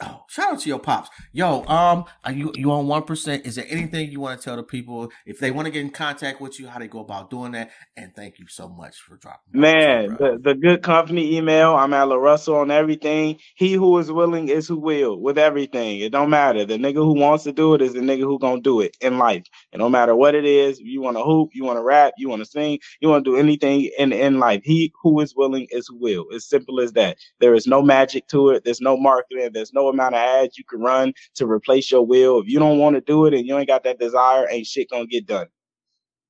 Oh, 0.02 0.24
shout 0.28 0.54
out 0.54 0.60
to 0.60 0.68
your 0.68 0.80
pops. 0.80 1.08
Yo, 1.32 1.64
um, 1.66 2.04
are 2.24 2.32
you 2.32 2.52
you 2.56 2.72
on 2.72 2.88
one 2.88 3.04
percent? 3.04 3.46
Is 3.46 3.54
there 3.54 3.66
anything 3.68 4.10
you 4.10 4.18
want 4.18 4.40
to 4.40 4.44
tell 4.44 4.56
the 4.56 4.64
people 4.64 5.12
if 5.24 5.38
they 5.38 5.52
want 5.52 5.66
to 5.66 5.70
get 5.70 5.82
in 5.82 5.90
contact 5.90 6.40
with 6.40 6.58
you, 6.58 6.66
how 6.66 6.80
they 6.80 6.88
go 6.88 6.98
about 6.98 7.30
doing 7.30 7.52
that? 7.52 7.70
And 7.96 8.12
thank 8.16 8.40
you 8.40 8.46
so 8.48 8.68
much 8.68 8.96
for 8.96 9.16
dropping. 9.16 9.60
Man, 9.60 10.16
the, 10.18 10.40
the 10.42 10.54
good 10.56 10.82
company 10.82 11.36
email. 11.36 11.76
I'm 11.76 11.94
at 11.94 12.08
LaRussell 12.08 12.62
on 12.62 12.72
everything. 12.72 13.38
He 13.54 13.74
who 13.74 13.96
is 13.98 14.10
willing 14.10 14.48
is 14.48 14.66
who 14.66 14.80
will 14.80 15.20
with 15.20 15.38
everything. 15.38 16.00
It 16.00 16.10
don't 16.10 16.30
matter. 16.30 16.64
The 16.64 16.76
nigga 16.76 16.96
who 16.96 17.14
wants 17.14 17.44
to 17.44 17.52
do 17.52 17.74
it 17.74 17.82
is 17.82 17.92
the 17.92 18.00
nigga 18.00 18.22
who 18.22 18.40
gonna 18.40 18.60
do 18.60 18.80
it 18.80 18.96
in 19.00 19.18
life. 19.18 19.44
It 19.74 19.78
don't 19.78 19.90
matter 19.90 20.14
what 20.14 20.36
it 20.36 20.44
is. 20.44 20.78
You 20.78 21.02
want 21.02 21.16
to 21.16 21.24
hoop, 21.24 21.50
you 21.52 21.64
want 21.64 21.78
to 21.78 21.82
rap, 21.82 22.14
you 22.16 22.28
want 22.28 22.44
to 22.44 22.48
sing, 22.48 22.78
you 23.00 23.08
want 23.08 23.24
to 23.24 23.30
do 23.32 23.36
anything 23.36 23.90
in 23.98 24.12
in 24.12 24.38
life. 24.38 24.60
He 24.62 24.92
who 25.02 25.20
is 25.20 25.34
willing 25.34 25.66
is 25.70 25.88
who 25.88 25.98
will. 25.98 26.26
It's 26.30 26.48
simple 26.48 26.80
as 26.80 26.92
that. 26.92 27.18
There 27.40 27.54
is 27.54 27.66
no 27.66 27.82
magic 27.82 28.28
to 28.28 28.50
it. 28.50 28.62
There's 28.64 28.80
no 28.80 28.96
marketing. 28.96 29.50
There's 29.52 29.72
no 29.72 29.88
amount 29.88 30.14
of 30.14 30.20
ads 30.20 30.56
you 30.56 30.62
can 30.64 30.80
run 30.80 31.12
to 31.34 31.50
replace 31.50 31.90
your 31.90 32.06
will. 32.06 32.40
If 32.40 32.46
you 32.46 32.60
don't 32.60 32.78
want 32.78 32.94
to 32.94 33.00
do 33.00 33.26
it 33.26 33.34
and 33.34 33.44
you 33.44 33.58
ain't 33.58 33.66
got 33.66 33.82
that 33.82 33.98
desire, 33.98 34.46
ain't 34.48 34.68
shit 34.68 34.90
gonna 34.90 35.06
get 35.06 35.26
done. 35.26 35.48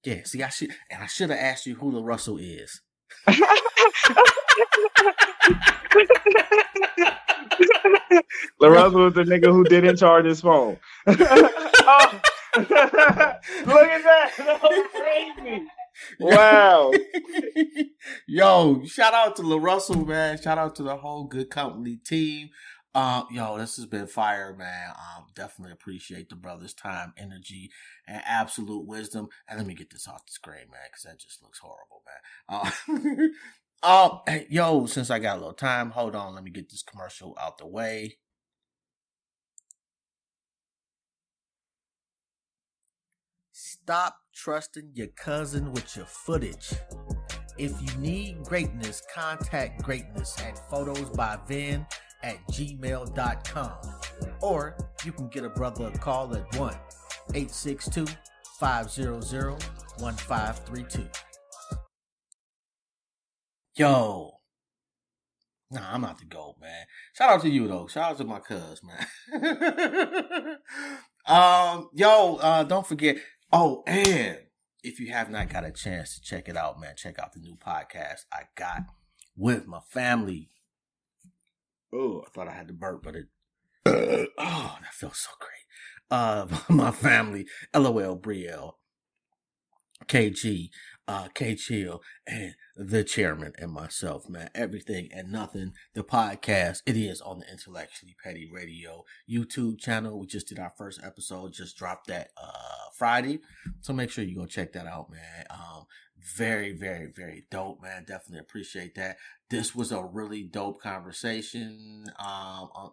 yeah, 0.05 0.23
see, 0.25 0.43
I 0.43 0.49
should 0.49 0.71
and 0.91 1.03
I 1.03 1.07
should 1.07 1.29
have 1.29 1.39
asked 1.39 1.67
you 1.67 1.75
who 1.75 1.93
LaRussell 1.93 2.39
is. 2.41 2.81
LaRussell 8.61 9.05
was 9.05 9.15
the 9.15 9.25
nigga 9.25 9.53
who 9.53 9.65
didn't 9.65 9.99
charge 9.99 10.25
his 10.25 10.41
phone. 10.41 10.79
Oh. 11.07 12.21
Look 12.57 12.71
at 12.71 14.03
that. 14.03 14.31
That 14.39 15.35
crazy. 15.37 15.67
Wow. 16.21 16.93
yo, 18.27 18.85
shout 18.85 19.15
out 19.15 19.37
to 19.37 19.43
LaRussell, 19.43 20.07
man. 20.07 20.41
Shout 20.41 20.59
out 20.59 20.75
to 20.77 20.83
the 20.83 20.97
whole 20.97 21.25
good 21.25 21.51
company 21.51 21.97
team. 21.97 22.51
Um, 22.95 23.27
yo, 23.33 23.59
this 23.59 23.77
has 23.77 23.87
been 23.87 24.07
fire, 24.07 24.55
man. 24.57 24.91
Um, 24.91 25.27
definitely 25.35 25.73
appreciate 25.73 26.29
the 26.29 26.37
brother's 26.37 26.75
time, 26.75 27.13
energy, 27.17 27.71
and 28.07 28.23
absolute 28.25 28.87
wisdom. 28.87 29.29
And 29.49 29.59
let 29.59 29.67
me 29.67 29.75
get 29.75 29.91
this 29.91 30.07
off 30.07 30.27
the 30.27 30.33
screen, 30.33 30.71
man, 30.71 30.81
because 30.91 31.03
that 31.03 31.19
just 31.19 31.43
looks 31.43 31.59
horrible, 31.59 32.03
man. 32.07 32.21
Uh, 32.49 33.29
oh, 33.83 34.23
hey, 34.29 34.47
yo, 34.49 34.87
since 34.87 35.11
I 35.11 35.19
got 35.19 35.37
a 35.37 35.41
little 35.41 35.55
time, 35.55 35.91
hold 35.91 36.15
on. 36.15 36.35
Let 36.35 36.45
me 36.45 36.53
get 36.53 36.71
this 36.71 36.85
commercial 36.85 37.37
out 37.41 37.59
the 37.59 37.67
way. 37.67 38.19
Stop 43.85 44.17
trusting 44.35 44.93
your 44.95 45.09
cousin 45.09 45.71
with 45.71 45.95
your 45.95 46.07
footage. 46.07 46.73
If 47.59 47.73
you 47.83 47.99
need 47.99 48.43
greatness, 48.43 49.03
contact 49.15 49.83
greatness 49.83 50.41
at 50.41 50.57
photosbyvin 50.71 51.87
at 52.23 52.49
gmail.com. 52.49 53.73
Or 54.41 54.79
you 55.05 55.13
can 55.13 55.29
get 55.29 55.45
a 55.45 55.51
brother 55.51 55.93
a 55.93 55.99
call 55.99 56.35
at 56.35 56.57
1 56.57 56.75
862 57.35 58.07
500 58.59 59.63
1532. 59.99 61.07
yo, 63.77 64.31
nah, 65.71 65.93
I'm 65.93 66.01
not 66.01 66.19
the 66.19 66.25
goat, 66.25 66.55
man. 66.59 66.87
Shout 67.13 67.29
out 67.29 67.43
to 67.43 67.51
you 67.51 67.69
though. 67.69 67.87
Shout 67.87 68.13
out 68.13 68.17
to 68.17 68.25
my 68.25 68.39
cuz, 68.39 68.81
man. 68.83 69.07
um, 71.27 71.91
yo, 71.93 72.37
uh, 72.37 72.63
don't 72.65 72.87
forget. 72.87 73.19
Oh, 73.57 73.85
and 73.87 74.39
if 74.83 74.99
you 74.99 75.13
have 75.13 75.31
not 75.31 75.49
got 75.49 75.65
a 75.65 75.71
chance 75.71 76.17
to 76.17 76.21
check 76.21 76.49
it 76.49 76.57
out, 76.57 76.81
man, 76.81 76.95
check 76.97 77.21
out 77.21 77.35
the 77.35 77.39
new 77.39 77.55
podcast 77.55 78.23
I 78.33 78.49
got 78.57 78.83
with 79.37 79.69
my 79.69 79.79
family. 79.79 80.51
Oh, 81.95 82.25
I 82.27 82.31
thought 82.31 82.49
I 82.49 82.53
had 82.53 82.67
to 82.67 82.75
burp, 82.75 83.05
but 83.05 83.15
it. 83.15 83.27
oh, 83.87 84.79
that 84.81 84.93
feels 84.93 85.19
so 85.19 85.31
great. 85.39 86.11
Uh, 86.11 86.49
my 86.69 86.91
family, 86.91 87.47
LOL 87.73 88.19
Brielle, 88.19 88.73
KG, 90.07 90.71
uh, 91.07 91.29
K 91.35 91.55
Chill, 91.55 92.03
and 92.27 92.55
the 92.77 93.05
chairman 93.05 93.53
and 93.59 93.73
myself, 93.73 94.29
man. 94.29 94.51
Everything 94.55 95.09
and 95.13 95.31
nothing. 95.31 95.73
The 95.95 96.03
podcast, 96.05 96.83
it 96.87 96.97
is 96.97 97.21
on 97.21 97.41
the 97.41 97.51
Intellectually 97.51 98.17
Petty 98.23 98.49
Radio 98.51 99.05
YouTube 99.31 99.79
channel. 99.79 100.19
We 100.19 100.27
just 100.27 100.49
did 100.49 100.59
our 100.59 100.73
first 100.77 101.01
episode, 101.05 101.53
just 101.53 101.77
dropped 101.77 102.07
that 102.09 102.31
uh 102.37 102.91
Friday. 102.97 103.41
So 103.81 103.93
make 103.93 104.11
sure 104.11 104.25
you 104.25 104.37
go 104.37 104.47
check 104.47 104.73
that 104.73 104.87
out, 104.87 105.11
man. 105.11 105.45
Um, 105.51 105.85
very, 106.37 106.73
very, 106.73 107.13
very 107.15 107.45
dope, 107.51 107.83
man. 107.83 108.05
Definitely 108.07 108.39
appreciate 108.39 108.95
that. 108.95 109.17
This 109.51 109.75
was 109.75 109.93
a 109.93 110.03
really 110.03 110.43
dope 110.43 110.81
conversation. 110.81 112.07
Um, 112.19 112.71
uh, 112.75 112.89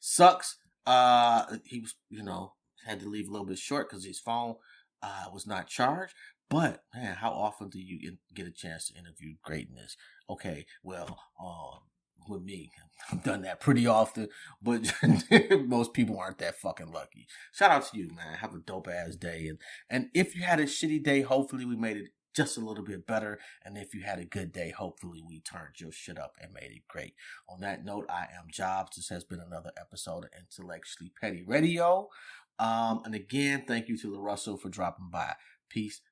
sucks. 0.00 0.56
Uh, 0.86 1.56
he 1.64 1.80
was, 1.80 1.96
you 2.08 2.22
know, 2.22 2.54
had 2.86 3.00
to 3.00 3.08
leave 3.08 3.28
a 3.28 3.32
little 3.32 3.46
bit 3.46 3.58
short 3.58 3.90
because 3.90 4.04
his 4.04 4.20
phone 4.20 4.54
uh, 5.02 5.24
was 5.32 5.46
not 5.46 5.66
charged. 5.66 6.14
But 6.48 6.84
man, 6.94 7.16
how 7.16 7.30
often 7.30 7.68
do 7.68 7.80
you 7.80 8.16
get 8.34 8.46
a 8.46 8.52
chance 8.52 8.88
to 8.88 8.98
interview 8.98 9.34
greatness? 9.42 9.96
Okay, 10.30 10.66
well, 10.82 11.18
um, 11.42 11.80
with 12.28 12.42
me, 12.42 12.70
I've 13.12 13.24
done 13.24 13.42
that 13.42 13.60
pretty 13.60 13.86
often, 13.86 14.28
but 14.62 14.92
most 15.66 15.92
people 15.92 16.18
aren't 16.18 16.38
that 16.38 16.60
fucking 16.60 16.92
lucky. 16.92 17.26
Shout 17.52 17.70
out 17.70 17.88
to 17.90 17.98
you, 17.98 18.08
man. 18.14 18.38
Have 18.38 18.54
a 18.54 18.58
dope 18.58 18.88
ass 18.88 19.16
day, 19.16 19.48
and 19.48 19.58
and 19.90 20.08
if 20.14 20.36
you 20.36 20.42
had 20.42 20.60
a 20.60 20.64
shitty 20.64 21.02
day, 21.02 21.22
hopefully 21.22 21.64
we 21.64 21.76
made 21.76 21.96
it 21.96 22.10
just 22.36 22.58
a 22.58 22.60
little 22.60 22.84
bit 22.84 23.06
better. 23.06 23.40
And 23.64 23.78
if 23.78 23.94
you 23.94 24.02
had 24.02 24.18
a 24.18 24.24
good 24.26 24.52
day, 24.52 24.70
hopefully 24.70 25.22
we 25.26 25.40
turned 25.40 25.80
your 25.80 25.90
shit 25.90 26.18
up 26.18 26.34
and 26.40 26.52
made 26.52 26.70
it 26.70 26.86
great. 26.86 27.14
On 27.48 27.60
that 27.60 27.84
note, 27.84 28.04
I 28.10 28.26
am 28.38 28.48
Jobs. 28.52 28.96
This 28.96 29.08
has 29.08 29.24
been 29.24 29.40
another 29.40 29.72
episode 29.80 30.24
of 30.24 30.30
Intellectually 30.38 31.10
Petty 31.18 31.42
Radio. 31.46 32.08
Um, 32.58 33.00
and 33.04 33.14
again, 33.14 33.64
thank 33.66 33.88
you 33.88 33.96
to 33.98 34.20
Russell 34.20 34.58
for 34.58 34.68
dropping 34.68 35.08
by. 35.10 35.34
Peace. 35.70 36.00